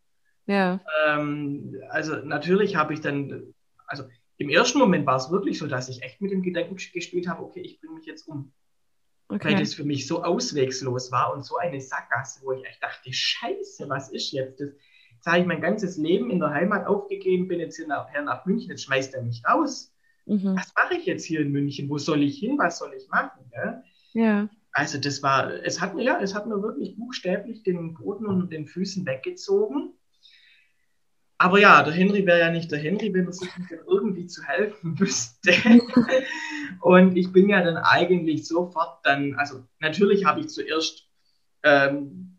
Ja. 0.46 0.80
Ähm, 1.06 1.80
also 1.90 2.16
natürlich 2.16 2.76
habe 2.76 2.92
ich 2.94 3.00
dann, 3.00 3.54
also 3.86 4.04
im 4.36 4.48
ersten 4.48 4.78
Moment 4.78 5.06
war 5.06 5.16
es 5.16 5.30
wirklich 5.30 5.58
so, 5.58 5.66
dass 5.66 5.88
ich 5.88 6.02
echt 6.02 6.20
mit 6.20 6.32
dem 6.32 6.42
Gedanken 6.42 6.76
gespielt 6.76 7.28
habe, 7.28 7.42
okay, 7.42 7.60
ich 7.60 7.80
bringe 7.80 7.94
mich 7.94 8.06
jetzt 8.06 8.26
um. 8.26 8.52
Okay. 9.28 9.48
Weil 9.48 9.58
das 9.58 9.74
für 9.74 9.84
mich 9.84 10.06
so 10.06 10.22
auswegslos 10.22 11.10
war 11.10 11.32
und 11.32 11.44
so 11.44 11.56
eine 11.56 11.80
Sackgasse, 11.80 12.40
wo 12.44 12.52
ich 12.52 12.64
echt 12.64 12.82
dachte, 12.82 13.12
scheiße, 13.12 13.88
was 13.88 14.10
ist 14.10 14.32
jetzt 14.32 14.60
das? 14.60 14.70
Jetzt 15.14 15.26
habe 15.26 15.38
ich 15.38 15.46
mein 15.46 15.62
ganzes 15.62 15.96
Leben 15.96 16.30
in 16.30 16.38
der 16.38 16.50
Heimat 16.50 16.86
aufgegeben, 16.86 17.48
bin 17.48 17.58
jetzt 17.58 17.76
hier 17.76 17.86
nachher 17.86 18.22
nach 18.22 18.44
München, 18.44 18.70
jetzt 18.70 18.84
schmeißt 18.84 19.14
er 19.14 19.22
mich 19.22 19.42
raus. 19.48 19.94
Mhm. 20.26 20.56
Was 20.56 20.72
mache 20.74 20.98
ich 20.98 21.06
jetzt 21.06 21.24
hier 21.24 21.40
in 21.40 21.50
München? 21.50 21.88
Wo 21.88 21.96
soll 21.96 22.22
ich 22.22 22.38
hin? 22.38 22.58
Was 22.58 22.78
soll 22.78 22.92
ich 22.94 23.08
machen? 23.08 23.50
Ja. 23.54 23.82
ja. 24.12 24.48
Also 24.72 24.98
das 24.98 25.22
war, 25.22 25.50
es 25.64 25.80
hat 25.80 25.94
mir, 25.94 26.02
ja, 26.02 26.20
es 26.20 26.34
hat 26.34 26.46
mir 26.46 26.60
wirklich 26.60 26.96
buchstäblich 26.96 27.62
den 27.62 27.94
Boden 27.94 28.26
und 28.26 28.52
den 28.52 28.66
Füßen 28.66 29.06
weggezogen. 29.06 29.94
Aber 31.38 31.58
ja, 31.58 31.82
der 31.82 31.92
Henry 31.92 32.24
wäre 32.26 32.40
ja 32.40 32.50
nicht 32.50 32.70
der 32.70 32.78
Henry, 32.78 33.12
wenn 33.12 33.26
er 33.26 33.32
sich 33.32 33.56
nicht 33.58 33.70
irgendwie 33.86 34.26
zu 34.26 34.42
helfen 34.44 34.98
wüsste. 35.00 35.52
und 36.80 37.16
ich 37.16 37.32
bin 37.32 37.48
ja 37.48 37.62
dann 37.62 37.76
eigentlich 37.76 38.46
sofort 38.46 39.04
dann, 39.04 39.34
also 39.34 39.64
natürlich 39.80 40.24
habe 40.24 40.40
ich 40.40 40.48
zuerst 40.48 41.08
ähm, 41.62 42.38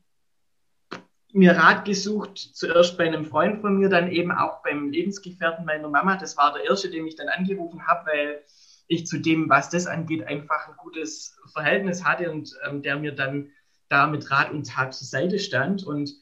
mir 1.36 1.58
Rat 1.58 1.84
gesucht, 1.84 2.38
zuerst 2.38 2.98
bei 2.98 3.06
einem 3.06 3.26
Freund 3.26 3.60
von 3.60 3.78
mir, 3.78 3.90
dann 3.90 4.10
eben 4.10 4.32
auch 4.32 4.64
beim 4.64 4.90
Lebensgefährten 4.90 5.66
meiner 5.66 5.90
Mama. 5.90 6.16
Das 6.16 6.38
war 6.38 6.54
der 6.54 6.64
erste, 6.64 6.90
den 6.90 7.06
ich 7.06 7.18
dann 7.18 7.28
angerufen 7.28 7.86
habe, 7.86 8.10
weil 8.10 8.44
ich 8.88 9.06
zu 9.06 9.18
dem, 9.18 9.50
was 9.50 9.70
das 9.70 9.86
angeht, 9.86 10.26
einfach 10.26 10.70
ein 10.70 10.78
gutes 10.78 11.38
Verhältnis 11.52 12.06
hatte 12.06 12.32
und 12.32 12.56
ähm, 12.66 12.82
der 12.82 12.98
mir 12.98 13.12
dann 13.12 13.50
da 13.90 14.08
mit 14.08 14.32
Rat 14.32 14.52
und 14.52 14.66
Tat 14.66 14.94
zur 14.94 15.08
Seite 15.08 15.40
stand. 15.40 15.84
Und 15.84 16.14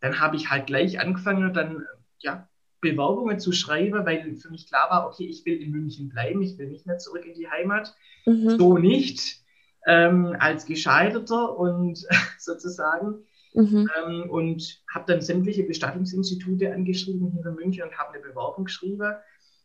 dann 0.00 0.20
habe 0.20 0.36
ich 0.36 0.50
halt 0.50 0.68
gleich 0.68 1.00
angefangen, 1.00 1.52
dann 1.52 1.84
ja, 2.20 2.48
Bewerbungen 2.80 3.40
zu 3.40 3.52
schreiben, 3.52 4.04
weil 4.04 4.36
für 4.36 4.50
mich 4.50 4.68
klar 4.68 4.90
war, 4.90 5.06
okay, 5.06 5.26
ich 5.26 5.44
will 5.46 5.60
in 5.60 5.70
München 5.70 6.10
bleiben, 6.10 6.42
ich 6.42 6.58
will 6.58 6.68
nicht 6.68 6.86
mehr 6.86 6.98
zurück 6.98 7.24
in 7.24 7.34
die 7.34 7.48
Heimat. 7.48 7.94
Mhm. 8.26 8.50
So 8.58 8.78
nicht, 8.78 9.42
ähm, 9.86 10.36
als 10.38 10.66
Gescheiterter 10.66 11.56
und 11.58 12.06
sozusagen. 12.38 13.24
Mhm. 13.54 13.88
Ähm, 13.96 14.30
und 14.30 14.82
habe 14.92 15.12
dann 15.12 15.20
sämtliche 15.20 15.62
Bestattungsinstitute 15.62 16.72
angeschrieben 16.72 17.30
hier 17.30 17.46
in 17.46 17.54
München 17.54 17.84
und 17.84 17.96
habe 17.96 18.14
eine 18.14 18.22
Bewerbung 18.22 18.64
geschrieben, 18.64 19.14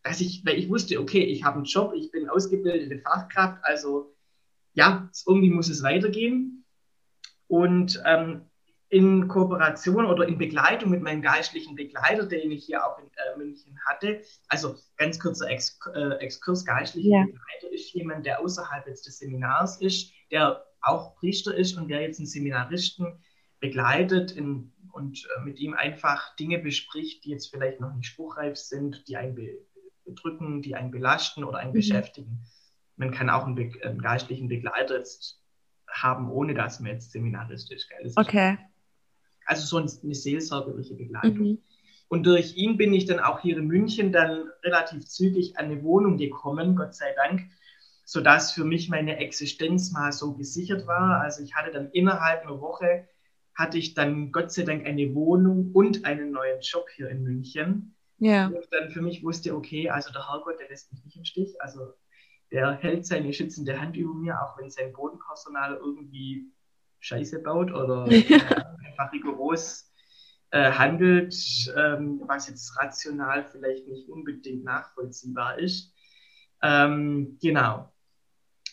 dass 0.04 0.22
ich, 0.22 0.46
weil 0.46 0.58
ich 0.58 0.70
wusste, 0.70 1.00
okay, 1.00 1.24
ich 1.24 1.44
habe 1.44 1.58
einen 1.58 1.66
Job, 1.66 1.94
ich 1.96 2.12
bin 2.12 2.30
ausgebildete 2.30 3.00
Fachkraft, 3.00 3.58
also 3.64 4.16
ja, 4.74 5.10
irgendwie 5.28 5.50
muss 5.50 5.70
es 5.70 5.84
weitergehen. 5.84 6.64
Und 7.48 8.02
ähm, 8.06 8.42
in 8.90 9.28
Kooperation 9.28 10.06
oder 10.06 10.28
in 10.28 10.38
Begleitung 10.38 10.90
mit 10.90 11.04
meinem 11.04 11.22
geistlichen 11.22 11.76
Begleiter, 11.76 12.26
den 12.26 12.52
ich 12.52 12.66
hier 12.66 12.86
auch 12.86 12.98
in 12.98 13.06
äh, 13.06 13.38
München 13.38 13.78
hatte. 13.86 14.22
Also 14.48 14.76
ganz 14.98 15.20
kurzer 15.20 15.48
Ex 15.48 15.80
äh, 15.94 16.16
Exkurs, 16.16 16.66
geistlicher 16.66 17.10
ja. 17.10 17.24
Begleiter 17.24 17.72
ist 17.72 17.94
jemand, 17.94 18.26
der 18.26 18.40
außerhalb 18.40 18.88
jetzt 18.88 19.06
des 19.06 19.20
Seminars 19.20 19.80
ist, 19.80 20.12
der 20.32 20.66
auch 20.82 21.16
Priester 21.16 21.56
ist 21.56 21.78
und 21.78 21.88
der 21.88 22.02
jetzt 22.02 22.20
einen 22.20 22.28
Seminaristen 22.28 23.24
begleitet 23.60 24.32
in, 24.32 24.72
und 24.92 25.28
äh, 25.38 25.44
mit 25.44 25.60
ihm 25.60 25.76
einfach 25.76 26.36
Dinge 26.38 26.58
bespricht, 26.58 27.26
die 27.26 27.30
jetzt 27.30 27.52
vielleicht 27.52 27.80
noch 27.80 27.94
nicht 27.94 28.08
spruchreif 28.08 28.58
sind, 28.58 29.08
die 29.08 29.18
einen 29.18 29.38
bedrücken, 30.04 30.64
die 30.64 30.76
einen 30.76 30.90
belasten 30.90 31.44
oder 31.44 31.60
einen 31.60 31.72
mhm. 31.72 31.76
beschäftigen. 31.76 32.44
Man 32.96 33.12
kann 33.12 33.30
auch 33.30 33.46
einen, 33.46 33.56
Be 33.56 33.72
einen 33.84 34.02
geistlichen 34.02 34.48
Begleiter 34.48 34.98
jetzt 34.98 35.44
haben, 35.88 36.32
ohne 36.32 36.56
dass 36.56 36.80
man 36.80 36.94
jetzt 36.94 37.12
Seminarist 37.12 37.72
ist. 37.72 37.88
Gell? 37.90 38.12
okay. 38.16 38.58
Also 39.50 39.66
so 39.66 39.78
eine 39.78 40.14
seelsorgerliche 40.14 40.94
Begleitung. 40.94 41.48
Mhm. 41.48 41.58
Und 42.08 42.28
durch 42.28 42.56
ihn 42.56 42.78
bin 42.78 42.94
ich 42.94 43.06
dann 43.06 43.20
auch 43.20 43.40
hier 43.40 43.58
in 43.58 43.66
München 43.66 44.12
dann 44.12 44.44
relativ 44.64 45.08
zügig 45.08 45.58
an 45.58 45.66
eine 45.66 45.82
Wohnung 45.82 46.18
gekommen, 46.18 46.76
Gott 46.76 46.94
sei 46.94 47.14
Dank, 47.16 47.42
sodass 48.06 48.52
für 48.52 48.64
mich 48.64 48.90
meine 48.90 49.18
Existenz 49.18 49.92
mal 49.92 50.12
so 50.12 50.36
gesichert 50.36 50.86
war. 50.86 51.22
Also 51.22 51.44
ich 51.44 51.56
hatte 51.56 51.72
dann 51.72 51.90
innerhalb 51.94 52.44
einer 52.44 52.62
Woche, 52.62 53.08
hatte 53.56 53.80
ich 53.80 53.96
dann 53.96 54.32
Gott 54.32 54.52
sei 54.52 54.64
Dank 54.64 54.86
eine 54.86 55.16
Wohnung 55.16 55.72
und 55.74 56.06
einen 56.06 56.32
neuen 56.32 56.62
Job 56.62 56.86
hier 56.96 57.10
in 57.10 57.24
München. 57.24 57.96
Ja. 58.20 58.48
Und 58.50 58.68
dann 58.70 58.92
für 58.92 59.02
mich 59.02 59.24
wusste, 59.24 59.56
okay, 59.56 59.90
also 59.90 60.12
der 60.12 60.30
Herrgott, 60.30 60.60
der 60.60 60.70
lässt 60.70 60.94
mich 60.94 61.04
nicht 61.06 61.18
im 61.18 61.26
Stich. 61.26 61.60
Also 61.60 61.94
der 62.52 62.74
hält 62.74 63.08
seine 63.08 63.34
schützende 63.34 63.82
Hand 63.82 63.98
über 63.98 64.14
mir, 64.14 64.40
auch 64.44 64.60
wenn 64.60 64.70
sein 64.70 64.94
Bodenpersonal 64.94 65.76
irgendwie 65.76 66.52
Scheiße 67.00 67.42
baut 67.42 67.72
oder 67.72 68.04
einfach 68.06 69.12
rigoros 69.14 69.92
äh, 70.52 70.72
handelt, 70.72 71.36
ähm, 71.78 72.22
was 72.26 72.50
jetzt 72.50 72.78
rational 72.80 73.46
vielleicht 73.46 73.88
nicht 73.88 74.10
unbedingt 74.10 74.64
nachvollziehbar 74.64 75.60
ist. 75.60 75.94
Ähm, 76.62 77.38
genau. 77.42 77.92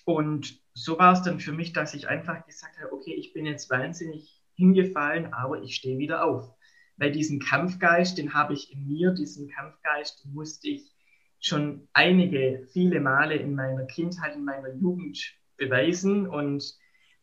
Und 0.04 0.60
so 0.74 0.98
war 0.98 1.12
es 1.12 1.22
dann 1.22 1.40
für 1.40 1.52
mich, 1.52 1.72
dass 1.72 1.94
ich 1.94 2.08
einfach 2.08 2.46
gesagt 2.46 2.78
habe, 2.78 2.92
okay, 2.92 3.14
ich 3.14 3.32
bin 3.32 3.46
jetzt 3.46 3.70
wahnsinnig 3.70 4.42
hingefallen, 4.54 5.32
aber 5.32 5.62
ich 5.62 5.76
stehe 5.76 5.98
wieder 5.98 6.24
auf. 6.24 6.54
Weil 6.96 7.12
diesen 7.12 7.40
Kampfgeist, 7.40 8.16
den 8.16 8.34
habe 8.34 8.54
ich 8.54 8.72
in 8.72 8.86
mir, 8.86 9.12
diesen 9.12 9.48
Kampfgeist 9.48 10.26
musste 10.26 10.68
ich 10.68 10.92
schon 11.40 11.88
einige, 11.92 12.66
viele 12.72 13.00
Male 13.00 13.36
in 13.36 13.54
meiner 13.54 13.84
Kindheit, 13.84 14.34
in 14.34 14.44
meiner 14.44 14.72
Jugend 14.72 15.18
beweisen 15.56 16.26
und 16.26 16.64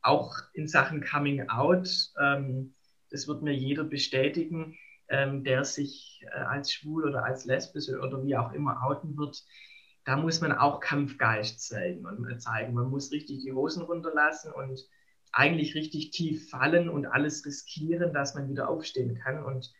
auch 0.03 0.35
in 0.53 0.67
Sachen 0.67 1.03
Coming 1.03 1.49
Out, 1.49 1.89
ähm, 2.21 2.75
das 3.09 3.27
wird 3.27 3.41
mir 3.41 3.53
jeder 3.53 3.83
bestätigen, 3.83 4.77
ähm, 5.09 5.43
der 5.43 5.63
sich 5.63 6.23
äh, 6.33 6.39
als 6.39 6.71
schwul 6.71 7.05
oder 7.05 7.23
als 7.23 7.45
lesbisch 7.45 7.89
oder 7.89 8.23
wie 8.23 8.35
auch 8.35 8.53
immer 8.53 8.83
outen 8.83 9.17
wird. 9.17 9.43
Da 10.05 10.17
muss 10.17 10.41
man 10.41 10.51
auch 10.51 10.81
Kampfgeist 10.81 11.61
zeigen 11.61 12.05
und 12.05 12.29
äh, 12.29 12.37
zeigen. 12.37 12.73
Man 12.73 12.89
muss 12.89 13.11
richtig 13.11 13.43
die 13.43 13.53
Hosen 13.53 13.83
runterlassen 13.83 14.51
und 14.51 14.79
eigentlich 15.31 15.73
richtig 15.75 16.11
tief 16.11 16.49
fallen 16.49 16.89
und 16.89 17.05
alles 17.05 17.45
riskieren, 17.45 18.13
dass 18.13 18.35
man 18.35 18.49
wieder 18.49 18.69
aufstehen 18.69 19.15
kann. 19.15 19.43
Und 19.43 19.73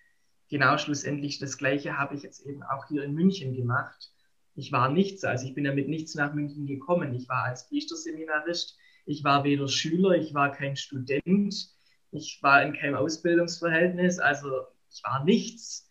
genau 0.50 0.78
schlussendlich 0.78 1.40
das 1.40 1.58
Gleiche 1.58 1.98
habe 1.98 2.16
ich 2.16 2.24
jetzt 2.24 2.46
eben 2.46 2.64
auch 2.64 2.88
hier 2.88 3.04
in 3.04 3.14
München 3.14 3.56
gemacht. 3.56 4.12
Ich 4.56 4.72
war 4.72 4.90
nichts, 4.90 5.24
also 5.24 5.48
ich 5.48 5.54
bin 5.54 5.66
ja 5.66 5.74
mit 5.74 5.90
nichts 5.90 6.16
nach 6.16 6.34
München 6.34 6.66
gekommen. 6.66 7.14
Ich 7.14 7.28
war 7.28 7.44
als 7.44 7.68
Priesterseminarist 7.68 8.78
ich 9.06 9.24
war 9.24 9.44
weder 9.44 9.68
Schüler, 9.68 10.12
ich 10.12 10.34
war 10.34 10.52
kein 10.52 10.76
Student, 10.76 11.70
ich 12.12 12.40
war 12.42 12.64
in 12.64 12.74
keinem 12.74 12.96
Ausbildungsverhältnis, 12.96 14.20
also 14.20 14.50
ich 14.92 15.04
war 15.04 15.24
nichts 15.24 15.90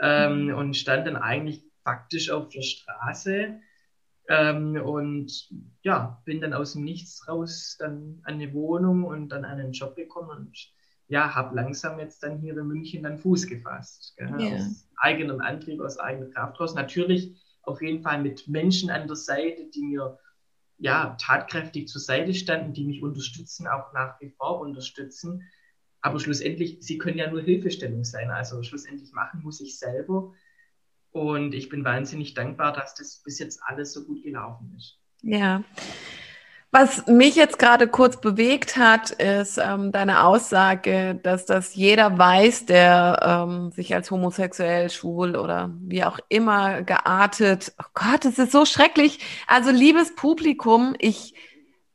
ähm, 0.00 0.46
mhm. 0.46 0.54
und 0.54 0.76
stand 0.76 1.06
dann 1.06 1.16
eigentlich 1.16 1.64
faktisch 1.82 2.30
auf 2.30 2.48
der 2.48 2.62
Straße 2.62 3.60
ähm, 4.28 4.80
und 4.82 5.48
ja, 5.82 6.22
bin 6.24 6.40
dann 6.40 6.54
aus 6.54 6.72
dem 6.72 6.84
Nichts 6.84 7.28
raus 7.28 7.76
dann 7.78 8.20
an 8.24 8.34
eine 8.34 8.52
Wohnung 8.52 9.04
und 9.04 9.28
dann 9.30 9.44
an 9.44 9.58
einen 9.58 9.72
Job 9.72 9.96
gekommen 9.96 10.30
und 10.30 10.74
ja, 11.08 11.34
habe 11.34 11.54
langsam 11.54 11.98
jetzt 11.98 12.22
dann 12.22 12.38
hier 12.38 12.56
in 12.56 12.66
München 12.66 13.02
dann 13.02 13.18
Fuß 13.18 13.46
gefasst. 13.46 14.14
Gell, 14.16 14.40
yeah. 14.40 14.56
Aus 14.56 14.88
eigenem 14.96 15.40
Antrieb, 15.40 15.80
aus 15.80 15.98
eigener 15.98 16.30
Kraft 16.30 16.58
raus. 16.58 16.74
Natürlich 16.74 17.36
auf 17.62 17.82
jeden 17.82 18.02
Fall 18.02 18.22
mit 18.22 18.48
Menschen 18.48 18.90
an 18.90 19.06
der 19.06 19.16
Seite, 19.16 19.68
die 19.74 19.82
mir 19.82 20.18
ja, 20.78 21.16
tatkräftig 21.20 21.88
zur 21.88 22.00
Seite 22.00 22.34
standen, 22.34 22.72
die 22.72 22.84
mich 22.84 23.02
unterstützen, 23.02 23.66
auch 23.66 23.92
nach 23.92 24.20
wie 24.20 24.30
vor 24.30 24.60
unterstützen. 24.60 25.42
Aber 26.00 26.20
schlussendlich, 26.20 26.78
sie 26.80 26.98
können 26.98 27.18
ja 27.18 27.30
nur 27.30 27.40
Hilfestellung 27.40 28.04
sein. 28.04 28.30
Also 28.30 28.62
schlussendlich 28.62 29.12
machen 29.12 29.42
muss 29.42 29.60
ich 29.60 29.78
selber. 29.78 30.32
Und 31.10 31.54
ich 31.54 31.68
bin 31.68 31.84
wahnsinnig 31.84 32.34
dankbar, 32.34 32.72
dass 32.72 32.94
das 32.94 33.22
bis 33.22 33.38
jetzt 33.38 33.60
alles 33.64 33.92
so 33.92 34.04
gut 34.04 34.22
gelaufen 34.22 34.74
ist. 34.76 34.98
Ja. 35.22 35.62
Was 36.76 37.06
mich 37.06 37.36
jetzt 37.36 37.60
gerade 37.60 37.86
kurz 37.86 38.20
bewegt 38.20 38.76
hat, 38.76 39.12
ist 39.12 39.58
ähm, 39.58 39.92
deine 39.92 40.24
Aussage, 40.24 41.14
dass 41.22 41.46
das 41.46 41.76
jeder 41.76 42.18
weiß, 42.18 42.66
der 42.66 43.46
ähm, 43.46 43.70
sich 43.70 43.94
als 43.94 44.10
homosexuell, 44.10 44.90
schwul 44.90 45.36
oder 45.36 45.70
wie 45.82 46.02
auch 46.02 46.18
immer 46.28 46.82
geartet. 46.82 47.72
Oh 47.80 47.86
Gott, 47.94 48.24
es 48.24 48.40
ist 48.40 48.50
so 48.50 48.64
schrecklich. 48.64 49.20
Also 49.46 49.70
liebes 49.70 50.16
Publikum, 50.16 50.96
ich 50.98 51.34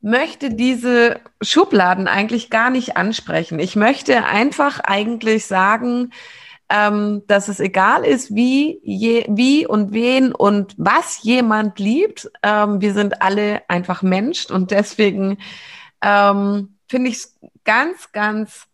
möchte 0.00 0.48
diese 0.48 1.20
Schubladen 1.42 2.08
eigentlich 2.08 2.48
gar 2.48 2.70
nicht 2.70 2.96
ansprechen. 2.96 3.58
Ich 3.58 3.76
möchte 3.76 4.24
einfach 4.24 4.80
eigentlich 4.80 5.44
sagen, 5.44 6.10
ähm, 6.70 7.22
dass 7.26 7.48
es 7.48 7.58
egal 7.58 8.04
ist, 8.04 8.34
wie, 8.34 8.80
je, 8.84 9.26
wie 9.28 9.66
und 9.66 9.92
wen 9.92 10.32
und 10.32 10.74
was 10.78 11.22
jemand 11.22 11.80
liebt. 11.80 12.30
Ähm, 12.42 12.80
wir 12.80 12.94
sind 12.94 13.20
alle 13.20 13.68
einfach 13.68 14.02
Mensch 14.02 14.46
und 14.46 14.70
deswegen 14.70 15.38
ähm, 16.00 16.76
finde 16.88 17.10
ich 17.10 17.16
es 17.16 17.38
ganz, 17.64 18.12
ganz 18.12 18.68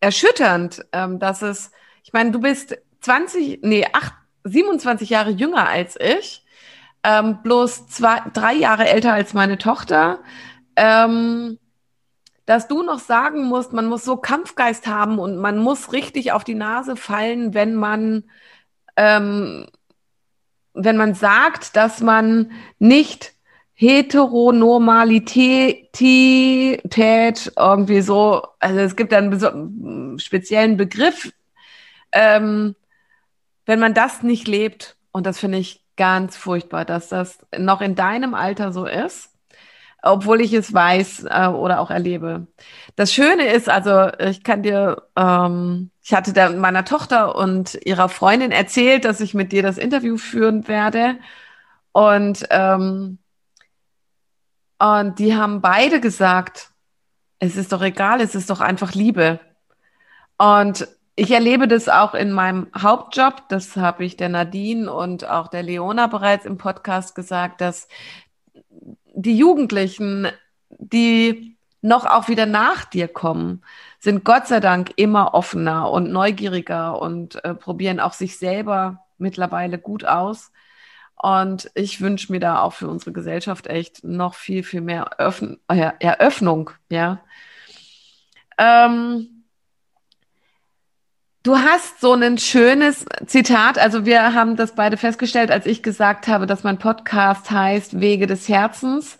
erschütternd, 0.00 0.84
ähm, 0.92 1.20
dass 1.20 1.42
es, 1.42 1.70
ich 2.02 2.12
meine, 2.12 2.32
du 2.32 2.40
bist 2.40 2.76
20, 3.02 3.60
nee, 3.62 3.86
8, 3.92 4.12
27 4.44 5.10
Jahre 5.10 5.30
jünger 5.30 5.68
als 5.68 5.96
ich, 6.00 6.44
ähm, 7.04 7.38
bloß 7.42 7.86
zwei, 7.88 8.20
drei 8.32 8.54
Jahre 8.54 8.88
älter 8.88 9.12
als 9.12 9.32
meine 9.32 9.58
Tochter. 9.58 10.20
Ähm, 10.76 11.58
dass 12.50 12.66
du 12.66 12.82
noch 12.82 12.98
sagen 12.98 13.44
musst, 13.44 13.72
man 13.72 13.86
muss 13.86 14.04
so 14.04 14.16
Kampfgeist 14.16 14.88
haben 14.88 15.20
und 15.20 15.36
man 15.36 15.58
muss 15.58 15.92
richtig 15.92 16.32
auf 16.32 16.42
die 16.42 16.56
Nase 16.56 16.96
fallen, 16.96 17.54
wenn 17.54 17.76
man, 17.76 18.24
ähm, 18.96 19.68
wenn 20.74 20.96
man 20.96 21.14
sagt, 21.14 21.76
dass 21.76 22.00
man 22.00 22.50
nicht 22.80 23.34
Heteronormalität 23.74 25.96
irgendwie 27.56 28.00
so, 28.00 28.42
also 28.58 28.80
es 28.80 28.96
gibt 28.96 29.14
einen 29.14 30.18
speziellen 30.18 30.76
Begriff, 30.76 31.32
ähm, 32.10 32.74
wenn 33.64 33.78
man 33.78 33.94
das 33.94 34.24
nicht 34.24 34.48
lebt, 34.48 34.96
und 35.12 35.24
das 35.24 35.38
finde 35.38 35.58
ich 35.58 35.84
ganz 35.94 36.36
furchtbar, 36.36 36.84
dass 36.84 37.10
das 37.10 37.38
noch 37.56 37.80
in 37.80 37.94
deinem 37.94 38.34
Alter 38.34 38.72
so 38.72 38.86
ist 38.86 39.29
obwohl 40.02 40.40
ich 40.40 40.52
es 40.52 40.72
weiß 40.72 41.24
äh, 41.28 41.46
oder 41.46 41.80
auch 41.80 41.90
erlebe. 41.90 42.46
Das 42.96 43.12
Schöne 43.12 43.52
ist, 43.52 43.68
also 43.68 44.10
ich 44.18 44.42
kann 44.42 44.62
dir, 44.62 45.02
ähm, 45.16 45.90
ich 46.02 46.14
hatte 46.14 46.32
da 46.32 46.50
meiner 46.50 46.84
Tochter 46.84 47.36
und 47.36 47.74
ihrer 47.84 48.08
Freundin 48.08 48.52
erzählt, 48.52 49.04
dass 49.04 49.20
ich 49.20 49.34
mit 49.34 49.52
dir 49.52 49.62
das 49.62 49.78
Interview 49.78 50.16
führen 50.16 50.68
werde. 50.68 51.18
Und, 51.92 52.46
ähm, 52.50 53.18
und 54.78 55.18
die 55.18 55.34
haben 55.34 55.60
beide 55.60 56.00
gesagt, 56.00 56.70
es 57.38 57.56
ist 57.56 57.72
doch 57.72 57.82
egal, 57.82 58.20
es 58.20 58.34
ist 58.34 58.50
doch 58.50 58.60
einfach 58.60 58.94
Liebe. 58.94 59.40
Und 60.38 60.88
ich 61.16 61.32
erlebe 61.32 61.68
das 61.68 61.88
auch 61.88 62.14
in 62.14 62.32
meinem 62.32 62.68
Hauptjob, 62.76 63.48
das 63.50 63.76
habe 63.76 64.04
ich 64.04 64.16
der 64.16 64.30
Nadine 64.30 64.90
und 64.90 65.28
auch 65.28 65.48
der 65.48 65.62
Leona 65.62 66.06
bereits 66.06 66.46
im 66.46 66.56
Podcast 66.56 67.14
gesagt, 67.14 67.60
dass 67.60 67.88
die 69.22 69.36
Jugendlichen, 69.36 70.28
die 70.70 71.56
noch 71.82 72.04
auch 72.06 72.28
wieder 72.28 72.46
nach 72.46 72.84
dir 72.84 73.08
kommen, 73.08 73.62
sind 73.98 74.24
Gott 74.24 74.46
sei 74.46 74.60
Dank 74.60 74.92
immer 74.96 75.34
offener 75.34 75.90
und 75.90 76.10
neugieriger 76.10 77.00
und 77.00 77.42
äh, 77.44 77.54
probieren 77.54 78.00
auch 78.00 78.12
sich 78.12 78.38
selber 78.38 79.04
mittlerweile 79.18 79.78
gut 79.78 80.04
aus. 80.04 80.52
Und 81.16 81.70
ich 81.74 82.00
wünsche 82.00 82.32
mir 82.32 82.40
da 82.40 82.60
auch 82.60 82.72
für 82.72 82.88
unsere 82.88 83.12
Gesellschaft 83.12 83.66
echt 83.66 84.04
noch 84.04 84.34
viel, 84.34 84.62
viel 84.62 84.80
mehr 84.80 85.18
Öffn 85.18 85.58
äh, 85.68 85.90
Eröffnung, 85.98 86.70
ja. 86.90 87.20
Ähm, 88.56 89.39
Du 91.42 91.56
hast 91.56 92.02
so 92.02 92.12
ein 92.12 92.36
schönes 92.36 93.06
Zitat, 93.24 93.78
also 93.78 94.04
wir 94.04 94.34
haben 94.34 94.56
das 94.56 94.74
beide 94.74 94.98
festgestellt, 94.98 95.50
als 95.50 95.64
ich 95.64 95.82
gesagt 95.82 96.28
habe, 96.28 96.46
dass 96.46 96.64
mein 96.64 96.78
Podcast 96.78 97.50
heißt 97.50 97.98
Wege 97.98 98.26
des 98.26 98.46
Herzens. 98.46 99.16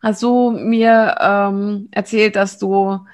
Hast 0.00 0.22
du 0.22 0.52
mir 0.52 1.16
ähm, 1.20 1.88
erzählt, 1.90 2.36
dass 2.36 2.58
du 2.58 3.04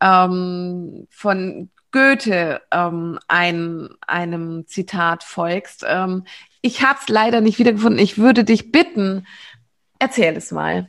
ähm, 0.00 1.06
von 1.08 1.70
Goethe 1.92 2.60
ähm, 2.70 3.18
ein, 3.26 3.88
einem 4.06 4.66
Zitat 4.66 5.24
folgst. 5.24 5.82
Ähm, 5.88 6.24
ich 6.60 6.82
habe 6.84 6.98
es 7.00 7.08
leider 7.08 7.40
nicht 7.40 7.58
wiedergefunden. 7.58 7.98
Ich 7.98 8.18
würde 8.18 8.44
dich 8.44 8.70
bitten, 8.70 9.26
erzähl 9.98 10.36
es 10.36 10.52
mal. 10.52 10.86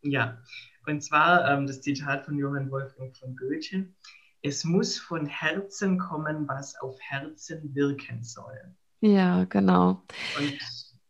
Ja, 0.00 0.38
und 0.86 1.02
zwar 1.02 1.50
ähm, 1.50 1.66
das 1.66 1.82
Zitat 1.82 2.24
von 2.24 2.38
Johann 2.38 2.70
Wolfgang 2.70 3.14
von 3.14 3.36
Goethe 3.36 3.88
es 4.46 4.64
muss 4.64 4.98
von 4.98 5.26
Herzen 5.26 5.98
kommen, 5.98 6.46
was 6.46 6.76
auf 6.80 6.96
Herzen 7.00 7.74
wirken 7.74 8.22
soll. 8.22 8.74
Ja, 9.00 9.44
genau. 9.44 10.02
Und 10.38 10.58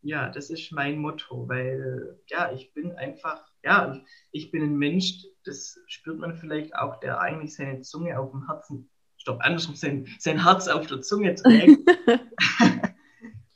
ja, 0.01 0.29
das 0.29 0.49
ist 0.49 0.71
mein 0.71 0.97
Motto, 0.97 1.47
weil 1.47 2.19
ja, 2.27 2.51
ich 2.51 2.73
bin 2.73 2.93
einfach, 2.93 3.45
ja, 3.63 4.01
ich, 4.31 4.51
bin 4.51 4.63
ein 4.63 4.75
Mensch, 4.75 5.23
das 5.45 5.77
spürt 5.87 6.17
man 6.17 6.35
vielleicht 6.35 6.75
auch, 6.75 6.99
der 6.99 7.19
eigentlich 7.19 7.55
seine 7.55 7.81
Zunge 7.81 8.17
auf 8.19 8.31
dem 8.31 8.47
Herzen, 8.47 8.89
stopp, 9.17 9.39
andersrum, 9.41 9.75
sein, 9.75 10.07
sein 10.17 10.43
Herz 10.43 10.67
auf 10.67 10.87
der 10.87 11.01
Zunge 11.01 11.35
trägt. 11.35 11.79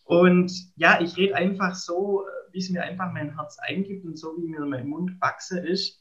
und 0.03 0.51
ja, 0.75 1.01
ich 1.01 1.17
rede 1.17 1.35
einfach 1.35 1.73
so, 1.73 2.23
wie 2.51 2.59
es 2.59 2.69
mir 2.69 2.83
einfach 2.83 3.11
mein 3.11 3.35
Herz 3.35 3.57
eingibt 3.59 4.05
und 4.05 4.17
so, 4.17 4.35
wie 4.37 4.47
mir 4.47 4.65
mein 4.65 4.87
Mund 4.87 5.19
wachse 5.21 5.59
ist. 5.59 6.00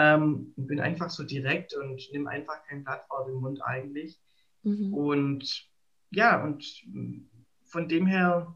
Ähm, 0.00 0.54
bin 0.56 0.80
einfach 0.80 1.10
so 1.10 1.24
direkt 1.24 1.74
und 1.74 2.00
nehme 2.12 2.30
einfach 2.30 2.62
kein 2.68 2.84
Blatt 2.84 3.04
vor 3.08 3.26
den 3.26 3.34
Mund 3.34 3.60
eigentlich. 3.64 4.18
Mhm. 4.62 4.94
Und 4.94 5.68
ja, 6.10 6.42
und 6.42 6.64
von 7.64 7.88
dem 7.88 8.06
her, 8.06 8.54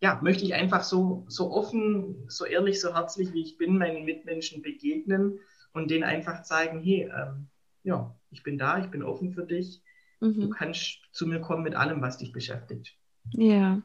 ja, 0.00 0.20
möchte 0.22 0.44
ich 0.44 0.54
einfach 0.54 0.82
so, 0.82 1.24
so 1.28 1.52
offen, 1.52 2.24
so 2.28 2.44
ehrlich, 2.44 2.80
so 2.80 2.94
herzlich, 2.94 3.32
wie 3.32 3.42
ich 3.42 3.56
bin, 3.56 3.78
meinen 3.78 4.04
Mitmenschen 4.04 4.60
begegnen 4.60 5.38
und 5.72 5.90
denen 5.90 6.04
einfach 6.04 6.42
zeigen, 6.42 6.82
hey, 6.82 7.10
ähm, 7.16 7.48
ja, 7.84 8.14
ich 8.30 8.42
bin 8.42 8.58
da, 8.58 8.78
ich 8.78 8.90
bin 8.90 9.02
offen 9.02 9.32
für 9.32 9.46
dich. 9.46 9.82
Mhm. 10.20 10.40
Du 10.40 10.50
kannst 10.50 11.00
zu 11.12 11.26
mir 11.26 11.40
kommen 11.40 11.62
mit 11.62 11.74
allem, 11.74 12.02
was 12.02 12.18
dich 12.18 12.32
beschäftigt. 12.32 12.96
Ja. 13.30 13.80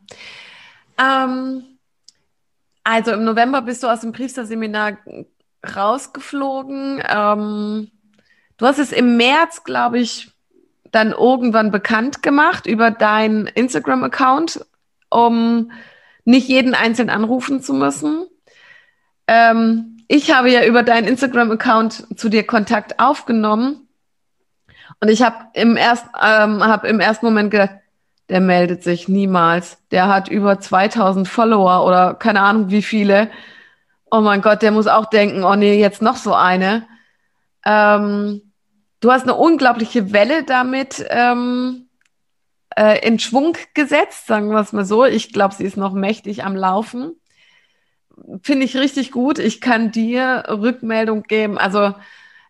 Ähm, 1.00 1.78
also 2.84 3.12
im 3.12 3.24
November 3.24 3.62
bist 3.62 3.84
du 3.84 3.88
aus 3.88 4.02
dem 4.02 4.12
Priesterseminar 4.12 4.98
rausgeflogen. 5.64 7.04
Ähm, 7.08 7.92
du 8.58 8.66
hast 8.66 8.80
es 8.80 8.92
im 8.92 9.18
März, 9.18 9.64
glaube 9.64 10.00
ich, 10.00 10.32
dann 10.92 11.12
irgendwann 11.12 11.72
bekannt 11.72 12.24
gemacht 12.24 12.66
über 12.66 12.92
deinen 12.92 13.48
Instagram-Account, 13.48 14.66
um 15.10 15.72
nicht 16.26 16.48
jeden 16.48 16.74
einzeln 16.74 17.10
anrufen 17.10 17.62
zu 17.62 17.74
müssen. 17.74 18.26
Ähm, 19.28 19.98
ich 20.08 20.34
habe 20.34 20.50
ja 20.50 20.66
über 20.66 20.84
deinen 20.84 21.08
Instagram-Account 21.08 22.18
zu 22.18 22.30
dir 22.30 22.46
Kontakt 22.46 23.00
aufgenommen 23.00 23.88
und 25.00 25.10
ich 25.10 25.22
habe 25.22 25.36
im, 25.54 25.78
erst, 25.78 26.06
ähm, 26.22 26.64
hab 26.64 26.84
im 26.86 27.00
ersten 27.00 27.26
Moment 27.26 27.52
gedacht, 27.52 27.76
der 28.30 28.42
meldet 28.42 28.84
sich 28.84 29.08
niemals. 29.08 29.78
Der 29.92 30.08
hat 30.08 30.28
über 30.28 30.60
2000 30.60 31.28
Follower 31.28 31.86
oder 31.86 32.14
keine 32.14 32.42
Ahnung 32.42 32.70
wie 32.70 32.82
viele. 32.82 33.30
Oh 34.10 34.22
mein 34.22 34.42
Gott, 34.42 34.62
der 34.62 34.72
muss 34.72 34.88
auch 34.88 35.06
denken, 35.06 35.44
oh 35.44 35.56
nee, 35.56 35.80
jetzt 35.80 36.02
noch 36.02 36.16
so 36.16 36.34
eine. 36.34 36.88
Ähm, 37.66 38.54
du 39.02 39.12
hast 39.12 39.24
eine 39.24 39.36
unglaubliche 39.36 40.14
Welle 40.14 40.44
damit 40.44 41.06
ähm, 41.10 41.90
äh, 42.78 43.06
in 43.06 43.20
Schwung 43.20 43.58
gesetzt, 43.74 44.28
sagen 44.28 44.50
wir 44.50 44.60
es 44.62 44.72
mal 44.72 44.86
so. 44.86 45.04
Ich 45.04 45.34
glaube, 45.34 45.56
sie 45.56 45.66
ist 45.66 45.78
noch 45.78 45.94
mächtig 45.94 46.44
am 46.46 46.56
Laufen. 46.56 47.20
Finde 48.42 48.66
ich 48.66 48.78
richtig 48.78 49.12
gut. 49.12 49.40
Ich 49.40 49.62
kann 49.62 49.92
dir 49.92 50.46
Rückmeldung 50.48 51.24
geben. 51.24 51.58
Also 51.58 51.94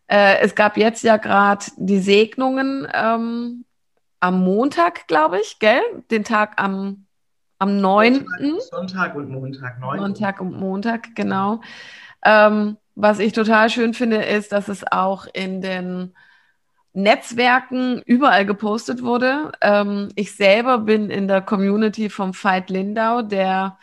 äh, 0.07 0.39
es 0.39 0.53
gab 0.53 0.77
jetzt 0.77 1.03
ja 1.03 1.17
gerade 1.17 1.65
die 1.77 1.99
Segnungen 1.99 2.87
ähm, 2.93 3.65
am 4.19 4.43
Montag, 4.43 5.07
glaube 5.07 5.39
ich, 5.39 5.59
gell? 5.59 5.81
Den 6.11 6.23
Tag 6.23 6.53
am 6.61 7.06
am 7.59 7.81
9. 7.81 8.25
Sonntag 8.69 9.15
und 9.15 9.29
Montag. 9.29 9.79
9. 9.79 9.99
Montag 9.99 10.41
und 10.41 10.59
Montag, 10.59 11.15
genau. 11.15 11.61
Ähm, 12.23 12.77
was 12.95 13.19
ich 13.19 13.33
total 13.33 13.69
schön 13.69 13.93
finde, 13.93 14.17
ist, 14.17 14.51
dass 14.51 14.67
es 14.67 14.83
auch 14.91 15.27
in 15.33 15.61
den 15.61 16.13
Netzwerken 16.93 18.01
überall 18.05 18.45
gepostet 18.45 19.03
wurde. 19.03 19.51
Ähm, 19.61 20.09
ich 20.15 20.35
selber 20.35 20.79
bin 20.79 21.09
in 21.11 21.27
der 21.27 21.41
Community 21.41 22.09
vom 22.09 22.33
Veit 22.33 22.69
Lindau, 22.69 23.21
der 23.21 23.77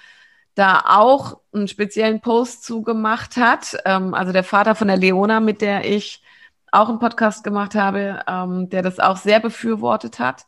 da 0.56 0.82
auch 0.86 1.40
einen 1.52 1.68
speziellen 1.68 2.20
Post 2.20 2.64
zugemacht 2.64 3.36
hat. 3.36 3.76
Ähm, 3.84 4.14
also 4.14 4.32
der 4.32 4.44
Vater 4.44 4.74
von 4.74 4.88
der 4.88 4.96
Leona, 4.96 5.40
mit 5.40 5.60
der 5.60 5.84
ich 5.84 6.22
auch 6.72 6.88
einen 6.88 6.98
Podcast 6.98 7.44
gemacht 7.44 7.74
habe, 7.76 8.20
ähm, 8.26 8.68
der 8.68 8.82
das 8.82 8.98
auch 8.98 9.16
sehr 9.16 9.40
befürwortet 9.40 10.18
hat. 10.18 10.46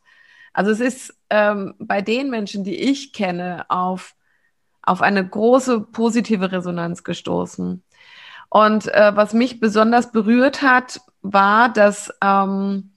Also 0.53 0.71
es 0.71 0.79
ist 0.81 1.16
ähm, 1.29 1.75
bei 1.79 2.01
den 2.01 2.29
Menschen, 2.29 2.63
die 2.63 2.75
ich 2.75 3.13
kenne, 3.13 3.65
auf, 3.69 4.15
auf 4.81 5.01
eine 5.01 5.27
große 5.27 5.81
positive 5.81 6.51
Resonanz 6.51 7.03
gestoßen. 7.03 7.83
Und 8.49 8.87
äh, 8.93 9.15
was 9.15 9.33
mich 9.33 9.59
besonders 9.59 10.11
berührt 10.11 10.61
hat, 10.61 11.01
war, 11.21 11.69
dass 11.69 12.13
ähm, 12.21 12.93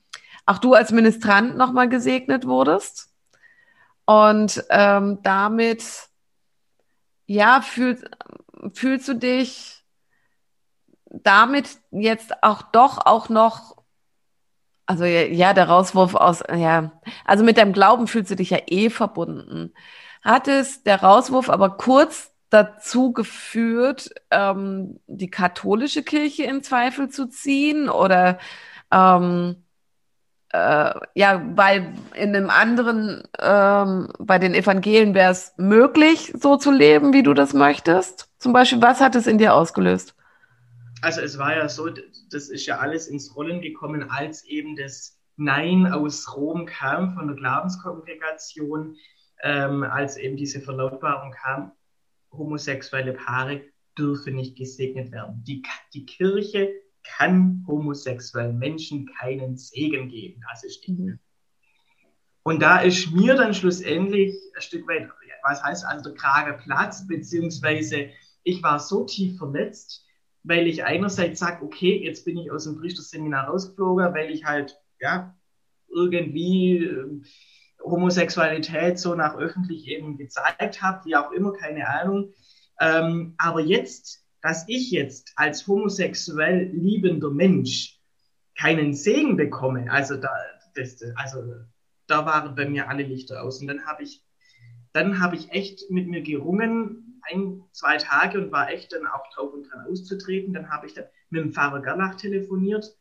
auch 0.46 0.58
du 0.58 0.74
als 0.74 0.92
Ministrant 0.92 1.56
nochmal 1.56 1.88
gesegnet 1.88 2.46
wurdest. 2.46 3.08
Und 4.04 4.64
ähm, 4.70 5.18
damit, 5.22 5.84
ja, 7.26 7.60
fühl, 7.60 7.98
fühlst 8.72 9.08
du 9.08 9.14
dich 9.14 9.80
damit 11.10 11.78
jetzt 11.90 12.42
auch 12.42 12.62
doch 12.62 13.04
auch 13.04 13.28
noch 13.28 13.76
Also 14.90 15.04
ja, 15.04 15.54
der 15.54 15.68
Rauswurf 15.68 16.16
aus, 16.16 16.42
ja, 16.52 16.90
also 17.24 17.44
mit 17.44 17.58
deinem 17.58 17.72
Glauben 17.72 18.08
fühlst 18.08 18.32
du 18.32 18.34
dich 18.34 18.50
ja 18.50 18.58
eh 18.66 18.90
verbunden. 18.90 19.72
Hat 20.20 20.48
es 20.48 20.82
der 20.82 21.00
Rauswurf 21.00 21.48
aber 21.48 21.76
kurz 21.76 22.32
dazu 22.48 23.12
geführt, 23.12 24.10
ähm, 24.32 24.98
die 25.06 25.30
katholische 25.30 26.02
Kirche 26.02 26.42
in 26.42 26.64
Zweifel 26.64 27.08
zu 27.08 27.28
ziehen 27.28 27.88
oder 27.88 28.40
ähm, 28.90 29.62
äh, 30.48 30.92
ja, 31.14 31.40
weil 31.54 31.92
in 32.14 32.34
einem 32.34 32.50
anderen, 32.50 33.22
ähm, 33.38 34.08
bei 34.18 34.40
den 34.40 34.54
Evangelien 34.54 35.14
wäre 35.14 35.30
es 35.30 35.54
möglich, 35.56 36.32
so 36.36 36.56
zu 36.56 36.72
leben, 36.72 37.12
wie 37.12 37.22
du 37.22 37.32
das 37.32 37.54
möchtest? 37.54 38.28
Zum 38.38 38.52
Beispiel, 38.52 38.82
was 38.82 39.00
hat 39.00 39.14
es 39.14 39.28
in 39.28 39.38
dir 39.38 39.54
ausgelöst? 39.54 40.16
Also 41.00 41.20
es 41.20 41.38
war 41.38 41.56
ja 41.56 41.68
so, 41.68 41.88
das 42.30 42.48
ist 42.48 42.66
ja 42.66 42.78
alles 42.78 43.08
ins 43.08 43.34
Rollen 43.36 43.60
gekommen, 43.60 44.10
als 44.10 44.44
eben 44.44 44.76
das 44.76 45.18
Nein 45.36 45.86
aus 45.86 46.36
Rom 46.36 46.66
kam 46.66 47.14
von 47.14 47.26
der 47.26 47.36
Glaubenskongregation, 47.36 48.96
ähm, 49.42 49.82
als 49.82 50.16
eben 50.16 50.36
diese 50.36 50.60
Verlautbarung 50.60 51.32
kam, 51.32 51.72
homosexuelle 52.30 53.14
Paare 53.14 53.62
dürfen 53.96 54.36
nicht 54.36 54.56
gesegnet 54.56 55.12
werden. 55.12 55.42
Die, 55.44 55.62
die 55.94 56.04
Kirche 56.04 56.72
kann 57.02 57.64
homosexuellen 57.66 58.58
Menschen 58.58 59.06
keinen 59.18 59.56
Segen 59.56 60.08
geben. 60.08 60.42
Das 60.50 60.64
ist 60.64 60.86
die. 60.86 60.92
Mhm. 60.92 61.18
Und 62.42 62.60
da 62.60 62.80
ist 62.80 63.12
mir 63.12 63.34
dann 63.34 63.54
schlussendlich 63.54 64.34
ein 64.54 64.62
Stück 64.62 64.88
weit, 64.88 65.08
was 65.42 65.62
heißt 65.62 65.84
also 65.84 66.10
der 66.10 66.14
Krage 66.14 66.58
Platz, 66.62 67.06
beziehungsweise 67.06 68.10
ich 68.42 68.62
war 68.62 68.78
so 68.78 69.04
tief 69.04 69.36
verletzt, 69.38 70.04
weil 70.42 70.66
ich 70.66 70.84
einerseits 70.84 71.40
sage, 71.40 71.64
okay, 71.64 72.02
jetzt 72.04 72.24
bin 72.24 72.38
ich 72.38 72.50
aus 72.50 72.64
dem 72.64 72.76
Priesterseminar 72.76 73.48
rausgeflogen, 73.48 74.14
weil 74.14 74.30
ich 74.30 74.44
halt, 74.44 74.76
ja, 75.00 75.36
irgendwie 75.88 76.84
äh, 76.84 77.22
Homosexualität 77.82 78.98
so 78.98 79.14
nach 79.14 79.36
öffentlich 79.36 79.88
eben 79.88 80.16
gezeigt 80.16 80.82
habe, 80.82 81.04
wie 81.04 81.16
auch 81.16 81.32
immer, 81.32 81.52
keine 81.52 81.88
Ahnung. 81.88 82.32
Ähm, 82.80 83.34
aber 83.38 83.60
jetzt, 83.60 84.24
dass 84.42 84.64
ich 84.68 84.90
jetzt 84.90 85.32
als 85.36 85.66
homosexuell 85.66 86.70
liebender 86.72 87.30
Mensch 87.30 87.98
keinen 88.58 88.94
Segen 88.94 89.36
bekomme, 89.36 89.90
also 89.90 90.16
da, 90.16 90.30
das, 90.74 91.02
also 91.16 91.42
da 92.06 92.26
waren 92.26 92.54
bei 92.54 92.68
mir 92.68 92.88
alle 92.88 93.02
Lichter 93.02 93.42
aus. 93.42 93.60
Und 93.60 93.68
dann 93.68 93.86
habe 93.86 94.02
ich, 94.02 94.22
dann 94.92 95.20
habe 95.20 95.36
ich 95.36 95.50
echt 95.50 95.90
mit 95.90 96.08
mir 96.08 96.22
gerungen, 96.22 97.09
ein, 97.22 97.62
zwei 97.72 97.96
Tage 97.96 98.38
und 98.38 98.52
war 98.52 98.70
echt 98.70 98.92
dann 98.92 99.06
auch 99.06 99.28
drauf 99.34 99.52
und 99.52 99.70
dran 99.70 99.86
auszutreten. 99.90 100.54
Dann 100.54 100.70
habe 100.70 100.86
ich 100.86 100.94
dann 100.94 101.04
mit 101.30 101.42
dem 101.42 101.52
Pfarrer 101.52 101.82
Gerlach 101.82 102.16
telefoniert 102.16 102.96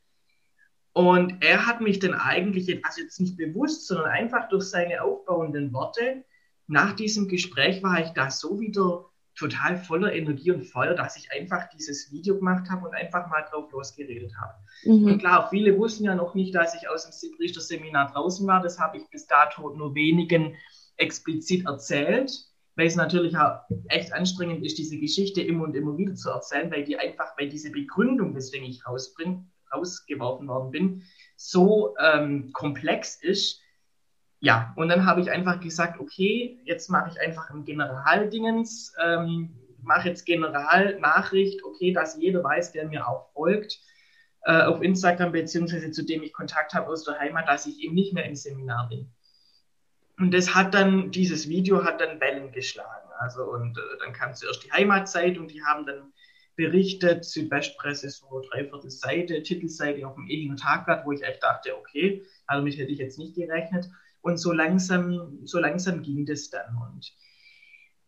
und 0.94 1.42
er 1.42 1.66
hat 1.66 1.82
mich 1.82 2.00
dann 2.00 2.14
eigentlich, 2.14 2.84
also 2.86 3.02
jetzt 3.02 3.20
nicht 3.20 3.38
bewusst, 3.38 3.88
sondern 3.88 4.08
einfach 4.08 4.50
durch 4.50 4.66
seine 4.66 5.02
aufbauenden 5.02 5.72
Worte, 5.72 6.26
nach 6.68 6.94
diesem 6.94 7.28
Gespräch 7.28 7.82
war 7.84 8.02
ich 8.02 8.10
da 8.10 8.30
so 8.30 8.60
wieder 8.60 9.06
total 9.36 9.78
voller 9.78 10.14
Energie 10.14 10.52
und 10.52 10.66
Feuer, 10.66 10.96
dass 10.96 11.16
ich 11.16 11.32
einfach 11.32 11.70
dieses 11.70 12.12
Video 12.12 12.36
gemacht 12.36 12.70
habe 12.70 12.88
und 12.88 12.94
einfach 12.94 13.30
mal 13.30 13.46
drauf 13.50 13.72
losgeredet 13.72 14.34
habe. 14.40 14.56
Mhm. 14.84 15.06
Und 15.06 15.20
klar, 15.20 15.48
viele 15.50 15.78
wussten 15.78 16.04
ja 16.04 16.16
noch 16.16 16.36
nicht, 16.36 16.54
dass 16.54 16.76
ich 16.76 16.90
aus 16.90 17.10
dem 17.10 17.32
Priesterseminar 17.38 18.12
draußen 18.12 18.46
war. 18.46 18.62
Das 18.62 18.80
habe 18.80 18.98
ich 18.98 19.10
bis 19.10 19.26
dato 19.26 19.74
nur 19.74 19.96
wenigen 19.96 20.58
explizit 20.98 21.66
erzählt 21.66 22.49
weil 22.80 22.88
es 22.88 22.96
natürlich 22.96 23.38
auch 23.38 23.60
echt 23.90 24.14
anstrengend 24.14 24.66
ist, 24.66 24.78
diese 24.78 24.98
Geschichte 24.98 25.42
immer 25.42 25.66
und 25.66 25.76
immer 25.76 25.98
wieder 25.98 26.16
zu 26.16 26.30
erzählen, 26.30 26.72
weil 26.72 26.86
die 26.86 26.98
einfach, 26.98 27.38
weil 27.38 27.50
diese 27.50 27.72
Begründung, 27.72 28.34
weswegen 28.36 28.66
ich 28.66 28.88
rausbring, 28.88 29.46
rausgeworfen 29.74 30.48
worden 30.48 30.72
bin, 30.72 31.04
so 31.36 31.94
ähm, 32.02 32.54
komplex 32.54 33.16
ist. 33.22 33.62
Ja, 34.40 34.74
und 34.78 34.88
dann 34.88 35.06
habe 35.06 35.20
ich 35.20 35.30
einfach 35.30 35.60
gesagt, 35.60 36.00
okay, 36.00 36.62
jetzt 36.64 36.90
mache 36.90 37.12
ich 37.12 37.20
einfach 37.20 37.50
ein 37.50 37.66
Generaldingens, 37.66 38.94
ähm, 39.06 39.54
mache 39.82 40.08
jetzt 40.08 40.26
Generalnachricht, 40.26 41.62
okay, 41.66 41.92
dass 41.92 42.18
jeder 42.18 42.42
weiß, 42.42 42.72
der 42.72 42.88
mir 42.88 43.06
auch 43.10 43.30
folgt 43.34 43.78
äh, 44.44 44.62
auf 44.62 44.82
Instagram, 44.82 45.34
beziehungsweise 45.34 45.92
zu 45.92 46.06
dem 46.06 46.24
ich 46.24 46.32
Kontakt 46.32 46.74
habe 46.74 46.88
aus 46.88 47.04
der 47.04 47.20
Heimat, 47.20 47.50
dass 47.50 47.66
ich 47.66 47.84
eben 47.84 47.94
nicht 47.94 48.14
mehr 48.14 48.24
im 48.24 48.36
Seminar 48.36 48.88
bin. 48.88 49.12
Und 50.20 50.34
das 50.34 50.54
hat 50.54 50.74
dann, 50.74 51.12
dieses 51.12 51.48
Video 51.48 51.84
hat 51.84 52.02
dann 52.02 52.20
Wellen 52.20 52.52
geschlagen. 52.52 53.10
Also, 53.20 53.44
und 53.44 53.78
äh, 53.78 53.82
dann 54.04 54.14
kam 54.14 54.34
zuerst 54.34 54.64
die 54.66 54.72
Heimatzeitung, 54.72 55.48
die 55.48 55.64
haben 55.64 55.86
dann 55.86 56.12
berichtet, 56.58 57.24
Südwestpresse 57.24 58.10
so 58.10 58.42
dreiviertel 58.52 58.92
Seite, 58.92 59.42
Titelseite 59.42 60.06
auf 60.06 60.16
dem 60.16 60.28
Ehinger 60.28 60.58
Tagblatt, 60.58 61.06
wo 61.06 61.14
ich 61.14 61.24
echt 61.24 61.42
dachte, 61.42 61.78
okay, 61.78 62.22
also 62.48 62.62
damit 62.62 62.78
hätte 62.78 62.92
ich 62.92 63.00
jetzt 63.00 63.18
nicht 63.18 63.36
gerechnet. 63.36 63.90
Und 64.22 64.38
so 64.38 64.52
langsam, 64.52 65.40
so 65.46 65.58
langsam 65.58 66.02
ging 66.02 66.26
das 66.26 66.50
dann. 66.50 66.76
Und 66.76 67.14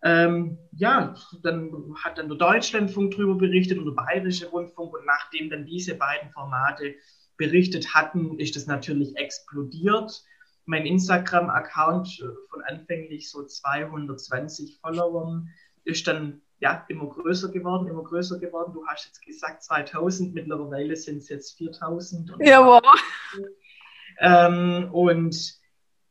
ähm, 0.03 0.57
ja, 0.73 1.15
dann 1.43 1.95
hat 2.03 2.17
dann 2.17 2.27
der 2.27 2.37
Deutschlandfunk 2.37 3.11
darüber 3.11 3.35
berichtet 3.35 3.77
und 3.77 3.85
der 3.85 4.03
Bayerische 4.03 4.47
Rundfunk. 4.47 4.93
Und 4.93 5.05
nachdem 5.05 5.49
dann 5.49 5.65
diese 5.65 5.95
beiden 5.95 6.29
Formate 6.31 6.95
berichtet 7.37 7.93
hatten, 7.93 8.37
ist 8.37 8.57
das 8.57 8.65
natürlich 8.65 9.15
explodiert 9.15 10.25
mein 10.65 10.85
Instagram-Account 10.85 12.19
äh, 12.21 12.25
von 12.49 12.61
anfänglich 12.63 13.29
so 13.29 13.45
220 13.45 14.79
Followern 14.79 15.49
ist 15.83 16.07
dann 16.07 16.41
ja 16.59 16.85
immer 16.89 17.07
größer 17.07 17.49
geworden, 17.49 17.87
immer 17.87 18.03
größer 18.03 18.39
geworden. 18.39 18.73
Du 18.73 18.85
hast 18.85 19.05
jetzt 19.07 19.25
gesagt 19.25 19.63
2000, 19.63 20.33
mittlerweile 20.33 20.95
sind 20.95 21.17
es 21.17 21.29
jetzt 21.29 21.57
4000. 21.57 22.33
Ja, 22.39 22.65
wow. 22.65 22.81
Ähm, 24.19 24.89
und 24.91 25.59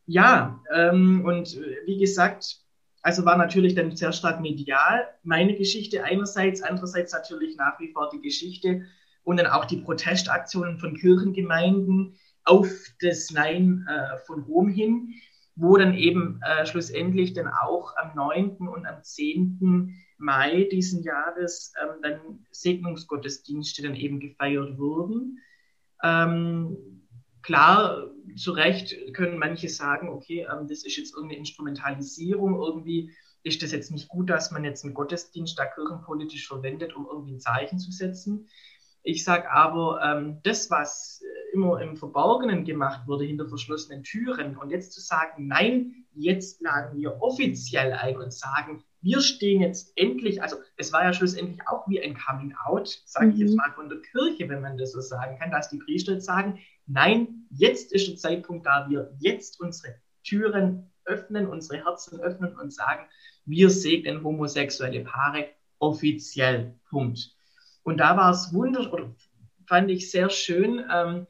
ja, 0.07 0.61
ähm, 0.75 1.25
und 1.25 1.57
äh, 1.57 1.77
wie 1.87 1.99
gesagt, 1.99 2.61
also 3.03 3.25
war 3.25 3.37
natürlich 3.37 3.75
dann 3.75 3.95
sehr 3.97 4.13
stark 4.13 4.41
medial 4.41 5.07
meine 5.23 5.57
Geschichte 5.57 6.03
einerseits, 6.03 6.63
andererseits 6.63 7.13
natürlich 7.13 7.57
nach 7.57 7.79
wie 7.79 7.93
vor 7.93 8.11
die 8.13 8.21
Geschichte 8.21 8.87
und 9.23 9.37
dann 9.37 9.47
auch 9.47 9.65
die 9.65 9.79
Protestaktionen 9.79 10.79
von 10.79 10.97
Kirchengemeinden, 10.97 12.19
auf 12.45 12.69
das 13.01 13.31
Nein 13.31 13.87
äh, 13.89 14.19
von 14.27 14.43
Rom 14.43 14.69
hin, 14.69 15.15
wo 15.57 15.77
dann 15.77 15.95
eben 15.95 16.41
äh, 16.43 16.65
schlussendlich 16.67 17.35
dann 17.35 17.49
auch 17.49 17.97
am 17.97 18.15
9. 18.15 18.69
und 18.69 18.87
am 18.87 19.03
10. 19.03 19.95
Mai 20.19 20.69
diesen 20.71 21.03
Jahres 21.03 21.73
ähm, 21.83 22.03
dann 22.03 22.47
Segnungsgottesdienste 22.51 23.83
dann 23.83 23.95
eben 23.95 24.21
gefeiert 24.21 24.79
wurden. 24.79 25.39
Ähm, 26.03 27.07
klar, 27.43 28.11
zu 28.37 28.53
Recht 28.53 28.95
können 29.15 29.39
manche 29.39 29.69
sagen, 29.69 30.09
okay, 30.09 30.47
ähm, 30.51 30.67
das 30.69 30.85
ist 30.85 30.97
jetzt 30.97 31.15
irgendeine 31.15 31.41
Instrumentalisierung, 31.41 32.55
irgendwie 32.55 33.13
ist 33.43 33.63
das 33.63 33.73
jetzt 33.73 33.91
nicht 33.91 34.09
gut, 34.09 34.29
dass 34.29 34.51
man 34.51 34.65
jetzt 34.65 34.85
einen 34.85 34.95
Gottesdienst 34.95 35.59
da 35.59 35.65
kirchenpolitisch 35.65 36.47
verwendet, 36.47 36.95
um 36.95 37.07
irgendwie 37.07 37.35
ein 37.35 37.41
Zeichen 37.41 37.79
zu 37.79 37.91
setzen. 37.91 38.49
Ich 39.03 39.25
sage 39.25 39.51
aber, 39.51 40.01
ähm, 40.05 40.41
das, 40.43 40.71
was 40.71 41.23
äh, 41.23 41.55
immer 41.55 41.81
im 41.81 41.97
Verborgenen 41.97 42.65
gemacht 42.65 43.07
wurde, 43.07 43.25
hinter 43.25 43.49
verschlossenen 43.49 44.03
Türen, 44.03 44.57
und 44.57 44.71
jetzt 44.71 44.93
zu 44.93 45.01
sagen, 45.01 45.47
nein, 45.47 46.05
jetzt 46.15 46.61
laden 46.61 46.99
wir 46.99 47.23
offiziell 47.23 47.93
ein 47.93 48.17
und 48.17 48.33
sagen, 48.33 48.85
wir 49.01 49.21
stehen 49.21 49.63
jetzt 49.63 49.93
endlich, 49.97 50.43
also 50.43 50.57
es 50.77 50.93
war 50.93 51.05
ja 51.05 51.13
schlussendlich 51.13 51.61
auch 51.67 51.89
wie 51.89 52.03
ein 52.03 52.15
Coming 52.15 52.55
Out, 52.67 53.03
sage 53.07 53.27
mhm. 53.27 53.33
ich 53.33 53.39
jetzt 53.39 53.51
mhm. 53.51 53.57
mal 53.57 53.73
von 53.73 53.89
der 53.89 54.03
Kirche, 54.03 54.49
wenn 54.49 54.61
man 54.61 54.77
das 54.77 54.93
so 54.93 55.01
sagen 55.01 55.39
kann, 55.39 55.51
dass 55.51 55.71
die 55.71 55.79
Priester 55.79 56.13
jetzt 56.13 56.27
sagen, 56.27 56.59
nein, 56.87 57.47
jetzt 57.51 57.93
ist 57.93 58.09
der 58.09 58.17
Zeitpunkt 58.17 58.67
da, 58.67 58.87
wir 58.91 59.15
jetzt 59.19 59.61
unsere 59.61 59.95
Türen 60.25 60.91
öffnen, 61.05 61.47
unsere 61.47 61.85
Herzen 61.85 62.21
öffnen 62.21 62.55
und 62.57 62.73
sagen, 62.73 63.07
wir 63.47 63.71
segnen 63.71 64.23
homosexuelle 64.23 65.01
Paare 65.01 65.49
offiziell. 65.79 66.79
Punkt. 66.91 67.35
Und 67.83 67.99
da 67.99 68.17
war 68.17 68.31
es 68.31 68.53
wunderschön, 68.53 68.93
oder 68.93 69.15
fand 69.67 69.91
ich 69.91 70.11
sehr 70.11 70.31
schön, 70.31 70.85
ähm, 70.93 71.27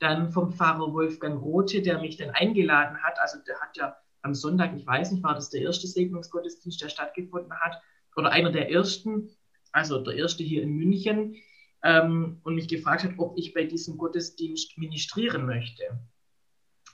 dann 0.00 0.32
vom 0.32 0.52
Pfarrer 0.52 0.92
Wolfgang 0.92 1.40
Rote, 1.40 1.80
der 1.80 2.00
mich 2.00 2.16
dann 2.16 2.30
eingeladen 2.30 3.02
hat. 3.02 3.18
Also 3.20 3.38
der 3.46 3.60
hat 3.60 3.76
ja 3.76 3.96
am 4.22 4.34
Sonntag, 4.34 4.76
ich 4.76 4.86
weiß 4.86 5.12
nicht, 5.12 5.22
war 5.22 5.34
das 5.34 5.50
der 5.50 5.62
erste 5.62 5.86
Segnungsgottesdienst, 5.86 6.82
der 6.82 6.88
stattgefunden 6.88 7.52
hat, 7.60 7.80
oder 8.16 8.30
einer 8.30 8.50
der 8.50 8.70
ersten, 8.70 9.30
also 9.72 10.00
der 10.00 10.14
erste 10.14 10.44
hier 10.44 10.62
in 10.62 10.76
München, 10.76 11.36
ähm, 11.82 12.40
und 12.42 12.54
mich 12.54 12.68
gefragt 12.68 13.04
hat, 13.04 13.12
ob 13.18 13.36
ich 13.38 13.52
bei 13.52 13.64
diesem 13.64 13.98
Gottesdienst 13.98 14.78
ministrieren 14.78 15.46
möchte. 15.46 15.84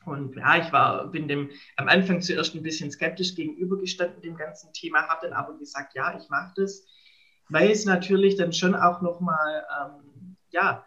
Und 0.05 0.35
ja, 0.37 0.57
ich 0.57 0.73
war, 0.73 1.07
bin 1.09 1.29
dem 1.29 1.51
am 1.77 1.89
Anfang 1.89 2.23
zuerst 2.23 2.55
ein 2.55 2.63
bisschen 2.63 2.91
skeptisch 2.91 3.35
gegenübergestanden 3.35 4.23
dem 4.23 4.37
ganzen 4.37 4.73
Thema, 4.73 5.07
habe 5.07 5.29
dann 5.29 5.35
aber 5.35 5.57
gesagt, 5.59 5.95
ja, 5.95 6.19
ich 6.19 6.29
mache 6.29 6.53
das 6.57 6.87
weil 7.51 7.70
es 7.70 7.84
natürlich 7.84 8.36
dann 8.36 8.53
schon 8.53 8.74
auch 8.74 9.03
nochmal, 9.03 9.64
ähm, 9.80 10.36
ja, 10.51 10.84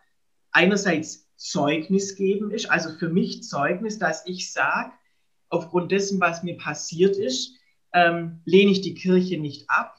einerseits 0.52 1.30
Zeugnis 1.36 2.16
geben 2.16 2.52
ist, 2.52 2.70
also 2.72 2.90
für 2.98 3.10
mich 3.10 3.44
Zeugnis, 3.44 4.00
dass 4.00 4.26
ich 4.26 4.52
sage, 4.52 4.92
aufgrund 5.50 5.92
dessen, 5.92 6.20
was 6.20 6.44
mir 6.44 6.58
passiert 6.58 7.16
ist, 7.18 7.56
ähm, 7.94 8.42
lehne 8.46 8.72
ich 8.72 8.82
die 8.82 8.96
Kirche 8.96 9.38
nicht 9.38 9.70
ab, 9.70 9.96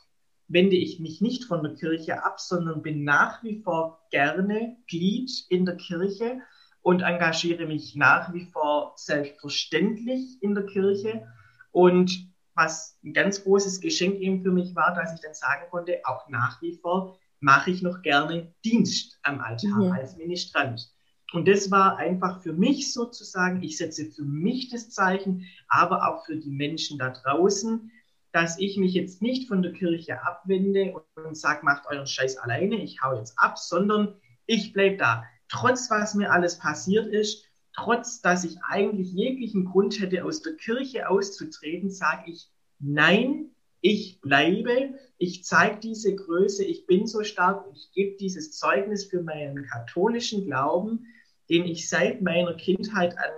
wende 0.49 0.77
ich 0.77 1.01
mich 1.01 1.21
nicht 1.21 1.45
von 1.45 1.63
der 1.63 1.75
Kirche 1.75 2.25
ab, 2.25 2.41
sondern 2.41 2.83
bin 2.83 3.05
nach 3.05 3.43
wie 3.45 3.61
vor 3.63 4.01
gerne 4.11 4.77
Glied 4.89 5.31
in 5.49 5.65
der 5.65 5.77
Kirche 5.77 6.41
und 6.83 7.03
engagiere 7.03 7.67
mich 7.67 7.95
nach 7.95 8.33
wie 8.35 8.45
vor 8.47 8.95
selbstverständlich 8.97 10.43
in 10.43 10.55
der 10.55 10.67
Kirche. 10.67 11.27
Und 11.73 12.34
was 12.55 12.99
ein 13.05 13.13
ganz 13.13 13.43
großes 13.43 13.81
Geschenk 13.81 14.17
eben 14.21 14.43
für 14.43 14.53
mich 14.53 14.75
war, 14.75 14.95
dass 14.95 15.15
ich 15.15 15.21
dann 15.21 15.35
sagen 15.35 15.65
konnte, 15.71 16.01
auch 16.05 16.29
nach 16.29 16.61
wie 16.63 16.77
vor 16.77 17.19
mache 17.41 17.71
ich 17.71 17.83
noch 17.83 18.03
gerne 18.03 18.55
Dienst 18.65 19.19
am 19.23 19.41
Altar 19.41 19.85
mhm. 19.85 19.93
als 19.93 20.17
Ministrant. 20.17 20.91
Und 21.33 21.49
das 21.49 21.71
war 21.71 21.99
einfach 21.99 22.43
für 22.43 22.53
mich 22.53 22.93
sozusagen, 22.93 23.63
ich 23.63 23.77
setze 23.77 24.11
für 24.11 24.23
mich 24.23 24.71
das 24.71 24.91
Zeichen, 24.91 25.47
aber 25.69 26.09
auch 26.09 26.25
für 26.25 26.37
die 26.37 26.51
Menschen 26.51 26.99
da 26.99 27.11
draußen, 27.11 27.91
dass 28.33 28.59
ich 28.59 28.77
mich 28.77 28.95
jetzt 28.95 29.21
nicht 29.21 29.49
von 29.49 29.63
der 29.63 29.73
Kirche 29.73 30.23
abwende 30.25 30.93
und, 30.93 31.25
und 31.25 31.37
sage, 31.37 31.65
macht 31.65 31.87
euren 31.87 32.07
Scheiß 32.07 32.37
alleine, 32.39 32.77
ich 32.77 33.03
hau 33.03 33.17
jetzt 33.17 33.39
ab, 33.39 33.59
sondern 33.59 34.15
ich 34.47 34.73
bleibe 34.73 34.97
da. 34.97 35.25
Trotz 35.49 35.91
was 35.91 36.15
mir 36.15 36.31
alles 36.31 36.59
passiert 36.59 37.07
ist, 37.07 37.45
trotz 37.75 38.21
dass 38.21 38.45
ich 38.45 38.57
eigentlich 38.69 39.13
jeglichen 39.13 39.65
Grund 39.65 40.01
hätte, 40.01 40.25
aus 40.25 40.43
der 40.43 40.55
Kirche 40.55 41.09
auszutreten, 41.09 41.91
sage 41.91 42.31
ich, 42.31 42.51
nein, 42.79 43.51
ich 43.81 44.21
bleibe, 44.21 44.95
ich 45.19 45.45
zeige 45.45 45.79
diese 45.79 46.15
Größe, 46.15 46.65
ich 46.65 46.87
bin 46.87 47.07
so 47.07 47.23
stark 47.23 47.67
und 47.67 47.77
ich 47.77 47.91
gebe 47.93 48.17
dieses 48.17 48.53
Zeugnis 48.53 49.05
für 49.05 49.23
meinen 49.23 49.65
katholischen 49.67 50.47
Glauben, 50.47 51.07
den 51.51 51.67
ich 51.67 51.89
seit 51.89 52.23
meiner 52.23 52.55
Kindheit 52.55 53.17
an 53.19 53.31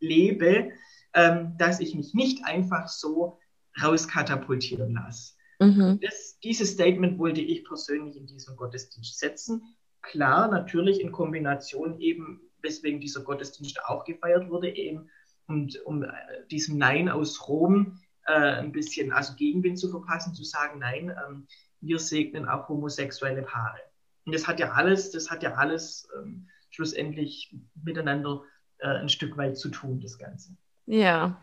lebe, 0.00 0.70
ähm, 1.14 1.54
dass 1.58 1.80
ich 1.80 1.94
mich 1.94 2.12
nicht 2.12 2.44
einfach 2.44 2.88
so 2.88 3.38
rauskatapultieren 3.82 4.92
lasse. 4.94 5.34
Mhm. 5.58 6.00
Das, 6.02 6.38
dieses 6.42 6.72
Statement 6.72 7.18
wollte 7.18 7.40
ich 7.40 7.64
persönlich 7.64 8.16
in 8.16 8.26
diesem 8.26 8.56
Gottesdienst 8.56 9.18
setzen. 9.18 9.76
Klar, 10.02 10.50
natürlich 10.50 11.00
in 11.00 11.12
Kombination 11.12 12.00
eben, 12.00 12.49
weswegen 12.62 13.00
dieser 13.00 13.22
Gottesdienst 13.22 13.84
auch 13.84 14.04
gefeiert 14.04 14.48
wurde, 14.50 14.74
eben 14.74 15.10
und 15.46 15.84
um 15.84 16.04
äh, 16.04 16.08
diesem 16.50 16.78
Nein 16.78 17.08
aus 17.08 17.48
Rom 17.48 17.98
äh, 18.26 18.32
ein 18.32 18.72
bisschen 18.72 19.12
also 19.12 19.34
Gegenwind 19.34 19.78
zu 19.78 19.90
verpassen, 19.90 20.34
zu 20.34 20.44
sagen, 20.44 20.78
nein, 20.78 21.14
ähm, 21.26 21.46
wir 21.80 21.98
segnen 21.98 22.48
auch 22.48 22.68
homosexuelle 22.68 23.42
Paare. 23.42 23.80
Und 24.24 24.34
das 24.34 24.46
hat 24.46 24.60
ja 24.60 24.72
alles, 24.72 25.10
das 25.10 25.30
hat 25.30 25.42
ja 25.42 25.54
alles 25.54 26.08
ähm, 26.16 26.48
schlussendlich 26.70 27.54
miteinander 27.82 28.42
äh, 28.78 28.88
ein 28.88 29.08
Stück 29.08 29.36
weit 29.36 29.56
zu 29.56 29.70
tun, 29.70 30.00
das 30.00 30.18
Ganze. 30.18 30.50
Ja, 30.86 31.36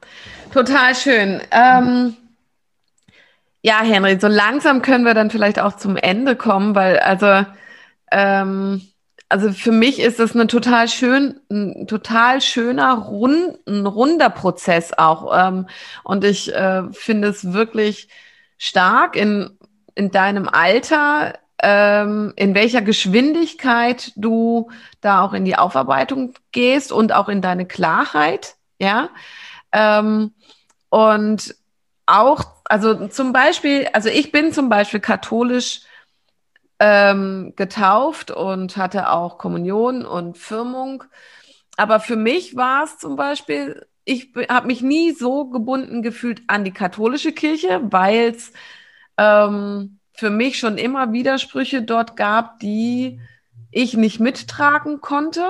total 0.53 0.95
schön. 0.95 1.41
Ähm, 1.51 2.15
ja, 3.61 3.81
Henry, 3.81 4.19
so 4.19 4.27
langsam 4.27 4.81
können 4.81 5.03
wir 5.03 5.13
dann 5.13 5.31
vielleicht 5.31 5.59
auch 5.59 5.75
zum 5.75 5.97
Ende 5.97 6.35
kommen, 6.35 6.75
weil 6.75 6.99
also 6.99 7.45
ähm, 8.11 8.81
also 9.29 9.51
für 9.51 9.71
mich 9.71 9.99
ist 9.99 10.19
es 10.19 10.35
ein 10.35 10.47
total 10.47 10.87
schön, 10.87 11.39
ein 11.49 11.87
total 11.87 12.41
schöner, 12.41 12.93
rund, 12.93 13.57
ein 13.67 13.85
runder 13.85 14.29
Prozess 14.29 14.93
auch. 14.93 15.31
Ähm, 15.37 15.67
und 16.03 16.23
ich 16.23 16.53
äh, 16.53 16.83
finde 16.91 17.27
es 17.29 17.51
wirklich 17.53 18.07
stark 18.57 19.15
in, 19.15 19.57
in 19.95 20.11
deinem 20.11 20.47
Alter, 20.47 21.33
ähm, 21.61 22.33
in 22.35 22.55
welcher 22.55 22.81
Geschwindigkeit 22.81 24.13
du 24.15 24.69
da 25.01 25.21
auch 25.21 25.33
in 25.33 25.43
die 25.43 25.57
Aufarbeitung 25.57 26.33
gehst 26.51 26.91
und 26.91 27.11
auch 27.11 27.29
in 27.29 27.41
deine 27.41 27.65
Klarheit, 27.65 28.55
ja. 28.79 29.09
Ähm, 29.71 30.31
und 30.89 31.55
auch, 32.05 32.45
also 32.65 33.07
zum 33.07 33.33
Beispiel, 33.33 33.87
also 33.91 34.07
ich 34.07 34.31
bin 34.31 34.53
zum 34.53 34.69
Beispiel 34.69 35.01
katholisch 35.01 35.81
ähm, 36.79 37.53
getauft 37.55 38.31
und 38.31 38.77
hatte 38.77 39.09
auch 39.09 39.37
Kommunion 39.37 40.05
und 40.05 40.37
Firmung. 40.37 41.03
Aber 41.75 41.99
für 41.99 42.15
mich 42.15 42.55
war 42.55 42.83
es 42.83 42.97
zum 42.97 43.15
Beispiel, 43.15 43.85
ich 44.05 44.31
habe 44.49 44.67
mich 44.67 44.81
nie 44.81 45.11
so 45.11 45.45
gebunden 45.45 46.01
gefühlt 46.01 46.41
an 46.47 46.63
die 46.63 46.71
katholische 46.71 47.33
Kirche, 47.33 47.81
weil 47.83 48.35
es 48.35 48.53
ähm, 49.17 49.99
für 50.13 50.29
mich 50.29 50.57
schon 50.57 50.77
immer 50.77 51.11
Widersprüche 51.13 51.83
dort 51.83 52.15
gab, 52.15 52.59
die 52.59 53.19
ich 53.71 53.95
nicht 53.95 54.19
mittragen 54.19 55.01
konnte. 55.01 55.43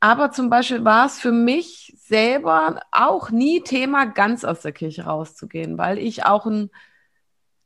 Aber 0.00 0.32
zum 0.32 0.48
Beispiel 0.48 0.84
war 0.84 1.06
es 1.06 1.18
für 1.18 1.32
mich 1.32 1.94
selber 1.98 2.80
auch 2.90 3.30
nie 3.30 3.60
Thema, 3.62 4.06
ganz 4.06 4.44
aus 4.44 4.62
der 4.62 4.72
Kirche 4.72 5.04
rauszugehen, 5.04 5.76
weil 5.76 5.98
ich 5.98 6.24
auch 6.24 6.46
einen 6.46 6.70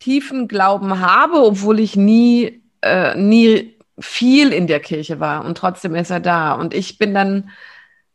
tiefen 0.00 0.48
Glauben 0.48 1.00
habe, 1.00 1.44
obwohl 1.44 1.78
ich 1.78 1.96
nie 1.96 2.63
äh, 2.84 3.16
nie 3.16 3.78
viel 3.98 4.52
in 4.52 4.66
der 4.66 4.80
Kirche 4.80 5.20
war 5.20 5.44
und 5.44 5.56
trotzdem 5.58 5.94
ist 5.94 6.10
er 6.10 6.20
da. 6.20 6.52
Und 6.52 6.74
ich 6.74 6.98
bin 6.98 7.14
dann 7.14 7.50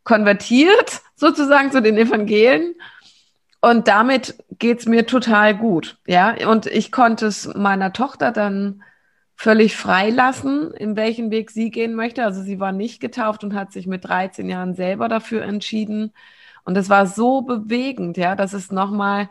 konvertiert 0.03 1.01
sozusagen 1.15 1.71
zu 1.71 1.81
den 1.81 1.97
Evangelien 1.97 2.75
und 3.61 3.87
damit 3.87 4.35
geht's 4.57 4.85
mir 4.85 5.05
total 5.05 5.55
gut. 5.55 5.97
Ja, 6.07 6.35
und 6.47 6.65
ich 6.65 6.91
konnte 6.91 7.27
es 7.27 7.53
meiner 7.53 7.91
Tochter 7.93 8.31
dann 8.31 8.83
völlig 9.35 9.75
frei 9.75 10.09
lassen, 10.09 10.73
in 10.73 10.95
welchen 10.95 11.31
Weg 11.31 11.51
sie 11.51 11.71
gehen 11.71 11.95
möchte. 11.95 12.23
Also 12.25 12.41
sie 12.41 12.59
war 12.59 12.71
nicht 12.71 12.99
getauft 12.99 13.43
und 13.43 13.53
hat 13.53 13.71
sich 13.71 13.87
mit 13.87 14.05
13 14.05 14.49
Jahren 14.49 14.75
selber 14.75 15.07
dafür 15.07 15.43
entschieden. 15.43 16.13
Und 16.65 16.77
es 16.77 16.89
war 16.89 17.05
so 17.07 17.41
bewegend, 17.41 18.17
ja, 18.17 18.35
dass 18.35 18.53
es 18.53 18.71
nochmal, 18.71 19.29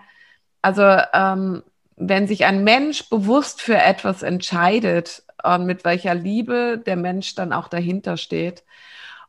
also 0.62 0.82
ähm, 1.12 1.62
wenn 1.97 2.26
sich 2.26 2.45
ein 2.47 2.64
Mensch 2.64 3.09
bewusst 3.11 3.61
für 3.61 3.76
etwas 3.76 4.22
entscheidet, 4.22 5.24
und 5.43 5.66
mit 5.66 5.84
welcher 5.84 6.14
Liebe 6.14 6.82
der 6.84 6.97
Mensch 6.97 7.34
dann 7.34 7.53
auch 7.53 7.68
dahinter 7.68 8.16
steht. 8.16 8.64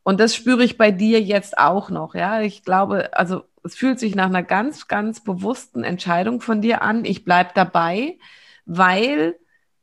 Und 0.03 0.19
das 0.19 0.35
spüre 0.35 0.63
ich 0.63 0.77
bei 0.77 0.91
dir 0.91 1.21
jetzt 1.21 1.57
auch 1.57 1.89
noch. 1.89 2.15
Ja, 2.15 2.41
ich 2.41 2.63
glaube, 2.63 3.09
also 3.13 3.43
es 3.63 3.75
fühlt 3.75 3.99
sich 3.99 4.15
nach 4.15 4.25
einer 4.27 4.43
ganz, 4.43 4.87
ganz 4.87 5.23
bewussten 5.23 5.83
Entscheidung 5.83 6.41
von 6.41 6.61
dir 6.61 6.81
an. 6.81 7.05
Ich 7.05 7.25
bleibe 7.25 7.51
dabei, 7.53 8.17
weil 8.65 9.35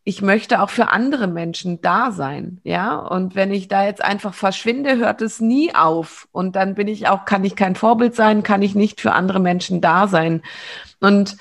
ich 0.08 0.22
möchte 0.22 0.62
auch 0.62 0.70
für 0.70 0.88
andere 0.88 1.26
Menschen 1.26 1.80
da 1.80 2.12
sein, 2.12 2.60
ja. 2.62 2.94
Und 2.94 3.34
wenn 3.34 3.52
ich 3.52 3.66
da 3.66 3.84
jetzt 3.84 4.04
einfach 4.04 4.34
verschwinde, 4.34 4.96
hört 4.98 5.20
es 5.20 5.40
nie 5.40 5.74
auf. 5.74 6.28
Und 6.30 6.54
dann 6.54 6.76
bin 6.76 6.86
ich 6.86 7.08
auch, 7.08 7.24
kann 7.24 7.44
ich 7.44 7.56
kein 7.56 7.74
Vorbild 7.74 8.14
sein, 8.14 8.44
kann 8.44 8.62
ich 8.62 8.76
nicht 8.76 9.00
für 9.00 9.12
andere 9.12 9.40
Menschen 9.40 9.80
da 9.80 10.06
sein. 10.06 10.42
Und 11.00 11.36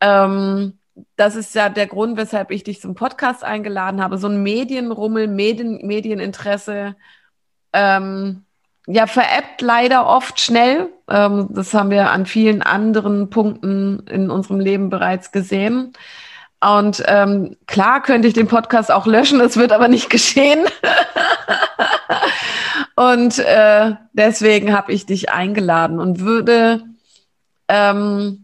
ähm, 0.00 0.78
das 1.16 1.36
ist 1.36 1.54
ja 1.54 1.68
der 1.68 1.86
Grund, 1.86 2.16
weshalb 2.16 2.50
ich 2.50 2.64
dich 2.64 2.80
zum 2.80 2.94
Podcast 2.94 3.44
eingeladen 3.44 4.02
habe. 4.02 4.18
So 4.18 4.28
ein 4.28 4.42
Medienrummel, 4.42 5.28
Medien, 5.28 5.84
Medieninteresse, 5.86 6.96
ähm, 7.72 8.44
ja, 8.86 9.06
veräppt 9.06 9.60
leider 9.60 10.06
oft 10.06 10.40
schnell. 10.40 10.90
Ähm, 11.08 11.48
das 11.50 11.74
haben 11.74 11.90
wir 11.90 12.10
an 12.10 12.26
vielen 12.26 12.62
anderen 12.62 13.30
Punkten 13.30 14.06
in 14.08 14.30
unserem 14.30 14.60
Leben 14.60 14.90
bereits 14.90 15.32
gesehen. 15.32 15.92
Und 16.60 17.02
ähm, 17.06 17.56
klar 17.66 18.02
könnte 18.02 18.28
ich 18.28 18.34
den 18.34 18.48
Podcast 18.48 18.90
auch 18.90 19.06
löschen, 19.06 19.40
es 19.40 19.56
wird 19.56 19.72
aber 19.72 19.88
nicht 19.88 20.10
geschehen. 20.10 20.64
und 22.96 23.38
äh, 23.38 23.92
deswegen 24.12 24.74
habe 24.74 24.92
ich 24.92 25.06
dich 25.06 25.30
eingeladen 25.30 25.98
und 25.98 26.20
würde 26.20 26.84
ähm, 27.68 28.43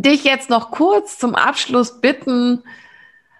dich 0.00 0.24
jetzt 0.24 0.48
noch 0.48 0.70
kurz 0.70 1.18
zum 1.18 1.34
Abschluss 1.34 2.00
bitten, 2.00 2.62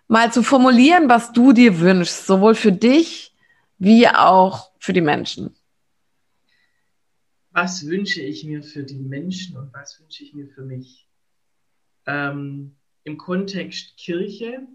mal 0.09 0.31
zu 0.31 0.43
formulieren, 0.43 1.09
was 1.09 1.33
du 1.33 1.53
dir 1.53 1.81
wünschst, 1.81 2.27
sowohl 2.27 2.55
für 2.55 2.73
dich 2.73 3.35
wie 3.79 4.07
auch 4.09 4.71
für 4.79 4.93
die 4.93 5.01
Menschen. 5.01 5.55
Was 7.51 7.87
wünsche 7.87 8.21
ich 8.21 8.45
mir 8.45 8.63
für 8.63 8.83
die 8.83 8.99
Menschen 8.99 9.57
und 9.57 9.73
was 9.73 10.01
wünsche 10.01 10.25
ich 10.25 10.35
mir 10.35 10.49
für 10.49 10.63
mich? 10.63 11.09
Ähm, 12.07 12.77
Im 13.05 13.17
Kontext 13.17 13.97
Kirche 13.97 14.67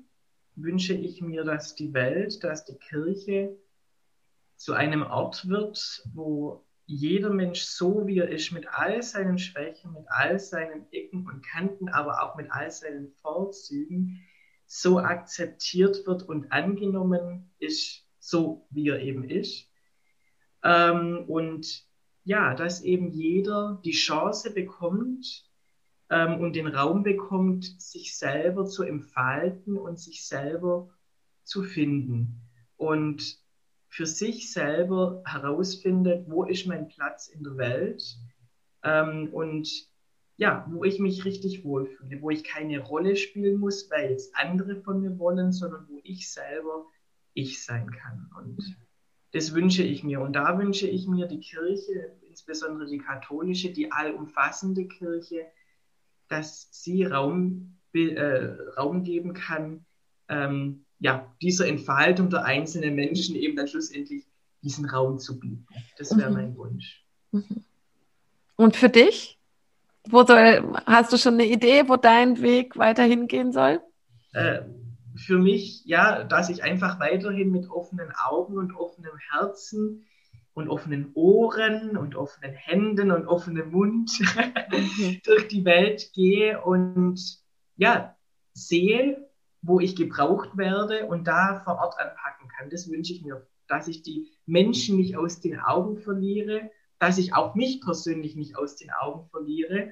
wünsche 0.55 0.93
ich 0.93 1.21
mir, 1.21 1.43
dass 1.43 1.75
die 1.75 1.93
Welt, 1.93 2.43
dass 2.43 2.65
die 2.65 2.78
Kirche 2.78 3.55
zu 4.55 4.73
einem 4.73 5.03
Ort 5.03 5.47
wird, 5.47 6.03
wo 6.13 6.66
jeder 6.88 7.30
Mensch 7.30 7.64
so, 7.64 8.08
wie 8.08 8.20
er 8.20 8.30
ist, 8.30 8.52
mit 8.52 8.66
all 8.70 9.04
seinen 9.04 9.38
Schwächen, 9.38 9.94
mit 9.94 10.06
all 10.08 10.40
seinen 10.40 10.92
Ecken 10.92 11.28
und 11.28 11.46
Kanten, 11.46 11.90
aber 11.90 12.24
auch 12.24 12.36
mit 12.38 12.50
all 12.50 12.72
seinen 12.72 13.12
Vorzügen, 13.22 14.22
so 14.66 15.00
akzeptiert 15.00 16.08
wird 16.08 16.24
und 16.24 16.52
angenommen 16.52 17.52
ist, 17.60 18.06
so 18.20 18.68
wie 18.70 18.88
er 18.88 19.02
eben 19.02 19.30
ist. 19.30 19.70
Ähm, 20.64 21.26
und 21.28 21.86
ja, 22.24 22.56
dass 22.56 22.82
eben 22.82 23.10
jeder 23.10 23.82
die 23.84 23.92
Chance 23.92 24.54
bekommt 24.54 25.46
ähm, 26.10 26.40
und 26.40 26.56
den 26.56 26.68
Raum 26.68 27.04
bekommt, 27.04 27.82
sich 27.82 28.18
selber 28.18 28.66
zu 28.66 28.84
entfalten 28.84 29.78
und 29.78 30.00
sich 30.00 30.26
selber 30.26 30.90
zu 31.44 31.64
finden. 31.64 32.42
Und 32.78 33.40
für 33.90 34.06
sich 34.06 34.52
selber 34.52 35.22
herausfindet, 35.26 36.30
wo 36.30 36.44
ist 36.44 36.68
mein 36.68 36.88
Platz 36.88 37.28
in 37.28 37.44
der 37.44 37.58
Welt 37.58 38.18
ähm, 38.84 39.30
und 39.34 39.88
ja, 40.38 40.68
wo 40.70 40.84
ich 40.84 41.00
mich 41.00 41.26
richtig 41.26 41.64
wohlfühle, 41.64 42.22
wo 42.22 42.30
ich 42.30 42.44
keine 42.44 42.80
Rolle 42.80 43.16
spielen 43.16 43.60
muss, 43.60 43.90
weil 43.90 44.12
jetzt 44.12 44.36
andere 44.36 44.76
von 44.82 45.02
mir 45.02 45.18
wollen, 45.18 45.52
sondern 45.52 45.88
wo 45.90 46.00
ich 46.04 46.32
selber 46.32 46.86
ich 47.34 47.64
sein 47.64 47.90
kann. 47.92 48.30
Und 48.38 48.78
das 49.32 49.54
wünsche 49.54 49.84
ich 49.84 50.04
mir. 50.04 50.22
Und 50.22 50.34
da 50.34 50.58
wünsche 50.58 50.88
ich 50.88 51.08
mir 51.08 51.28
die 51.28 51.40
Kirche, 51.40 52.16
insbesondere 52.28 52.88
die 52.88 53.00
katholische, 53.00 53.72
die 53.72 53.92
allumfassende 53.92 54.88
Kirche, 54.88 55.46
dass 56.28 56.70
sie 56.72 57.04
Raum, 57.04 57.80
äh, 57.94 58.46
Raum 58.78 59.04
geben 59.04 59.34
kann, 59.34 59.86
ähm, 60.30 60.86
ja, 61.00 61.34
dieser 61.41 61.68
Entfaltung 61.68 62.30
der 62.30 62.45
einzelnen 62.45 62.95
Menschen 62.95 63.36
eben 63.36 63.56
dann 63.56 63.68
schlussendlich 63.68 64.26
diesen 64.64 64.86
Raum 64.86 65.20
zu 65.20 65.39
bieten. 65.39 65.66
Das 65.98 66.18
wäre 66.18 66.30
mhm. 66.30 66.36
mein 66.36 66.58
Wunsch. 66.58 67.06
Mhm. 67.32 67.64
Und 68.56 68.76
für 68.76 68.89
dich? 68.89 69.38
Wo 70.10 70.26
soll, 70.26 70.74
hast 70.86 71.12
du 71.12 71.18
schon 71.18 71.36
eine 71.36 71.45
Idee, 71.45 71.88
wo 71.88 71.98
dein 71.98 72.41
Weg 72.41 72.78
weiterhin 72.78 73.28
gehen 73.28 73.52
soll? 73.52 73.82
Äh, 74.34 74.62
für 75.16 75.38
mich, 75.38 75.84
ja, 75.86 76.24
dass 76.24 76.50
ich 76.50 76.64
einfach 76.64 77.00
weiterhin 77.00 77.52
mit 77.52 77.70
offenen 77.70 78.12
Augen 78.24 78.58
und 78.58 78.74
offenem 78.74 79.18
Herzen 79.32 80.06
und 80.54 80.70
offenen 80.70 81.12
Ohren 81.14 81.98
und 81.98 82.16
offenen 82.16 82.54
Händen 82.54 83.12
und 83.12 83.28
offenem 83.28 83.72
Mund 83.72 84.12
mhm. 84.20 85.20
durch 85.26 85.48
die 85.50 85.66
Welt 85.66 86.12
gehe 86.14 86.62
und 86.62 87.20
ja, 87.76 88.16
sehe, 88.54 89.26
wo 89.68 89.82
ich 89.82 89.95
gebraucht 89.97 90.57
werde 90.57 91.07
und 91.07 91.28
da 91.28 91.61
vor 91.63 91.76
Ort 91.76 91.99
anpacken 91.99 92.47
kann. 92.47 92.70
Das 92.70 92.89
wünsche 92.89 93.11
ich 93.11 93.22
mir, 93.22 93.45
dass 93.68 93.89
ich 93.89 94.01
die 94.01 94.32
Menschen 94.45 94.95
nicht 94.95 95.18
aus 95.18 95.41
den 95.41 95.59
Augen 95.59 95.97
verliere, 95.97 96.72
dass 96.99 97.18
ich 97.18 97.36
auch 97.36 97.53
mich 97.53 97.82
persönlich 97.82 98.36
nicht 98.36 98.57
aus 98.57 98.78
den 98.78 98.91
Augen 98.91 99.28
verliere 99.30 99.91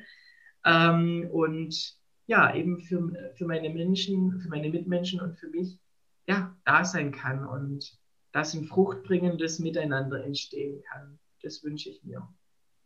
ähm, 0.66 1.30
und 1.30 1.98
ja, 2.26 2.56
eben 2.56 2.80
für, 2.80 3.34
für 3.36 3.46
meine 3.46 3.70
Menschen, 3.70 4.40
für 4.40 4.48
meine 4.48 4.70
Mitmenschen 4.70 5.20
und 5.20 5.38
für 5.38 5.50
mich, 5.50 5.78
ja, 6.26 6.56
da 6.64 6.86
sein 6.86 7.12
kann 7.12 7.46
und 7.46 8.00
dass 8.32 8.54
ein 8.54 8.64
fruchtbringendes 8.64 9.60
Miteinander 9.60 10.24
entstehen 10.24 10.82
kann. 10.90 11.20
Das 11.44 11.64
wünsche 11.64 11.90
ich 11.90 12.02
mir. 12.04 12.28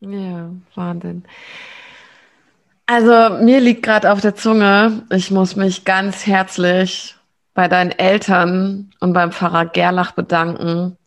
Ja, 0.01 0.53
Wahnsinn. 0.75 1.23
Also 2.91 3.35
mir 3.43 3.59
liegt 3.59 3.83
gerade 3.83 4.11
auf 4.11 4.19
der 4.19 4.33
Zunge, 4.33 5.03
ich 5.11 5.29
muss 5.29 5.55
mich 5.55 5.85
ganz 5.85 6.25
herzlich 6.25 7.15
bei 7.53 7.67
deinen 7.67 7.91
Eltern 7.91 8.89
und 8.99 9.13
beim 9.13 9.31
Pfarrer 9.31 9.67
Gerlach 9.67 10.13
bedanken, 10.13 10.97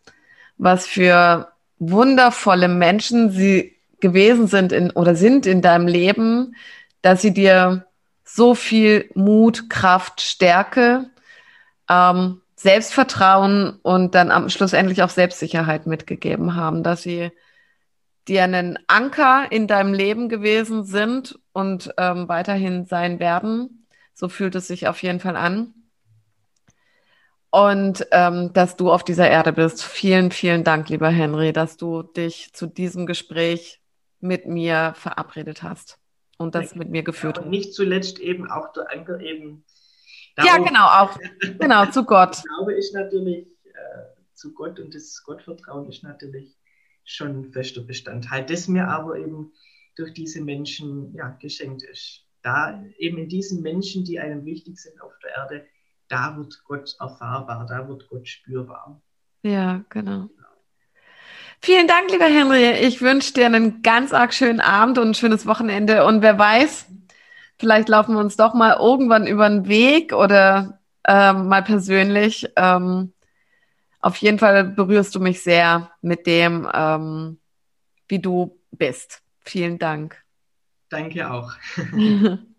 was 0.57 0.87
für 0.87 1.51
wundervolle 1.79 2.69
Menschen 2.69 3.31
sie 3.31 3.75
gewesen 3.99 4.47
sind 4.47 4.71
in, 4.71 4.91
oder 4.91 5.13
sind 5.13 5.45
in 5.45 5.61
deinem 5.61 5.87
Leben, 5.87 6.55
dass 7.01 7.21
sie 7.21 7.33
dir 7.33 7.85
so 8.23 8.55
viel 8.55 9.09
Mut, 9.13 9.69
Kraft, 9.69 10.21
Stärke, 10.21 11.09
ähm, 11.89 12.39
Selbstvertrauen 12.55 13.81
und 13.81 14.15
dann 14.15 14.31
am 14.31 14.47
schlussendlich 14.47 15.03
auch 15.03 15.09
Selbstsicherheit 15.09 15.85
mitgegeben 15.85 16.55
haben, 16.55 16.81
dass 16.81 17.01
sie 17.01 17.33
dir 18.27 18.43
einen 18.43 18.79
Anker 18.87 19.51
in 19.51 19.67
deinem 19.67 19.93
Leben 19.93 20.29
gewesen 20.29 20.83
sind 20.83 21.39
und 21.51 21.93
ähm, 21.97 22.27
weiterhin 22.27 22.85
sein 22.85 23.19
werden. 23.19 23.87
So 24.13 24.29
fühlt 24.29 24.55
es 24.55 24.67
sich 24.67 24.87
auf 24.87 25.01
jeden 25.03 25.19
Fall 25.19 25.35
an. 25.35 25.73
Und 27.49 28.07
ähm, 28.11 28.51
dass 28.53 28.77
du 28.77 28.91
auf 28.91 29.03
dieser 29.03 29.29
Erde 29.29 29.53
bist. 29.53 29.83
Vielen, 29.83 30.31
vielen 30.31 30.63
Dank, 30.63 30.89
lieber 30.89 31.09
Henry, 31.09 31.53
dass 31.53 31.77
du 31.77 32.01
dich 32.01 32.51
zu 32.53 32.65
diesem 32.65 33.05
Gespräch 33.05 33.79
mit 34.19 34.47
mir 34.47 34.93
verabredet 34.95 35.61
hast 35.61 35.99
und 36.37 36.55
das 36.55 36.73
mit 36.75 36.89
mir 36.89 37.03
geführt. 37.03 37.37
Und 37.37 37.49
nicht 37.49 37.73
zuletzt 37.73 38.19
eben 38.19 38.49
auch 38.49 38.71
der 38.73 38.91
Anker 38.91 39.19
eben. 39.19 39.65
Ja, 40.37 40.57
genau, 40.57 40.87
auch 40.87 41.19
genau 41.59 41.85
zu 41.87 42.05
Gott. 42.05 42.41
glaube 42.43 42.73
ich 42.73 42.91
natürlich 42.93 43.45
äh, 43.65 44.33
zu 44.33 44.53
Gott 44.53 44.79
und 44.79 44.95
das 44.95 45.21
Gottvertrauen 45.23 45.87
ist 45.89 46.01
natürlich 46.01 46.55
schon 47.05 47.51
fester 47.51 47.81
Bestandteil, 47.81 48.45
das 48.45 48.67
mir 48.67 48.87
aber 48.87 49.17
eben 49.17 49.51
durch 49.95 50.13
diese 50.13 50.41
Menschen 50.41 51.13
ja, 51.13 51.29
geschenkt 51.41 51.83
ist. 51.83 52.25
Da 52.41 52.83
eben 52.97 53.17
in 53.17 53.29
diesen 53.29 53.61
Menschen, 53.61 54.03
die 54.03 54.19
einem 54.19 54.43
wichtig 54.45 54.77
sind 54.77 55.01
auf 55.01 55.13
der 55.23 55.31
Erde, 55.31 55.65
da 56.09 56.35
wird 56.37 56.61
Gott 56.65 56.95
erfahrbar, 56.99 57.65
da 57.67 57.87
wird 57.87 58.07
Gott 58.09 58.27
spürbar. 58.27 59.01
Ja, 59.43 59.83
genau. 59.89 60.29
Vielen 61.61 61.87
Dank, 61.87 62.11
lieber 62.11 62.25
Henry. 62.25 62.71
Ich 62.85 63.01
wünsche 63.01 63.33
dir 63.33 63.45
einen 63.45 63.81
ganz 63.83 64.11
arg 64.11 64.33
schönen 64.33 64.59
Abend 64.59 64.97
und 64.97 65.09
ein 65.09 65.13
schönes 65.13 65.45
Wochenende. 65.45 66.05
Und 66.05 66.21
wer 66.21 66.37
weiß, 66.37 66.87
vielleicht 67.57 67.87
laufen 67.87 68.15
wir 68.15 68.19
uns 68.19 68.35
doch 68.35 68.53
mal 68.53 68.77
irgendwann 68.77 69.27
über 69.27 69.47
den 69.47 69.67
Weg 69.67 70.11
oder 70.11 70.81
ähm, 71.07 71.47
mal 71.47 71.63
persönlich. 71.63 72.49
Ähm, 72.57 73.12
auf 74.03 74.17
jeden 74.17 74.37
Fall 74.37 74.63
berührst 74.65 75.15
du 75.15 75.19
mich 75.19 75.41
sehr 75.41 75.91
mit 76.01 76.27
dem, 76.27 76.69
ähm, 76.73 77.39
wie 78.07 78.19
du 78.19 78.59
bist. 78.71 79.21
Vielen 79.39 79.79
Dank. 79.79 80.21
Danke 80.89 81.31
auch. 81.31 81.51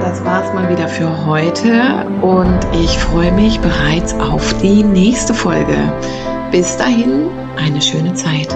das 0.00 0.24
war's 0.24 0.52
mal 0.52 0.68
wieder 0.68 0.88
für 0.88 1.26
heute 1.26 2.06
und 2.22 2.58
ich 2.74 2.98
freue 2.98 3.30
mich 3.32 3.60
bereits 3.60 4.14
auf 4.14 4.52
die 4.58 4.82
nächste 4.82 5.32
Folge. 5.32 5.76
Bis 6.50 6.76
dahin, 6.76 7.28
eine 7.56 7.80
schöne 7.80 8.12
Zeit. 8.14 8.48